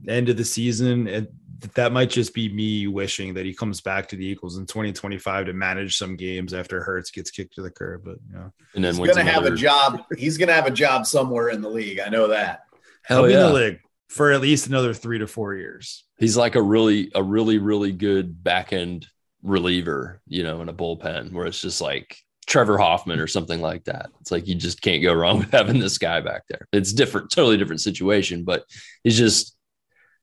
end 0.07 0.29
of 0.29 0.37
the 0.37 0.45
season, 0.45 1.07
and 1.07 1.27
that 1.75 1.91
might 1.91 2.09
just 2.09 2.33
be 2.33 2.49
me 2.49 2.87
wishing 2.87 3.33
that 3.33 3.45
he 3.45 3.53
comes 3.53 3.81
back 3.81 4.07
to 4.09 4.15
the 4.15 4.25
Eagles 4.25 4.57
in 4.57 4.65
2025 4.65 5.47
to 5.47 5.53
manage 5.53 5.97
some 5.97 6.15
games 6.15 6.53
after 6.53 6.83
Hurts 6.83 7.11
gets 7.11 7.31
kicked 7.31 7.55
to 7.55 7.61
the 7.61 7.71
curb. 7.71 8.03
But 8.05 8.17
yeah, 8.31 8.49
and 8.75 8.83
then 8.83 8.95
he's 8.95 9.07
gonna 9.07 9.21
another... 9.21 9.31
have 9.31 9.45
a 9.45 9.55
job. 9.55 10.03
He's 10.17 10.37
gonna 10.37 10.53
have 10.53 10.67
a 10.67 10.71
job 10.71 11.05
somewhere 11.05 11.49
in 11.49 11.61
the 11.61 11.69
league. 11.69 11.99
I 11.99 12.09
know 12.09 12.27
that. 12.27 12.61
Hell 13.03 13.21
oh, 13.21 13.27
He'll 13.27 13.31
yeah. 13.31 13.47
in 13.47 13.53
the 13.53 13.59
league 13.59 13.79
for 14.09 14.31
at 14.31 14.41
least 14.41 14.67
another 14.67 14.93
three 14.93 15.19
to 15.19 15.27
four 15.27 15.55
years. 15.55 16.03
He's 16.17 16.37
like 16.37 16.55
a 16.55 16.61
really, 16.61 17.11
a 17.13 17.21
really, 17.21 17.57
really 17.57 17.91
good 17.91 18.43
back 18.43 18.73
end 18.73 19.07
reliever, 19.43 20.21
you 20.27 20.43
know, 20.43 20.61
in 20.61 20.69
a 20.69 20.73
bullpen 20.73 21.31
where 21.31 21.45
it's 21.45 21.61
just 21.61 21.81
like 21.81 22.17
Trevor 22.47 22.77
Hoffman 22.77 23.19
or 23.19 23.27
something 23.27 23.61
like 23.61 23.83
that. 23.85 24.09
It's 24.21 24.31
like 24.31 24.47
you 24.47 24.55
just 24.55 24.81
can't 24.81 25.03
go 25.03 25.13
wrong 25.13 25.39
with 25.39 25.51
having 25.51 25.79
this 25.79 25.97
guy 25.97 26.21
back 26.21 26.43
there. 26.49 26.67
It's 26.71 26.93
different, 26.93 27.29
totally 27.29 27.57
different 27.57 27.81
situation, 27.81 28.43
but 28.43 28.65
he's 29.03 29.17
just 29.17 29.56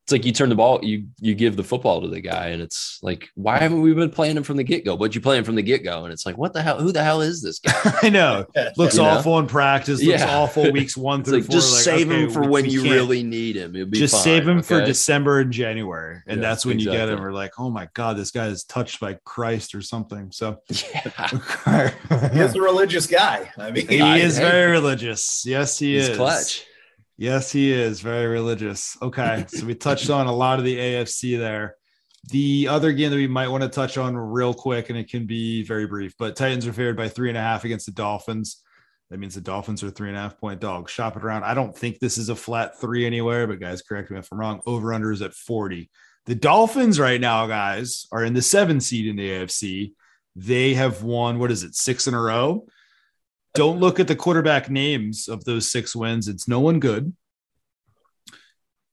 it's 0.04 0.12
like 0.12 0.26
you 0.26 0.32
turn 0.32 0.50
the 0.50 0.54
ball, 0.54 0.80
you 0.82 1.06
you 1.18 1.34
give 1.34 1.56
the 1.56 1.64
football 1.64 2.02
to 2.02 2.08
the 2.08 2.20
guy, 2.20 2.48
and 2.48 2.60
it's 2.60 2.98
like, 3.02 3.30
why 3.36 3.56
haven't 3.56 3.80
we 3.80 3.94
been 3.94 4.10
playing 4.10 4.36
him 4.36 4.42
from 4.42 4.58
the 4.58 4.62
get 4.62 4.84
go? 4.84 4.98
But 4.98 5.14
you 5.14 5.22
play 5.22 5.38
him 5.38 5.44
from 5.44 5.54
the 5.54 5.62
get 5.62 5.82
go, 5.82 6.04
and 6.04 6.12
it's 6.12 6.26
like, 6.26 6.36
what 6.36 6.52
the 6.52 6.60
hell? 6.60 6.78
Who 6.78 6.92
the 6.92 7.02
hell 7.02 7.22
is 7.22 7.40
this 7.40 7.58
guy? 7.58 7.72
I 8.02 8.10
know. 8.10 8.44
Looks 8.76 8.98
awful 8.98 9.32
know? 9.32 9.38
in 9.38 9.46
practice. 9.46 10.02
Looks 10.02 10.20
yeah. 10.20 10.36
awful 10.36 10.70
weeks 10.72 10.94
one 10.94 11.24
through 11.24 11.38
like, 11.38 11.44
four. 11.44 11.54
Just 11.54 11.72
like, 11.72 11.96
save 11.96 12.10
okay, 12.10 12.24
him 12.24 12.30
for 12.30 12.46
when 12.46 12.66
you 12.66 12.82
really 12.82 13.22
need 13.22 13.56
him. 13.56 13.72
just 13.92 14.12
fine, 14.12 14.22
save 14.22 14.46
him 14.46 14.58
okay? 14.58 14.66
for 14.66 14.84
December 14.84 15.40
and 15.40 15.50
January, 15.50 16.20
and 16.26 16.42
yeah, 16.42 16.48
that's 16.50 16.66
when 16.66 16.76
exactly. 16.76 17.00
you 17.00 17.06
get 17.06 17.08
him. 17.08 17.22
We're 17.22 17.32
like, 17.32 17.58
oh 17.58 17.70
my 17.70 17.88
god, 17.94 18.18
this 18.18 18.30
guy 18.30 18.48
is 18.48 18.62
touched 18.64 19.00
by 19.00 19.14
Christ 19.24 19.74
or 19.74 19.80
something. 19.80 20.30
So 20.32 20.60
yeah. 20.68 21.40
he's 22.30 22.54
a 22.54 22.60
religious 22.60 23.06
guy. 23.06 23.50
I 23.56 23.70
mean, 23.70 23.88
he 23.88 24.02
I, 24.02 24.18
is 24.18 24.36
hey, 24.36 24.50
very 24.50 24.70
religious. 24.72 25.46
Yes, 25.46 25.78
he 25.78 25.96
is 25.96 26.14
clutch. 26.14 26.66
Yes, 27.16 27.52
he 27.52 27.72
is 27.72 28.00
very 28.00 28.26
religious. 28.26 28.96
Okay, 29.00 29.44
so 29.48 29.66
we 29.66 29.74
touched 29.74 30.10
on 30.10 30.26
a 30.26 30.34
lot 30.34 30.58
of 30.58 30.64
the 30.64 30.76
AFC 30.76 31.38
there. 31.38 31.76
The 32.30 32.68
other 32.68 32.92
game 32.92 33.10
that 33.10 33.16
we 33.16 33.28
might 33.28 33.48
want 33.48 33.62
to 33.62 33.68
touch 33.68 33.98
on 33.98 34.16
real 34.16 34.54
quick, 34.54 34.88
and 34.88 34.98
it 34.98 35.08
can 35.08 35.26
be 35.26 35.62
very 35.62 35.86
brief, 35.86 36.14
but 36.18 36.36
Titans 36.36 36.66
are 36.66 36.72
favored 36.72 36.96
by 36.96 37.08
three 37.08 37.28
and 37.28 37.38
a 37.38 37.42
half 37.42 37.64
against 37.64 37.86
the 37.86 37.92
Dolphins. 37.92 38.62
That 39.10 39.18
means 39.18 39.34
the 39.34 39.40
Dolphins 39.40 39.84
are 39.84 39.90
three 39.90 40.08
and 40.08 40.16
a 40.16 40.20
half 40.20 40.40
point 40.40 40.60
dogs. 40.60 40.90
Shop 40.90 41.16
it 41.16 41.22
around. 41.22 41.44
I 41.44 41.54
don't 41.54 41.76
think 41.76 41.98
this 41.98 42.18
is 42.18 42.30
a 42.30 42.36
flat 42.36 42.80
three 42.80 43.06
anywhere, 43.06 43.46
but 43.46 43.60
guys, 43.60 43.82
correct 43.82 44.10
me 44.10 44.18
if 44.18 44.28
I'm 44.32 44.40
wrong. 44.40 44.60
Over 44.66 44.92
under 44.92 45.12
is 45.12 45.22
at 45.22 45.34
40. 45.34 45.90
The 46.26 46.34
Dolphins 46.34 46.98
right 46.98 47.20
now, 47.20 47.46
guys, 47.46 48.06
are 48.10 48.24
in 48.24 48.32
the 48.32 48.42
seven 48.42 48.80
seed 48.80 49.06
in 49.06 49.16
the 49.16 49.28
AFC. 49.28 49.92
They 50.34 50.74
have 50.74 51.02
won, 51.02 51.38
what 51.38 51.52
is 51.52 51.62
it, 51.62 51.74
six 51.74 52.08
in 52.08 52.14
a 52.14 52.20
row? 52.20 52.66
Don't 53.54 53.78
look 53.78 54.00
at 54.00 54.08
the 54.08 54.16
quarterback 54.16 54.68
names 54.68 55.28
of 55.28 55.44
those 55.44 55.70
six 55.70 55.94
wins. 55.94 56.26
It's 56.26 56.48
no 56.48 56.58
one 56.58 56.80
good. 56.80 57.14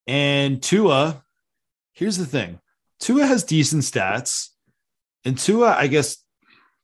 And 0.05 0.61
Tua, 0.61 1.23
here's 1.93 2.17
the 2.17 2.25
thing 2.25 2.59
Tua 2.99 3.25
has 3.25 3.43
decent 3.43 3.83
stats. 3.83 4.49
And 5.25 5.37
Tua, 5.37 5.75
I 5.75 5.87
guess, 5.87 6.17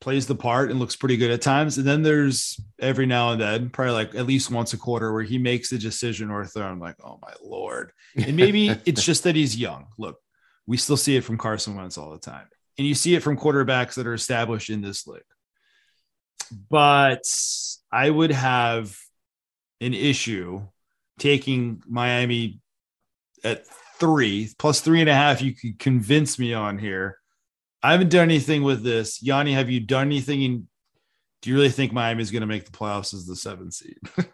plays 0.00 0.26
the 0.26 0.34
part 0.34 0.70
and 0.70 0.78
looks 0.78 0.96
pretty 0.96 1.16
good 1.16 1.30
at 1.30 1.42
times. 1.42 1.78
And 1.78 1.86
then 1.86 2.02
there's 2.02 2.60
every 2.80 3.06
now 3.06 3.30
and 3.32 3.40
then, 3.40 3.70
probably 3.70 3.94
like 3.94 4.14
at 4.14 4.26
least 4.26 4.50
once 4.50 4.72
a 4.72 4.76
quarter, 4.76 5.12
where 5.12 5.22
he 5.22 5.38
makes 5.38 5.70
a 5.72 5.78
decision 5.78 6.30
or 6.30 6.42
a 6.42 6.46
throw. 6.46 6.66
I'm 6.66 6.80
like, 6.80 6.96
oh 7.04 7.18
my 7.22 7.32
lord. 7.42 7.92
And 8.16 8.36
maybe 8.36 8.68
it's 8.86 9.04
just 9.04 9.24
that 9.24 9.36
he's 9.36 9.56
young. 9.56 9.86
Look, 9.98 10.18
we 10.66 10.76
still 10.76 10.96
see 10.96 11.16
it 11.16 11.24
from 11.24 11.38
Carson 11.38 11.76
Wentz 11.76 11.98
all 11.98 12.10
the 12.10 12.18
time, 12.18 12.46
and 12.76 12.86
you 12.86 12.94
see 12.94 13.14
it 13.14 13.22
from 13.22 13.36
quarterbacks 13.38 13.94
that 13.94 14.06
are 14.06 14.14
established 14.14 14.70
in 14.70 14.80
this 14.80 15.06
league 15.06 15.22
but 16.70 17.24
I 17.92 18.10
would 18.10 18.32
have 18.32 18.96
an 19.80 19.94
issue 19.94 20.62
taking 21.18 21.82
Miami 21.86 22.60
at 23.44 23.66
three 23.98 24.50
plus 24.58 24.80
three 24.80 25.00
and 25.00 25.10
a 25.10 25.14
half. 25.14 25.42
You 25.42 25.54
could 25.54 25.78
convince 25.78 26.38
me 26.38 26.54
on 26.54 26.78
here. 26.78 27.18
I 27.82 27.92
haven't 27.92 28.10
done 28.10 28.24
anything 28.24 28.62
with 28.62 28.82
this. 28.82 29.22
Yanni, 29.22 29.52
have 29.52 29.70
you 29.70 29.80
done 29.80 30.08
anything? 30.08 30.42
In, 30.42 30.68
do 31.42 31.50
you 31.50 31.56
really 31.56 31.68
think 31.68 31.92
Miami 31.92 32.22
is 32.22 32.30
going 32.30 32.40
to 32.40 32.46
make 32.46 32.64
the 32.64 32.72
playoffs 32.72 33.14
as 33.14 33.26
the 33.26 33.36
seventh 33.36 33.74
seed? 33.74 33.98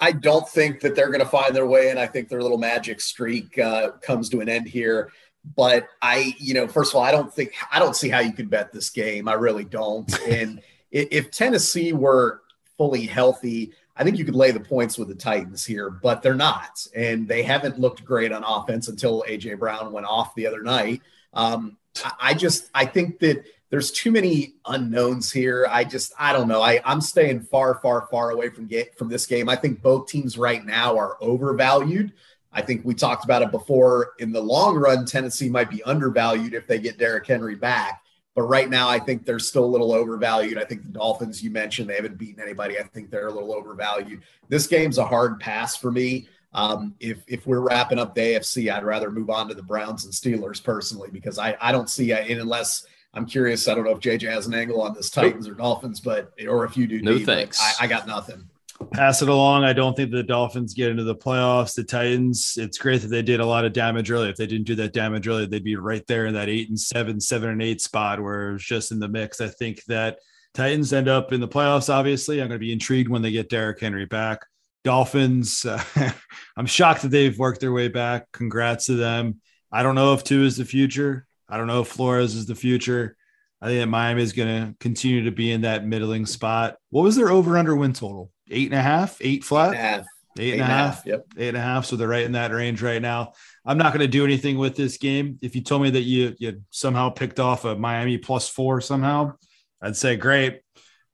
I 0.00 0.12
don't 0.12 0.48
think 0.48 0.80
that 0.80 0.94
they're 0.94 1.08
going 1.08 1.20
to 1.20 1.26
find 1.26 1.54
their 1.54 1.66
way, 1.66 1.90
and 1.90 1.98
I 1.98 2.06
think 2.06 2.28
their 2.28 2.42
little 2.42 2.58
magic 2.58 3.00
streak 3.00 3.58
uh, 3.58 3.92
comes 4.02 4.30
to 4.30 4.40
an 4.40 4.48
end 4.48 4.66
here. 4.66 5.10
But 5.56 5.86
I, 6.02 6.34
you 6.38 6.54
know, 6.54 6.66
first 6.68 6.92
of 6.92 6.96
all, 6.96 7.02
I 7.02 7.12
don't 7.12 7.32
think 7.32 7.54
I 7.70 7.78
don't 7.78 7.96
see 7.96 8.08
how 8.08 8.20
you 8.20 8.32
could 8.32 8.50
bet 8.50 8.72
this 8.72 8.90
game. 8.90 9.28
I 9.28 9.34
really 9.34 9.64
don't. 9.64 10.10
And 10.28 10.62
if 10.90 11.30
Tennessee 11.30 11.92
were 11.92 12.42
fully 12.76 13.06
healthy, 13.06 13.72
I 13.96 14.04
think 14.04 14.18
you 14.18 14.24
could 14.24 14.34
lay 14.34 14.50
the 14.50 14.60
points 14.60 14.96
with 14.96 15.08
the 15.08 15.14
Titans 15.14 15.64
here, 15.64 15.90
but 15.90 16.22
they're 16.22 16.34
not. 16.34 16.86
And 16.96 17.28
they 17.28 17.42
haven't 17.42 17.78
looked 17.78 18.04
great 18.04 18.32
on 18.32 18.42
offense 18.42 18.88
until 18.88 19.24
A.J. 19.26 19.54
Brown 19.54 19.92
went 19.92 20.06
off 20.06 20.34
the 20.34 20.46
other 20.46 20.62
night. 20.62 21.02
Um, 21.34 21.76
I 22.18 22.34
just, 22.34 22.70
I 22.74 22.86
think 22.86 23.18
that 23.18 23.44
there's 23.68 23.92
too 23.92 24.10
many 24.10 24.54
unknowns 24.64 25.30
here. 25.30 25.66
I 25.70 25.84
just, 25.84 26.12
I 26.18 26.32
don't 26.32 26.48
know. 26.48 26.62
I, 26.62 26.80
I'm 26.84 27.00
staying 27.00 27.42
far, 27.42 27.74
far, 27.74 28.08
far 28.10 28.30
away 28.30 28.48
from 28.48 28.66
get, 28.66 28.96
from 28.96 29.08
this 29.08 29.26
game. 29.26 29.48
I 29.48 29.56
think 29.56 29.82
both 29.82 30.08
teams 30.08 30.38
right 30.38 30.64
now 30.64 30.96
are 30.96 31.16
overvalued. 31.20 32.12
I 32.52 32.62
think 32.62 32.84
we 32.84 32.94
talked 32.94 33.24
about 33.24 33.42
it 33.42 33.52
before. 33.52 34.12
In 34.18 34.32
the 34.32 34.40
long 34.40 34.76
run, 34.76 35.06
Tennessee 35.06 35.48
might 35.48 35.70
be 35.70 35.82
undervalued 35.84 36.54
if 36.54 36.66
they 36.66 36.80
get 36.80 36.98
Derrick 36.98 37.26
Henry 37.26 37.54
back. 37.54 37.99
But 38.40 38.46
right 38.46 38.70
now, 38.70 38.88
I 38.88 38.98
think 38.98 39.26
they're 39.26 39.38
still 39.38 39.66
a 39.66 39.66
little 39.66 39.92
overvalued. 39.92 40.56
I 40.56 40.64
think 40.64 40.82
the 40.82 40.88
Dolphins, 40.88 41.44
you 41.44 41.50
mentioned, 41.50 41.90
they 41.90 41.96
haven't 41.96 42.16
beaten 42.16 42.42
anybody. 42.42 42.78
I 42.78 42.84
think 42.84 43.10
they're 43.10 43.26
a 43.26 43.30
little 43.30 43.52
overvalued. 43.52 44.22
This 44.48 44.66
game's 44.66 44.96
a 44.96 45.04
hard 45.04 45.38
pass 45.40 45.76
for 45.76 45.92
me. 45.92 46.26
Um, 46.54 46.94
if 47.00 47.22
if 47.26 47.46
we're 47.46 47.60
wrapping 47.60 47.98
up 47.98 48.14
the 48.14 48.22
AFC, 48.22 48.72
I'd 48.72 48.82
rather 48.82 49.10
move 49.10 49.28
on 49.28 49.48
to 49.48 49.54
the 49.54 49.62
Browns 49.62 50.06
and 50.06 50.14
Steelers 50.14 50.64
personally 50.64 51.10
because 51.12 51.38
I 51.38 51.54
I 51.60 51.70
don't 51.70 51.90
see 51.90 52.12
it 52.12 52.38
unless 52.38 52.86
I'm 53.12 53.26
curious. 53.26 53.68
I 53.68 53.74
don't 53.74 53.84
know 53.84 53.90
if 53.90 54.00
JJ 54.00 54.30
has 54.30 54.46
an 54.46 54.54
angle 54.54 54.80
on 54.80 54.94
this 54.94 55.10
Titans 55.10 55.46
or 55.46 55.52
Dolphins, 55.52 56.00
but 56.00 56.32
or 56.48 56.64
if 56.64 56.78
you 56.78 56.86
do. 56.86 57.02
No 57.02 57.18
thanks. 57.18 57.60
I, 57.60 57.84
I 57.84 57.86
got 57.88 58.06
nothing 58.06 58.48
pass 58.92 59.22
it 59.22 59.28
along. 59.28 59.64
I 59.64 59.72
don't 59.72 59.96
think 59.96 60.10
the 60.10 60.22
Dolphins 60.22 60.74
get 60.74 60.90
into 60.90 61.04
the 61.04 61.14
playoffs. 61.14 61.74
The 61.74 61.84
Titans, 61.84 62.54
it's 62.56 62.78
great 62.78 63.02
that 63.02 63.08
they 63.08 63.22
did 63.22 63.40
a 63.40 63.46
lot 63.46 63.64
of 63.64 63.72
damage 63.72 64.10
early. 64.10 64.28
If 64.28 64.36
they 64.36 64.46
didn't 64.46 64.66
do 64.66 64.74
that 64.76 64.92
damage 64.92 65.28
early, 65.28 65.46
they'd 65.46 65.64
be 65.64 65.76
right 65.76 66.06
there 66.06 66.26
in 66.26 66.34
that 66.34 66.48
eight 66.48 66.68
and 66.68 66.78
seven, 66.78 67.20
seven 67.20 67.50
and 67.50 67.62
eight 67.62 67.80
spot 67.80 68.22
where 68.22 68.54
it's 68.54 68.64
just 68.64 68.92
in 68.92 68.98
the 68.98 69.08
mix. 69.08 69.40
I 69.40 69.48
think 69.48 69.84
that 69.84 70.18
Titans 70.54 70.92
end 70.92 71.08
up 71.08 71.32
in 71.32 71.40
the 71.40 71.48
playoffs. 71.48 71.92
Obviously, 71.92 72.40
I'm 72.40 72.48
going 72.48 72.58
to 72.58 72.64
be 72.64 72.72
intrigued 72.72 73.08
when 73.08 73.22
they 73.22 73.30
get 73.30 73.50
Derrick 73.50 73.80
Henry 73.80 74.06
back. 74.06 74.44
Dolphins, 74.82 75.64
uh, 75.66 75.82
I'm 76.56 76.66
shocked 76.66 77.02
that 77.02 77.10
they've 77.10 77.38
worked 77.38 77.60
their 77.60 77.72
way 77.72 77.88
back. 77.88 78.32
Congrats 78.32 78.86
to 78.86 78.94
them. 78.94 79.40
I 79.70 79.82
don't 79.82 79.94
know 79.94 80.14
if 80.14 80.24
Tua 80.24 80.44
is 80.46 80.56
the 80.56 80.64
future. 80.64 81.26
I 81.48 81.56
don't 81.56 81.66
know 81.66 81.82
if 81.82 81.88
Flores 81.88 82.34
is 82.34 82.46
the 82.46 82.54
future. 82.54 83.16
I 83.62 83.66
think 83.66 83.80
that 83.80 83.88
Miami 83.88 84.22
is 84.22 84.32
going 84.32 84.48
to 84.48 84.74
continue 84.78 85.24
to 85.24 85.30
be 85.30 85.52
in 85.52 85.62
that 85.62 85.86
middling 85.86 86.24
spot. 86.24 86.76
What 86.88 87.02
was 87.02 87.16
their 87.16 87.30
over 87.30 87.58
under 87.58 87.76
win 87.76 87.92
total? 87.92 88.30
Eight 88.50 88.70
and 88.70 88.78
a 88.78 88.82
half, 88.82 89.18
eight 89.20 89.44
flat, 89.44 89.74
eight 89.74 89.78
and 89.78 89.82
a 89.82 89.84
half, 89.84 90.06
eight 90.38 90.52
and 90.52 90.62
a 90.62 90.64
half, 90.64 90.94
half. 90.96 91.06
Yep, 91.06 91.26
eight 91.38 91.48
and 91.48 91.56
a 91.56 91.60
half. 91.60 91.86
So 91.86 91.96
they're 91.96 92.08
right 92.08 92.24
in 92.24 92.32
that 92.32 92.52
range 92.52 92.82
right 92.82 93.02
now. 93.02 93.32
I'm 93.64 93.78
not 93.78 93.92
going 93.92 94.00
to 94.00 94.08
do 94.08 94.24
anything 94.24 94.58
with 94.58 94.76
this 94.76 94.96
game. 94.96 95.38
If 95.42 95.54
you 95.54 95.62
told 95.62 95.82
me 95.82 95.90
that 95.90 96.02
you 96.02 96.34
you 96.38 96.62
somehow 96.70 97.10
picked 97.10 97.40
off 97.40 97.64
a 97.64 97.76
Miami 97.76 98.18
plus 98.18 98.48
four 98.48 98.80
somehow, 98.80 99.34
I'd 99.80 99.96
say 99.96 100.16
great, 100.16 100.62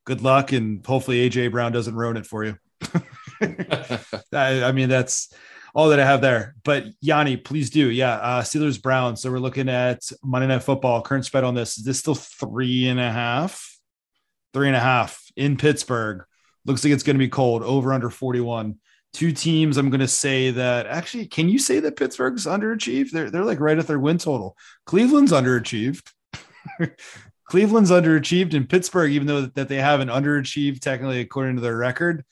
good 0.05 0.21
luck, 0.21 0.51
and 0.51 0.85
hopefully 0.85 1.29
AJ 1.29 1.51
Brown 1.51 1.71
doesn't 1.71 1.95
ruin 1.95 2.17
it 2.17 2.25
for 2.25 2.43
you. 2.43 2.57
I, 3.41 4.63
I, 4.63 4.71
mean, 4.71 4.89
that's 4.89 5.33
all 5.73 5.89
that 5.89 5.99
I 5.99 6.05
have 6.05 6.21
there. 6.21 6.55
But 6.63 6.85
Yanni, 7.01 7.37
please 7.37 7.69
do. 7.69 7.89
Yeah, 7.89 8.13
uh, 8.13 8.41
Steelers 8.41 8.81
Browns. 8.81 9.21
So 9.21 9.31
we're 9.31 9.39
looking 9.39 9.69
at 9.69 10.01
Monday 10.23 10.47
Night 10.47 10.63
Football. 10.63 11.01
Current 11.01 11.25
spread 11.25 11.43
on 11.43 11.55
this 11.55 11.77
is 11.77 11.83
this 11.83 11.99
still 11.99 12.15
three 12.15 12.87
and 12.87 12.99
a 12.99 13.11
half? 13.11 13.77
Three 14.53 14.67
and 14.67 14.75
a 14.75 14.81
half 14.81 15.21
in 15.35 15.57
Pittsburgh. 15.57 16.23
Looks 16.67 16.83
like 16.83 16.93
it's 16.93 17.03
going 17.03 17.15
to 17.15 17.19
be 17.19 17.29
cold. 17.29 17.63
Over 17.63 17.93
under 17.93 18.09
41. 18.09 18.77
Two 19.13 19.31
teams. 19.31 19.77
I'm 19.77 19.89
going 19.89 20.01
to 20.01 20.07
say 20.07 20.51
that 20.51 20.85
actually, 20.85 21.25
can 21.25 21.49
you 21.49 21.57
say 21.57 21.79
that 21.79 21.95
Pittsburgh's 21.95 22.45
underachieved? 22.45 23.09
They're 23.11 23.31
they're 23.31 23.45
like 23.45 23.59
right 23.59 23.79
at 23.79 23.87
their 23.87 23.97
win 23.97 24.19
total. 24.19 24.55
Cleveland's 24.85 25.31
underachieved. 25.31 26.11
Cleveland's 27.45 27.89
underachieved, 27.89 28.53
and 28.53 28.69
Pittsburgh, 28.69 29.11
even 29.13 29.25
though 29.25 29.45
that 29.45 29.69
they 29.69 29.77
haven't 29.77 30.09
underachieved 30.09 30.81
technically 30.81 31.21
according 31.21 31.55
to 31.55 31.61
their 31.61 31.77
record, 31.77 32.25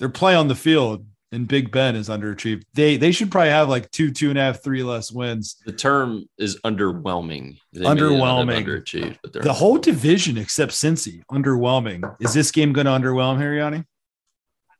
their 0.00 0.08
play 0.08 0.34
on 0.34 0.48
the 0.48 0.56
field 0.56 1.06
and 1.36 1.46
Big 1.46 1.70
Ben 1.70 1.94
is 1.94 2.08
underachieved. 2.08 2.64
They 2.74 2.96
they 2.96 3.12
should 3.12 3.30
probably 3.30 3.50
have 3.50 3.68
like 3.68 3.90
two, 3.92 4.10
two 4.10 4.30
and 4.30 4.38
a 4.38 4.42
half, 4.42 4.62
three 4.62 4.82
less 4.82 5.12
wins. 5.12 5.56
The 5.64 5.72
term 5.72 6.28
is 6.38 6.58
underwhelming. 6.62 7.58
They 7.72 7.82
underwhelming. 7.82 8.64
Underachieved, 8.64 9.18
but 9.22 9.32
the 9.34 9.52
whole 9.52 9.78
division 9.78 10.38
except 10.38 10.72
Cincy 10.72 11.22
underwhelming. 11.30 12.16
Is 12.20 12.34
this 12.34 12.50
game 12.50 12.72
going 12.72 12.86
to 12.86 12.90
underwhelm 12.90 13.38
Yanni? 13.38 13.84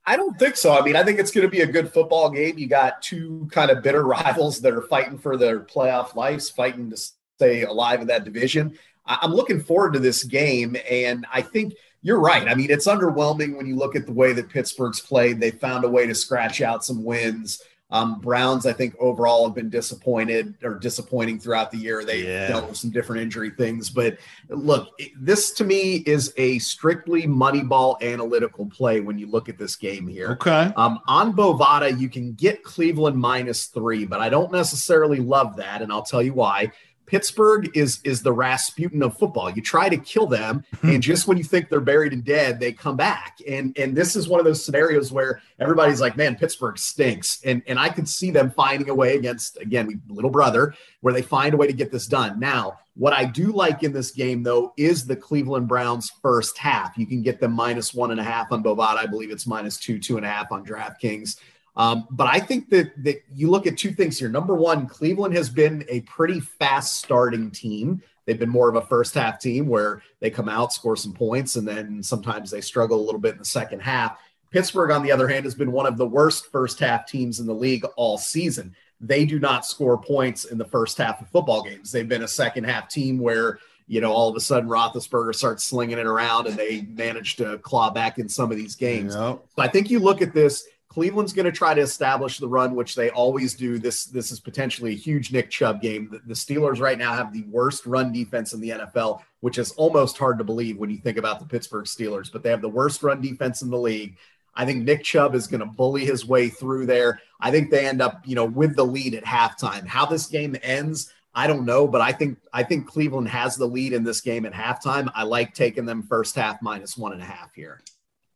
I 0.06 0.16
don't 0.16 0.38
think 0.38 0.56
so. 0.56 0.76
I 0.76 0.82
mean, 0.82 0.96
I 0.96 1.02
think 1.04 1.18
it's 1.18 1.30
going 1.30 1.46
to 1.46 1.50
be 1.50 1.60
a 1.60 1.66
good 1.66 1.92
football 1.92 2.30
game. 2.30 2.58
You 2.58 2.68
got 2.68 3.02
two 3.02 3.48
kind 3.52 3.70
of 3.70 3.82
bitter 3.82 4.04
rivals 4.06 4.60
that 4.62 4.72
are 4.72 4.82
fighting 4.82 5.18
for 5.18 5.36
their 5.36 5.60
playoff 5.60 6.14
lives, 6.14 6.48
fighting 6.48 6.90
to 6.90 6.96
stay 6.96 7.64
alive 7.64 8.00
in 8.00 8.06
that 8.06 8.24
division. 8.24 8.78
I'm 9.04 9.32
looking 9.32 9.60
forward 9.60 9.92
to 9.92 10.00
this 10.00 10.24
game, 10.24 10.76
and 10.90 11.26
I 11.32 11.42
think 11.42 11.74
you're 12.06 12.20
right. 12.20 12.46
I 12.46 12.54
mean, 12.54 12.70
it's 12.70 12.86
underwhelming 12.86 13.56
when 13.56 13.66
you 13.66 13.74
look 13.74 13.96
at 13.96 14.06
the 14.06 14.12
way 14.12 14.32
that 14.32 14.48
Pittsburgh's 14.48 15.00
played. 15.00 15.40
They 15.40 15.50
found 15.50 15.84
a 15.84 15.88
way 15.88 16.06
to 16.06 16.14
scratch 16.14 16.60
out 16.60 16.84
some 16.84 17.02
wins. 17.02 17.60
Um, 17.90 18.20
Browns, 18.20 18.64
I 18.64 18.72
think, 18.72 18.94
overall 19.00 19.44
have 19.44 19.56
been 19.56 19.70
disappointed 19.70 20.54
or 20.62 20.74
disappointing 20.74 21.40
throughout 21.40 21.72
the 21.72 21.78
year. 21.78 22.04
They 22.04 22.22
yeah. 22.22 22.46
dealt 22.46 22.68
with 22.68 22.76
some 22.76 22.90
different 22.92 23.22
injury 23.22 23.50
things. 23.50 23.90
But 23.90 24.18
look, 24.48 24.90
this 25.18 25.50
to 25.54 25.64
me 25.64 25.96
is 25.96 26.32
a 26.36 26.60
strictly 26.60 27.24
Moneyball 27.24 28.00
analytical 28.00 28.66
play 28.66 29.00
when 29.00 29.18
you 29.18 29.26
look 29.26 29.48
at 29.48 29.58
this 29.58 29.74
game 29.74 30.06
here. 30.06 30.30
Okay. 30.30 30.72
Um, 30.76 31.00
on 31.08 31.32
Bovada, 31.32 31.98
you 31.98 32.08
can 32.08 32.34
get 32.34 32.62
Cleveland 32.62 33.16
minus 33.16 33.66
three, 33.66 34.04
but 34.04 34.20
I 34.20 34.28
don't 34.28 34.52
necessarily 34.52 35.18
love 35.18 35.56
that. 35.56 35.82
And 35.82 35.90
I'll 35.90 36.02
tell 36.02 36.22
you 36.22 36.34
why. 36.34 36.70
Pittsburgh 37.06 37.76
is 37.76 38.00
is 38.04 38.22
the 38.22 38.32
Rasputin 38.32 39.02
of 39.02 39.16
football. 39.16 39.50
You 39.50 39.62
try 39.62 39.88
to 39.88 39.96
kill 39.96 40.26
them, 40.26 40.64
and 40.82 41.02
just 41.02 41.26
when 41.28 41.38
you 41.38 41.44
think 41.44 41.68
they're 41.68 41.80
buried 41.80 42.12
and 42.12 42.24
dead, 42.24 42.60
they 42.60 42.72
come 42.72 42.96
back. 42.96 43.38
And 43.48 43.76
and 43.78 43.96
this 43.96 44.16
is 44.16 44.28
one 44.28 44.40
of 44.40 44.46
those 44.46 44.64
scenarios 44.64 45.12
where 45.12 45.40
everybody's 45.58 46.00
like, 46.00 46.16
"Man, 46.16 46.36
Pittsburgh 46.36 46.78
stinks," 46.78 47.40
and 47.44 47.62
and 47.66 47.78
I 47.78 47.88
could 47.88 48.08
see 48.08 48.30
them 48.30 48.50
finding 48.50 48.90
a 48.90 48.94
way 48.94 49.16
against 49.16 49.56
again 49.58 50.00
little 50.08 50.30
brother, 50.30 50.74
where 51.00 51.14
they 51.14 51.22
find 51.22 51.54
a 51.54 51.56
way 51.56 51.66
to 51.66 51.72
get 51.72 51.92
this 51.92 52.06
done. 52.06 52.40
Now, 52.40 52.78
what 52.94 53.12
I 53.12 53.24
do 53.24 53.52
like 53.52 53.82
in 53.82 53.92
this 53.92 54.10
game 54.10 54.42
though 54.42 54.72
is 54.76 55.06
the 55.06 55.16
Cleveland 55.16 55.68
Browns 55.68 56.10
first 56.22 56.58
half. 56.58 56.96
You 56.96 57.06
can 57.06 57.22
get 57.22 57.40
them 57.40 57.52
minus 57.52 57.94
one 57.94 58.10
and 58.10 58.20
a 58.20 58.24
half 58.24 58.50
on 58.52 58.62
Bovada. 58.62 58.96
I 58.96 59.06
believe 59.06 59.30
it's 59.30 59.46
minus 59.46 59.76
two, 59.76 59.98
two 59.98 60.16
and 60.16 60.24
a 60.24 60.28
half 60.28 60.50
on 60.50 60.64
DraftKings. 60.64 61.36
Um, 61.76 62.06
but 62.10 62.26
I 62.26 62.40
think 62.40 62.70
that 62.70 62.92
that 63.04 63.22
you 63.32 63.50
look 63.50 63.66
at 63.66 63.76
two 63.76 63.92
things 63.92 64.18
here. 64.18 64.28
Number 64.28 64.54
one, 64.54 64.86
Cleveland 64.86 65.34
has 65.34 65.50
been 65.50 65.84
a 65.88 66.00
pretty 66.02 66.40
fast 66.40 66.96
starting 66.96 67.50
team. 67.50 68.02
They've 68.24 68.38
been 68.38 68.48
more 68.48 68.68
of 68.68 68.76
a 68.76 68.82
first 68.82 69.14
half 69.14 69.38
team 69.38 69.68
where 69.68 70.02
they 70.20 70.30
come 70.30 70.48
out, 70.48 70.72
score 70.72 70.96
some 70.96 71.12
points, 71.12 71.56
and 71.56 71.68
then 71.68 72.02
sometimes 72.02 72.50
they 72.50 72.60
struggle 72.60 73.00
a 73.00 73.04
little 73.04 73.20
bit 73.20 73.32
in 73.32 73.38
the 73.38 73.44
second 73.44 73.80
half. 73.80 74.18
Pittsburgh, 74.50 74.90
on 74.90 75.02
the 75.02 75.12
other 75.12 75.28
hand, 75.28 75.44
has 75.44 75.54
been 75.54 75.70
one 75.70 75.86
of 75.86 75.96
the 75.96 76.06
worst 76.06 76.50
first 76.50 76.80
half 76.80 77.06
teams 77.06 77.40
in 77.40 77.46
the 77.46 77.54
league 77.54 77.84
all 77.96 78.16
season. 78.16 78.74
They 79.00 79.26
do 79.26 79.38
not 79.38 79.66
score 79.66 79.98
points 79.98 80.46
in 80.46 80.56
the 80.56 80.64
first 80.64 80.96
half 80.96 81.20
of 81.20 81.28
football 81.28 81.62
games. 81.62 81.92
They've 81.92 82.08
been 82.08 82.22
a 82.22 82.28
second 82.28 82.64
half 82.64 82.88
team 82.88 83.18
where 83.18 83.58
you 83.88 84.00
know, 84.00 84.12
all 84.12 84.28
of 84.28 84.36
a 84.36 84.40
sudden 84.40 84.68
Roethlisberger 84.68 85.34
starts 85.34 85.62
slinging 85.62 85.98
it 85.98 86.06
around 86.06 86.48
and 86.48 86.56
they 86.56 86.82
manage 86.82 87.36
to 87.36 87.58
claw 87.58 87.90
back 87.90 88.18
in 88.18 88.28
some 88.28 88.50
of 88.50 88.56
these 88.56 88.74
games. 88.74 89.14
Yep. 89.14 89.44
So 89.54 89.62
I 89.62 89.68
think 89.68 89.90
you 89.90 90.00
look 90.00 90.22
at 90.22 90.34
this 90.34 90.66
Cleveland's 90.96 91.34
going 91.34 91.44
to 91.44 91.52
try 91.52 91.74
to 91.74 91.82
establish 91.82 92.38
the 92.38 92.48
run, 92.48 92.74
which 92.74 92.94
they 92.94 93.10
always 93.10 93.52
do. 93.52 93.78
This 93.78 94.06
this 94.06 94.32
is 94.32 94.40
potentially 94.40 94.92
a 94.92 94.96
huge 94.96 95.30
Nick 95.30 95.50
Chubb 95.50 95.82
game. 95.82 96.08
The, 96.10 96.20
the, 96.20 96.32
Steelers 96.32 96.80
right 96.80 96.96
now 96.96 97.12
have 97.12 97.34
the 97.34 97.42
worst 97.50 97.84
run 97.84 98.14
defense 98.14 98.54
in 98.54 98.62
the 98.62 98.70
NFL, 98.70 99.20
which 99.40 99.58
is 99.58 99.72
almost 99.72 100.16
hard 100.16 100.38
to 100.38 100.44
believe 100.44 100.78
when 100.78 100.88
you 100.88 100.96
think 100.96 101.18
about 101.18 101.38
the 101.38 101.44
Pittsburgh 101.44 101.84
Steelers. 101.84 102.32
But 102.32 102.42
they 102.42 102.48
have 102.48 102.62
the 102.62 102.70
worst 102.70 103.02
run 103.02 103.20
defense 103.20 103.60
in 103.60 103.68
the 103.68 103.76
league. 103.76 104.16
I 104.54 104.64
think 104.64 104.84
Nick 104.84 105.04
Chubb 105.04 105.34
is 105.34 105.46
going 105.46 105.60
to 105.60 105.66
bully 105.66 106.06
his 106.06 106.24
way 106.24 106.48
through 106.48 106.86
there. 106.86 107.20
I 107.38 107.50
think 107.50 107.70
they 107.70 107.86
end 107.86 108.00
up, 108.00 108.22
you 108.24 108.34
know, 108.34 108.46
with 108.46 108.74
the 108.74 108.86
lead 108.86 109.12
at 109.12 109.22
halftime. 109.22 109.86
How 109.86 110.06
this 110.06 110.28
game 110.28 110.56
ends, 110.62 111.12
I 111.34 111.46
don't 111.46 111.66
know, 111.66 111.86
but 111.86 112.00
I 112.00 112.12
think 112.12 112.38
I 112.54 112.62
think 112.62 112.86
Cleveland 112.86 113.28
has 113.28 113.56
the 113.56 113.66
lead 113.66 113.92
in 113.92 114.02
this 114.02 114.22
game 114.22 114.46
at 114.46 114.54
halftime. 114.54 115.12
I 115.14 115.24
like 115.24 115.52
taking 115.52 115.84
them 115.84 116.04
first 116.04 116.36
half 116.36 116.62
minus 116.62 116.96
one 116.96 117.12
and 117.12 117.20
a 117.20 117.26
half 117.26 117.52
here. 117.54 117.82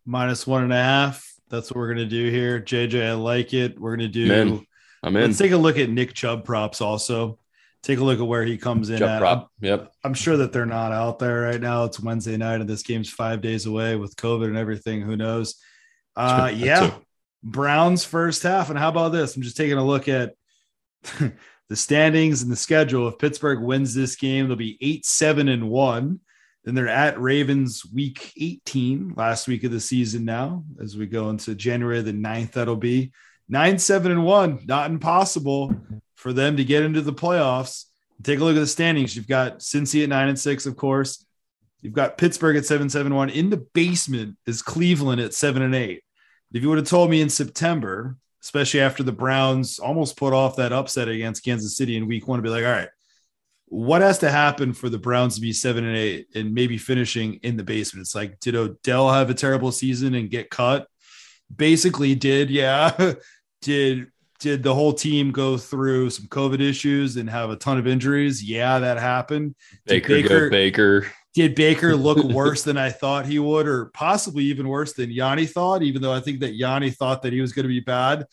Minus 0.04 0.46
one 0.46 0.64
and 0.64 0.74
a 0.74 0.76
half. 0.76 1.29
That's 1.50 1.70
what 1.70 1.76
we're 1.76 1.88
gonna 1.88 2.06
do 2.06 2.30
here, 2.30 2.60
JJ. 2.60 3.08
I 3.08 3.12
like 3.12 3.52
it. 3.52 3.78
We're 3.78 3.96
gonna 3.96 4.08
do. 4.08 4.28
Man, 4.28 4.66
I'm 5.02 5.16
in. 5.16 5.22
Let's 5.22 5.38
take 5.38 5.52
a 5.52 5.56
look 5.56 5.78
at 5.78 5.90
Nick 5.90 6.14
Chubb 6.14 6.44
props 6.44 6.80
also. 6.80 7.38
Take 7.82 7.98
a 7.98 8.04
look 8.04 8.20
at 8.20 8.26
where 8.26 8.44
he 8.44 8.56
comes 8.56 8.90
in. 8.90 8.98
Chubb 8.98 9.08
at. 9.08 9.18
prop. 9.20 9.50
Yep. 9.60 9.92
I'm 10.04 10.14
sure 10.14 10.36
that 10.36 10.52
they're 10.52 10.66
not 10.66 10.92
out 10.92 11.18
there 11.18 11.40
right 11.42 11.60
now. 11.60 11.84
It's 11.84 11.98
Wednesday 11.98 12.36
night, 12.36 12.60
and 12.60 12.68
this 12.68 12.82
game's 12.82 13.10
five 13.10 13.40
days 13.40 13.66
away 13.66 13.96
with 13.96 14.16
COVID 14.16 14.46
and 14.46 14.56
everything. 14.56 15.02
Who 15.02 15.16
knows? 15.16 15.56
Uh, 16.14 16.52
yeah. 16.54 16.94
Browns 17.42 18.04
first 18.04 18.42
half, 18.42 18.70
and 18.70 18.78
how 18.78 18.90
about 18.90 19.12
this? 19.12 19.34
I'm 19.34 19.42
just 19.42 19.56
taking 19.56 19.78
a 19.78 19.84
look 19.84 20.08
at 20.08 20.34
the 21.68 21.76
standings 21.76 22.42
and 22.42 22.52
the 22.52 22.56
schedule. 22.56 23.08
If 23.08 23.18
Pittsburgh 23.18 23.62
wins 23.62 23.94
this 23.94 24.16
game, 24.16 24.46
they'll 24.46 24.56
be 24.56 24.78
eight, 24.80 25.06
seven, 25.06 25.48
and 25.48 25.70
one. 25.70 26.20
Then 26.64 26.74
they're 26.74 26.88
at 26.88 27.20
Ravens 27.20 27.84
week 27.86 28.32
18, 28.36 29.14
last 29.16 29.48
week 29.48 29.64
of 29.64 29.72
the 29.72 29.80
season 29.80 30.24
now, 30.24 30.64
as 30.82 30.96
we 30.96 31.06
go 31.06 31.30
into 31.30 31.54
January 31.54 32.02
the 32.02 32.12
9th. 32.12 32.52
That'll 32.52 32.76
be 32.76 33.12
9, 33.48 33.78
7, 33.78 34.12
and 34.12 34.24
1. 34.24 34.64
Not 34.66 34.90
impossible 34.90 35.74
for 36.16 36.32
them 36.32 36.56
to 36.58 36.64
get 36.64 36.82
into 36.82 37.00
the 37.00 37.12
playoffs. 37.12 37.86
Take 38.22 38.40
a 38.40 38.44
look 38.44 38.56
at 38.56 38.60
the 38.60 38.66
standings. 38.66 39.16
You've 39.16 39.26
got 39.26 39.60
Cincy 39.60 40.02
at 40.02 40.10
9 40.10 40.28
and 40.28 40.38
6, 40.38 40.66
of 40.66 40.76
course. 40.76 41.24
You've 41.80 41.94
got 41.94 42.18
Pittsburgh 42.18 42.56
at 42.56 42.66
7, 42.66 42.90
7, 42.90 43.14
1. 43.14 43.30
In 43.30 43.48
the 43.48 43.66
basement 43.72 44.36
is 44.46 44.60
Cleveland 44.60 45.20
at 45.20 45.32
7 45.32 45.62
and 45.62 45.74
8. 45.74 46.02
If 46.52 46.62
you 46.62 46.68
would 46.68 46.78
have 46.78 46.88
told 46.88 47.10
me 47.10 47.22
in 47.22 47.30
September, 47.30 48.16
especially 48.42 48.80
after 48.80 49.02
the 49.02 49.12
Browns 49.12 49.78
almost 49.78 50.16
put 50.16 50.34
off 50.34 50.56
that 50.56 50.72
upset 50.72 51.08
against 51.08 51.44
Kansas 51.44 51.76
City 51.76 51.96
in 51.96 52.06
week 52.06 52.28
one, 52.28 52.38
to 52.38 52.42
be 52.42 52.50
like, 52.50 52.64
all 52.64 52.70
right, 52.70 52.88
what 53.70 54.02
has 54.02 54.18
to 54.18 54.30
happen 54.30 54.72
for 54.72 54.88
the 54.88 54.98
Browns 54.98 55.36
to 55.36 55.40
be 55.40 55.52
seven 55.52 55.84
and 55.84 55.96
eight 55.96 56.26
and 56.34 56.52
maybe 56.52 56.76
finishing 56.76 57.34
in 57.44 57.56
the 57.56 57.62
basement? 57.62 58.02
It's 58.02 58.16
like, 58.16 58.38
did 58.40 58.56
Odell 58.56 59.10
have 59.10 59.30
a 59.30 59.34
terrible 59.34 59.70
season 59.70 60.14
and 60.14 60.28
get 60.28 60.50
cut? 60.50 60.88
Basically, 61.54 62.16
did 62.16 62.50
yeah. 62.50 63.14
did 63.62 64.08
did 64.40 64.62
the 64.64 64.74
whole 64.74 64.92
team 64.92 65.30
go 65.30 65.56
through 65.56 66.10
some 66.10 66.26
COVID 66.26 66.60
issues 66.60 67.16
and 67.16 67.30
have 67.30 67.50
a 67.50 67.56
ton 67.56 67.78
of 67.78 67.86
injuries? 67.86 68.42
Yeah, 68.42 68.80
that 68.80 68.98
happened. 68.98 69.54
Baker, 69.86 70.08
Baker, 70.08 70.50
Baker. 70.50 71.06
Did 71.34 71.54
Baker 71.54 71.94
look 71.94 72.18
worse 72.24 72.64
than 72.64 72.76
I 72.76 72.90
thought 72.90 73.24
he 73.24 73.38
would, 73.38 73.68
or 73.68 73.86
possibly 73.94 74.44
even 74.44 74.66
worse 74.66 74.94
than 74.94 75.10
Yanni 75.10 75.46
thought? 75.46 75.84
Even 75.84 76.02
though 76.02 76.12
I 76.12 76.20
think 76.20 76.40
that 76.40 76.54
Yanni 76.54 76.90
thought 76.90 77.22
that 77.22 77.32
he 77.32 77.40
was 77.40 77.52
going 77.52 77.64
to 77.64 77.68
be 77.68 77.80
bad. 77.80 78.26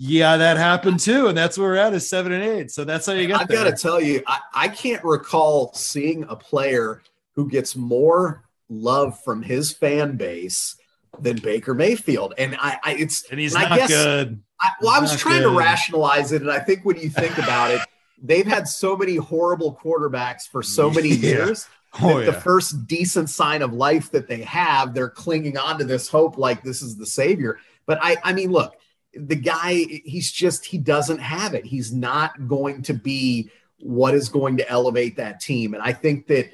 Yeah, 0.00 0.36
that 0.36 0.56
happened 0.56 1.00
too, 1.00 1.26
and 1.26 1.36
that's 1.36 1.58
where 1.58 1.70
we're 1.70 1.76
at 1.76 1.92
is 1.92 2.08
seven 2.08 2.30
and 2.30 2.42
eight. 2.42 2.70
So 2.70 2.84
that's 2.84 3.04
how 3.04 3.14
you 3.14 3.26
get. 3.26 3.40
I've 3.40 3.48
got 3.48 3.64
to 3.64 3.72
tell 3.72 4.00
you, 4.00 4.22
I, 4.28 4.38
I 4.54 4.68
can't 4.68 5.02
recall 5.02 5.72
seeing 5.74 6.22
a 6.28 6.36
player 6.36 7.02
who 7.34 7.48
gets 7.48 7.74
more 7.74 8.44
love 8.68 9.20
from 9.24 9.42
his 9.42 9.72
fan 9.72 10.16
base 10.16 10.76
than 11.20 11.38
Baker 11.38 11.74
Mayfield, 11.74 12.34
and 12.38 12.56
I, 12.60 12.78
I 12.84 12.92
it's 12.94 13.28
and 13.28 13.40
he's 13.40 13.56
and 13.56 13.64
not 13.64 13.72
I 13.72 13.76
guess, 13.76 13.90
good. 13.90 14.40
I, 14.60 14.70
well, 14.80 14.92
I 14.92 15.00
was 15.00 15.16
trying 15.16 15.42
good. 15.42 15.50
to 15.50 15.58
rationalize 15.58 16.30
it, 16.30 16.42
and 16.42 16.50
I 16.50 16.60
think 16.60 16.84
when 16.84 16.96
you 16.96 17.10
think 17.10 17.36
about 17.36 17.72
it, 17.72 17.80
they've 18.22 18.46
had 18.46 18.68
so 18.68 18.96
many 18.96 19.16
horrible 19.16 19.80
quarterbacks 19.82 20.48
for 20.48 20.62
so 20.62 20.90
many 20.92 21.08
yeah. 21.08 21.30
years. 21.30 21.66
Oh, 22.00 22.18
yeah. 22.18 22.26
The 22.26 22.32
first 22.34 22.86
decent 22.86 23.30
sign 23.30 23.62
of 23.62 23.72
life 23.72 24.10
that 24.12 24.28
they 24.28 24.42
have, 24.42 24.94
they're 24.94 25.08
clinging 25.08 25.56
on 25.56 25.78
to 25.78 25.84
this 25.84 26.08
hope 26.08 26.38
like 26.38 26.62
this 26.62 26.82
is 26.82 26.96
the 26.96 27.06
savior. 27.06 27.58
But 27.86 27.98
I, 28.02 28.18
I 28.22 28.32
mean, 28.34 28.52
look, 28.52 28.74
the 29.14 29.36
guy, 29.36 29.84
he's 30.04 30.30
just, 30.30 30.64
he 30.64 30.78
doesn't 30.78 31.18
have 31.18 31.54
it. 31.54 31.64
He's 31.64 31.92
not 31.92 32.48
going 32.48 32.82
to 32.82 32.94
be 32.94 33.50
what 33.80 34.14
is 34.14 34.28
going 34.28 34.56
to 34.58 34.68
elevate 34.68 35.16
that 35.16 35.40
team. 35.40 35.74
And 35.74 35.82
I 35.82 35.92
think 35.92 36.26
that 36.26 36.50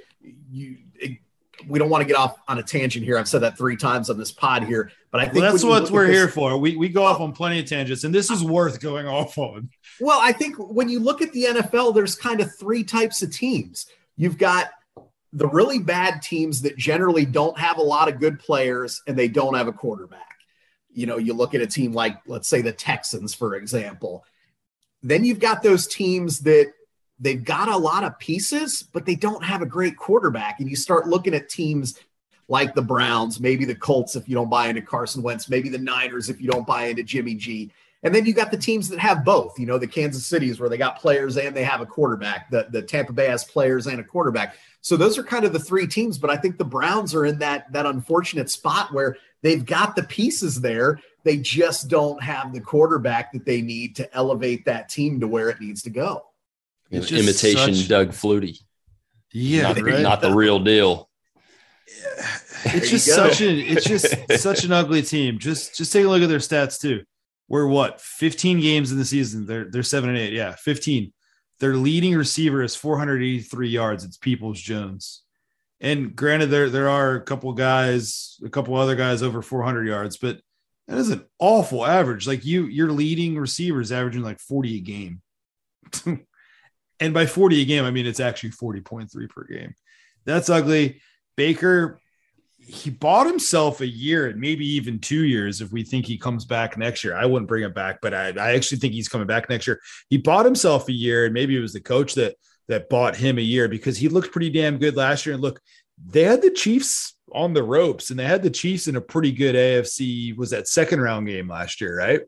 you, 0.51 0.79
we 1.69 1.79
don't 1.79 1.89
want 1.89 2.03
to 2.03 2.07
get 2.07 2.17
off 2.17 2.37
on 2.49 2.59
a 2.59 2.63
tangent 2.63 3.05
here. 3.05 3.19
I've 3.19 3.29
said 3.29 3.41
that 3.43 3.57
three 3.57 3.77
times 3.77 4.11
on 4.11 4.19
this 4.19 4.33
pod 4.33 4.65
here, 4.65 4.91
but 5.11 5.21
I 5.21 5.25
think 5.25 5.43
well, 5.43 5.53
that's 5.53 5.65
what 5.65 5.91
we're 5.91 6.07
this, 6.07 6.17
here 6.17 6.29
for. 6.29 6.57
We, 6.59 6.77
we 6.77 6.89
go 6.89 7.05
off 7.05 7.21
on 7.21 7.33
plenty 7.33 7.61
of 7.61 7.67
tangents, 7.67 8.05
and 8.05 8.15
this 8.15 8.31
is 8.31 8.43
worth 8.45 8.81
going 8.81 9.07
off 9.07 9.39
on. 9.39 9.71
Well, 10.01 10.21
I 10.21 10.33
think 10.33 10.57
when 10.59 10.89
you 10.89 11.01
look 11.01 11.23
at 11.23 11.33
the 11.33 11.45
NFL, 11.45 11.95
there's 11.95 12.15
kind 12.15 12.41
of 12.41 12.55
three 12.57 12.85
types 12.85 13.23
of 13.23 13.33
teams. 13.33 13.87
You've 14.17 14.39
got 14.39 14.71
the 15.33 15.49
really 15.49 15.79
bad 15.79 16.23
teams 16.23 16.63
that 16.63 16.77
generally 16.77 17.25
don't 17.25 17.59
have 17.59 17.79
a 17.79 17.83
lot 17.83 18.09
of 18.09 18.21
good 18.21 18.39
players 18.39 19.03
and 19.07 19.19
they 19.19 19.29
don't 19.29 19.55
have 19.55 19.67
a 19.67 19.73
quarterback. 19.73 20.34
You 20.95 21.07
know, 21.07 21.18
you 21.18 21.34
look 21.34 21.55
at 21.55 21.61
a 21.61 21.66
team 21.66 21.92
like, 21.92 22.18
let's 22.26 22.49
say, 22.49 22.62
the 22.62 22.72
Texans, 22.72 23.34
for 23.34 23.55
example. 23.57 24.24
Then 25.03 25.24
you've 25.24 25.40
got 25.40 25.62
those 25.62 25.86
teams 25.86 26.40
that 26.40 26.72
they've 27.18 27.45
got 27.45 27.68
a 27.68 27.76
lot 27.76 28.05
of 28.05 28.18
pieces, 28.18 28.82
but 28.82 29.05
they 29.05 29.14
don't 29.14 29.45
have 29.45 29.62
a 29.62 29.66
great 29.66 29.97
quarterback. 29.97 30.61
And 30.61 30.68
you 30.68 30.76
start 30.76 31.07
looking 31.07 31.34
at 31.34 31.49
teams 31.49 31.99
like 32.49 32.74
the 32.74 32.82
Browns, 32.82 33.40
maybe 33.40 33.64
the 33.64 33.74
Colts 33.74 34.16
if 34.16 34.28
you 34.28 34.34
don't 34.34 34.51
buy 34.51 34.68
into 34.68 34.82
Carson 34.82 35.22
Wentz, 35.22 35.49
maybe 35.49 35.68
the 35.68 35.78
Niners 35.78 36.28
if 36.28 36.40
you 36.40 36.51
don't 36.51 36.66
buy 36.66 36.86
into 36.86 37.03
Jimmy 37.03 37.34
G. 37.34 37.70
And 38.03 38.14
then 38.14 38.26
you 38.26 38.34
got 38.34 38.51
the 38.51 38.59
teams 38.59 38.90
that 38.90 38.99
have 38.99 39.24
both. 39.24 39.59
You 39.59 39.64
know, 39.64 39.78
the 39.78 39.86
Kansas 39.86 40.26
Cities 40.26 40.61
where 40.61 40.68
they 40.68 40.76
got 40.76 40.99
players 40.99 41.38
and 41.38 41.57
they 41.57 41.64
have 41.64 41.80
a 41.80 41.86
quarterback. 41.86 42.51
The, 42.51 42.66
the 42.70 42.82
Tampa 42.82 43.14
Bay 43.14 43.28
has 43.28 43.45
players 43.45 43.86
and 43.86 43.99
a 43.99 44.05
quarterback. 44.05 44.57
So 44.82 44.99
those 44.99 45.16
are 45.16 45.22
kind 45.22 45.47
of 45.47 45.55
the 45.55 45.59
three 45.59 45.86
teams. 45.86 46.18
But 46.18 46.28
I 46.28 46.36
think 46.36 46.59
the 46.59 46.66
Browns 46.66 47.14
are 47.14 47.24
in 47.24 47.38
that 47.38 47.72
that 47.72 47.86
unfortunate 47.86 48.51
spot 48.51 48.92
where 48.92 49.16
they've 49.45 49.64
got 49.64 49.95
the 49.95 50.03
pieces 50.03 50.61
there. 50.61 50.99
They 51.22 51.36
just 51.36 51.88
don't 51.88 52.20
have 52.20 52.53
the 52.53 52.61
quarterback 52.61 53.32
that 53.32 53.45
they 53.45 53.62
need 53.62 53.97
to 53.97 54.12
elevate 54.14 54.64
that 54.64 54.88
team 54.88 55.20
to 55.20 55.28
where 55.28 55.49
it 55.51 55.61
needs 55.61 55.82
to 55.82 55.90
go. 55.90 56.24
It's 56.90 57.12
imitation 57.12 57.74
such... 57.74 57.88
Doug 57.88 58.09
Flutie. 58.09 58.59
Yeah, 59.30 59.72
not, 59.72 59.80
right? 59.80 60.01
not 60.01 60.20
the 60.20 60.34
real 60.34 60.59
deal. 60.59 61.09
It's 62.66 62.90
just 62.90 63.07
such 63.07 63.40
an 63.40 63.59
it's 63.59 63.84
just 63.84 64.07
such 64.40 64.64
an 64.64 64.72
ugly 64.72 65.03
team. 65.03 65.38
Just 65.38 65.76
just 65.76 65.92
take 65.92 66.05
a 66.05 66.09
look 66.09 66.22
at 66.22 66.28
their 66.28 66.38
stats 66.38 66.80
too. 66.80 67.03
We're 67.49 67.66
what 67.66 68.01
15 68.01 68.61
games 68.61 68.90
in 68.90 68.99
the 68.99 69.05
season. 69.05 69.45
They're 69.45 69.70
they're 69.70 69.82
seven 69.82 70.11
and 70.11 70.18
eight. 70.18 70.32
Yeah, 70.32 70.55
15. 70.55 71.12
Their 71.61 71.76
leading 71.76 72.14
receiver 72.14 72.62
is 72.62 72.76
483 72.76 73.68
yards. 73.68 74.05
It's 74.05 74.16
Peoples 74.16 74.61
Jones. 74.61 75.24
And 75.85 76.16
granted, 76.16 76.47
there 76.47 76.70
there 76.70 76.89
are 76.89 77.14
a 77.14 77.20
couple 77.20 77.53
guys, 77.53 78.41
a 78.43 78.49
couple 78.49 78.74
other 78.74 78.97
guys 78.97 79.22
over 79.22 79.43
400 79.43 79.87
yards, 79.87 80.16
but 80.16 80.41
that 80.89 80.97
is 80.97 81.11
an 81.11 81.26
awful 81.39 81.85
average. 81.85 82.26
Like 82.26 82.43
you, 82.43 82.64
your 82.64 82.91
leading 82.91 83.37
receivers 83.37 83.93
averaging 83.93 84.22
like 84.22 84.41
40 84.41 84.78
a 84.78 84.80
game. 84.80 85.20
and 87.01 87.12
by 87.12 87.26
40 87.26 87.61
a 87.61 87.64
game, 87.66 87.85
I 87.85 87.91
mean 87.91 88.07
it's 88.07 88.18
actually 88.18 88.53
40.3 88.53 89.28
per 89.28 89.45
game. 89.45 89.74
That's 90.24 90.49
ugly. 90.49 91.03
Baker, 91.37 92.01
he 92.57 92.89
bought 92.89 93.26
himself 93.26 93.82
a 93.82 93.87
year 93.87 94.28
and 94.28 94.41
maybe 94.41 94.66
even 94.66 95.01
two 95.01 95.24
years 95.24 95.61
if 95.61 95.70
we 95.70 95.82
think 95.82 96.07
he 96.07 96.16
comes 96.16 96.47
back 96.47 96.78
next 96.78 97.05
year. 97.05 97.14
I 97.14 97.26
wouldn't 97.26 97.49
bring 97.49 97.62
him 97.62 97.74
back, 97.74 97.99
but 98.01 98.14
I, 98.14 98.28
I 98.28 98.55
actually 98.55 98.78
think 98.78 98.95
he's 98.95 99.09
coming 99.11 99.26
back 99.26 99.51
next 99.51 99.66
year. 99.66 99.82
He 100.09 100.16
bought 100.16 100.47
himself 100.47 100.89
a 100.89 100.93
year, 100.93 101.26
and 101.26 101.35
maybe 101.35 101.55
it 101.55 101.61
was 101.61 101.74
the 101.74 101.80
coach 101.80 102.14
that 102.14 102.37
that 102.69 102.89
bought 102.89 103.17
him 103.17 103.39
a 103.39 103.43
year 103.43 103.69
because 103.69 103.97
he 103.97 104.09
looked 104.09 104.33
pretty 104.33 104.51
damn 104.51 104.79
good 104.79 104.97
last 104.97 105.27
year. 105.27 105.35
And 105.35 105.43
look, 105.43 105.61
they 106.05 106.25
had 106.25 106.43
the 106.43 106.51
Chiefs 106.51 107.17
on 107.33 107.53
the 107.53 107.62
ropes, 107.62 108.11
and 108.11 108.19
they 108.19 108.25
had 108.25 108.43
the 108.43 108.51
Chiefs 108.51 108.89
in 108.89 108.97
a 108.97 109.01
pretty 109.01 109.33
good 109.33 109.55
AFC. 109.55 110.37
Was 110.37 110.51
that 110.51 110.69
second 110.69 111.01
round 111.01 111.27
game 111.27 111.49
last 111.49 111.81
year, 111.81 111.97
right? 111.97 112.21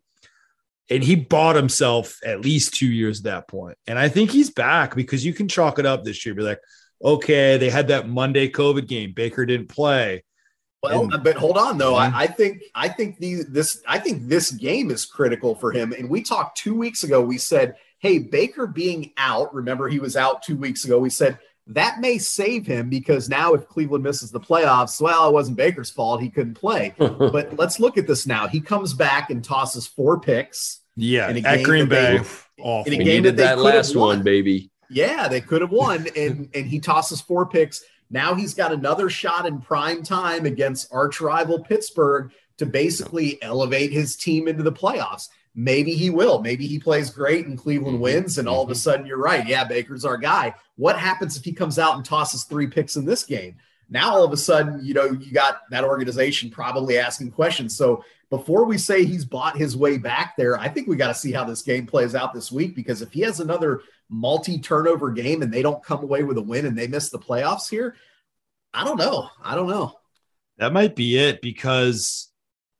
And 0.89 1.03
he 1.03 1.17
bought 1.17 1.57
himself 1.57 2.19
at 2.25 2.43
least 2.43 2.75
two 2.75 2.87
years 2.87 3.21
at 3.21 3.25
that 3.25 3.49
point. 3.49 3.77
And 3.89 3.99
I 3.99 4.09
think 4.09 4.31
he's 4.31 4.51
back 4.51 4.95
because 4.95 5.25
you 5.25 5.33
can 5.33 5.49
chalk 5.49 5.81
it 5.81 5.87
up 5.87 6.05
this 6.05 6.25
year. 6.25 6.35
Be 6.35 6.43
like, 6.43 6.61
okay, 7.03 7.57
they 7.57 7.71
had 7.71 7.89
that 7.89 8.09
Monday 8.09 8.49
COVID 8.49 8.87
game. 8.87 9.13
Baker 9.13 9.45
didn't 9.47 9.69
play. 9.69 10.23
Well, 10.83 11.13
and, 11.13 11.25
but 11.25 11.37
hold 11.37 11.59
on 11.59 11.79
though. 11.79 11.95
Mhm. 11.95 12.13
I, 12.13 12.23
I, 12.23 12.27
think 12.27 12.63
I 12.75 12.89
think 12.89 13.19
the 13.19 13.43
this 13.49 13.83
I 13.89 13.99
think 13.99 14.29
this 14.29 14.51
game 14.53 14.91
is 14.91 15.05
critical 15.05 15.55
for 15.55 15.73
him. 15.73 15.93
And 15.93 16.09
we 16.09 16.23
talked 16.23 16.59
two 16.59 16.75
weeks 16.75 17.03
ago. 17.03 17.21
We 17.21 17.39
said, 17.39 17.75
hey, 18.07 18.19
Baker 18.19 18.67
being 18.67 19.13
out. 19.17 19.53
Remember, 19.55 19.89
he 19.89 19.99
was 19.99 20.17
out 20.17 20.43
two 20.43 20.57
weeks 20.57 20.85
ago. 20.85 20.99
We 20.99 21.11
said 21.11 21.39
that 21.69 22.01
may 22.01 22.19
save 22.19 22.67
him 22.67 22.89
because 22.89 23.29
now 23.29 23.55
if 23.55 23.67
Cleveland 23.67 24.05
misses 24.05 24.31
the 24.31 24.39
playoffs, 24.39 25.01
well, 25.01 25.29
it 25.29 25.33
wasn't 25.33 25.57
Baker's 25.57 25.91
fault. 25.91 26.23
He 26.23 26.31
couldn't 26.31 26.55
play. 26.55 26.95
but 26.99 27.57
let's 27.57 27.81
look 27.81 27.99
at 27.99 28.07
this 28.07 28.27
now. 28.27 28.47
He 28.47 28.61
comes 28.61 28.95
back 28.95 29.31
and 29.31 29.43
tosses 29.43 29.87
four 29.87 30.21
picks. 30.21 30.81
Yeah, 30.95 31.29
at 31.29 31.63
Green 31.65 31.89
Bay. 31.89 32.19
They, 32.19 32.65
in 32.87 32.95
a 32.95 32.99
we 32.99 33.05
game 33.05 33.25
that, 33.25 33.37
that 33.37 33.59
last 33.59 33.95
one, 33.95 34.23
baby. 34.23 34.71
Yeah, 34.89 35.29
they 35.29 35.43
could 35.43 35.61
have 35.61 35.73
won, 35.73 36.07
and 36.17 36.49
and 36.55 36.67
he 36.67 36.79
tosses 36.81 37.21
four 37.21 37.45
picks. 37.47 37.85
Now 38.09 38.35
he's 38.35 38.55
got 38.55 38.73
another 38.73 39.11
shot 39.11 39.45
in 39.45 39.61
prime 39.61 40.03
time 40.03 40.47
against 40.47 40.91
arch 40.93 41.21
rival 41.21 41.59
Pittsburgh 41.59 42.33
to 42.59 42.65
basically 42.65 43.43
elevate 43.43 43.93
his 43.93 44.17
team 44.17 44.49
into 44.49 44.63
the 44.63 44.73
playoffs. 44.73 45.29
Maybe 45.59 45.95
he 45.95 46.11
will. 46.11 46.43
Maybe 46.43 46.67
he 46.67 46.79
plays 46.79 47.09
great 47.09 47.47
and 47.47 47.59
Cleveland 47.59 47.95
mm-hmm. 47.95 48.03
wins, 48.03 48.37
and 48.37 48.47
all 48.47 48.63
of 48.63 48.69
a 48.69 48.73
mm-hmm. 48.73 48.79
sudden 48.79 49.07
you're 49.07 49.17
right. 49.17 49.47
Yeah, 49.47 49.65
Baker's 49.65 50.05
our 50.05 50.19
guy. 50.19 50.55
What 50.77 50.99
happens 50.99 51.37
if 51.37 51.45
he 51.45 51.53
comes 51.53 51.79
out 51.79 51.97
and 51.97 52.05
tosses 52.05 52.45
three 52.45 52.67
picks 52.67 52.97
in 52.97 53.07
this 53.07 53.25
game? 53.25 53.57
Now 53.89 54.11
all 54.11 54.25
of 54.25 54.33
a 54.33 54.37
sudden, 54.37 54.81
you 54.85 54.93
know, 54.93 55.07
you 55.07 55.33
got 55.33 55.63
that 55.71 55.85
organization 55.85 56.51
probably 56.51 56.99
asking 56.99 57.31
questions. 57.31 57.77
So 57.77 58.05
before 58.31 58.65
we 58.65 58.77
say 58.77 59.05
he's 59.05 59.25
bought 59.25 59.57
his 59.57 59.77
way 59.77 59.97
back 59.97 60.37
there, 60.37 60.59
I 60.59 60.69
think 60.69 60.89
we 60.89 60.97
got 60.97 61.09
to 61.09 61.15
see 61.15 61.33
how 61.33 61.45
this 61.45 61.63
game 61.63 61.87
plays 61.87 62.15
out 62.15 62.35
this 62.35 62.53
week 62.53 62.75
because 62.75 63.01
if 63.01 63.13
he 63.13 63.21
has 63.21 63.41
another 63.41 63.81
multi 64.11 64.59
turnover 64.59 65.11
game 65.11 65.41
and 65.41 65.53
they 65.53 65.63
don't 65.63 65.83
come 65.83 66.03
away 66.03 66.23
with 66.23 66.37
a 66.37 66.43
win 66.43 66.67
and 66.67 66.77
they 66.77 66.89
miss 66.89 67.11
the 67.11 67.19
playoffs 67.19 67.71
here, 67.71 67.97
I 68.75 68.85
don't 68.85 68.99
know. 68.99 69.29
I 69.43 69.55
don't 69.55 69.69
know. 69.69 69.95
That 70.59 70.73
might 70.73 70.97
be 70.97 71.17
it 71.17 71.41
because, 71.41 72.31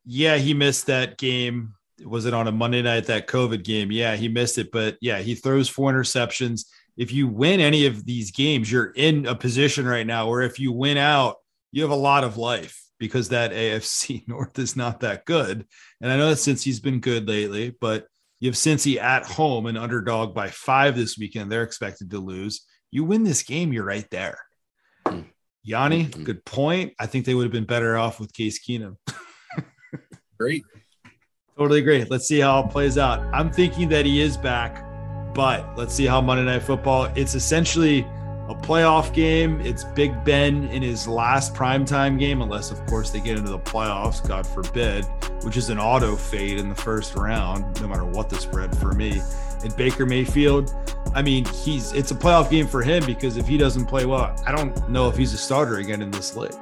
yeah, 0.05 0.37
he 0.37 0.53
missed 0.53 0.87
that 0.87 1.17
game. 1.17 1.75
Was 2.05 2.27
it 2.27 2.35
on 2.35 2.49
a 2.49 2.53
Monday 2.53 2.83
night, 2.83 3.07
that 3.07 3.27
COVID 3.27 3.65
game? 3.65 3.91
Yeah, 3.91 4.17
he 4.17 4.29
missed 4.29 4.59
it. 4.59 4.71
But 4.71 4.99
yeah, 5.01 5.19
he 5.19 5.35
throws 5.35 5.69
four 5.69 5.93
interceptions. 5.93 6.67
If 6.97 7.13
you 7.13 7.29
win 7.29 7.61
any 7.61 7.87
of 7.87 8.05
these 8.05 8.31
games, 8.31 8.71
you're 8.71 8.93
in 8.97 9.27
a 9.27 9.35
position 9.35 9.87
right 9.87 10.07
now 10.07 10.29
where 10.29 10.43
if 10.43 10.59
you 10.59 10.73
win 10.73 10.99
out, 10.99 11.37
you 11.73 11.83
have 11.83 11.91
a 11.91 11.97
lot 11.97 12.25
of 12.25 12.37
life 12.37 12.83
because 12.99 13.31
that 13.31 13.51
AFC 13.53 14.27
North 14.29 14.59
is 14.59 14.77
not 14.77 15.01
that 15.01 15.25
good. 15.25 15.67
And 16.01 16.11
I 16.11 16.17
know 16.17 16.31
that 16.31 16.39
Cincy's 16.39 16.81
been 16.81 17.01
good 17.01 17.29
lately, 17.29 17.75
but 17.81 18.07
you 18.41 18.49
have 18.49 18.57
Cincy 18.57 18.99
at 18.99 19.25
home, 19.25 19.67
an 19.67 19.77
underdog 19.77 20.35
by 20.35 20.49
five 20.49 20.97
this 20.97 21.17
weekend. 21.17 21.51
They're 21.51 21.63
expected 21.63 22.11
to 22.11 22.19
lose. 22.19 22.67
You 22.91 23.05
win 23.05 23.25
this 23.25 23.43
game, 23.43 23.73
you're 23.73 23.85
right 23.85 24.09
there. 24.11 24.39
Hmm. 25.07 25.23
Yanni, 25.63 26.05
mm-hmm. 26.05 26.23
good 26.23 26.45
point. 26.45 26.93
I 26.99 27.07
think 27.07 27.25
they 27.25 27.35
would 27.35 27.45
have 27.45 27.53
been 27.53 27.65
better 27.65 27.97
off 27.97 28.21
with 28.21 28.33
Case 28.33 28.65
Keenum. 28.65 28.97
Great. 30.39 30.63
Totally 31.57 31.81
agree. 31.81 32.05
Let's 32.05 32.27
see 32.27 32.41
how 32.41 32.65
it 32.65 32.71
plays 32.71 32.99
out. 32.99 33.21
I'm 33.33 33.51
thinking 33.51 33.89
that 33.89 34.05
he 34.05 34.21
is 34.21 34.37
back, 34.37 34.85
but 35.35 35.67
let's 35.77 35.95
see 35.95 36.05
how 36.05 36.21
Monday 36.21 36.45
Night 36.45 36.63
Football. 36.63 37.05
It's 37.15 37.35
essentially 37.35 38.01
a 38.49 38.55
playoff 38.55 39.15
game. 39.15 39.63
It's 39.63 39.83
Big 39.83 40.23
Ben 40.23 40.69
in 40.69 40.83
his 40.83 41.09
last 41.09 41.55
primetime 41.55 42.19
game, 42.19 42.43
unless, 42.43 42.71
of 42.71 42.85
course, 42.85 43.09
they 43.09 43.21
get 43.21 43.39
into 43.39 43.51
the 43.51 43.59
playoffs, 43.59 44.27
God 44.27 44.47
forbid, 44.47 45.07
which 45.45 45.57
is 45.57 45.71
an 45.71 45.79
auto 45.79 46.15
fade 46.15 46.59
in 46.59 46.69
the 46.69 46.75
first 46.75 47.15
round, 47.15 47.81
no 47.81 47.89
matter 47.89 48.05
what 48.05 48.29
the 48.29 48.37
spread 48.37 48.77
for 48.77 48.93
me. 48.93 49.23
And 49.65 49.75
Baker 49.77 50.05
Mayfield, 50.05 50.75
I 51.15 51.23
mean, 51.23 51.47
he's 51.47 51.95
it's 51.95 52.11
a 52.11 52.15
playoff 52.15 52.51
game 52.51 52.67
for 52.67 52.83
him 52.83 53.07
because 53.07 53.39
if 53.39 53.49
he 53.49 53.57
doesn't 53.57 53.87
play 53.87 54.05
well, 54.05 54.37
I 54.47 54.53
don't 54.53 54.89
know 54.91 55.09
if 55.09 55.17
he's 55.17 55.33
a 55.33 55.39
starter 55.39 55.79
again 55.79 56.03
in 56.03 56.11
this 56.11 56.37
league. 56.37 56.53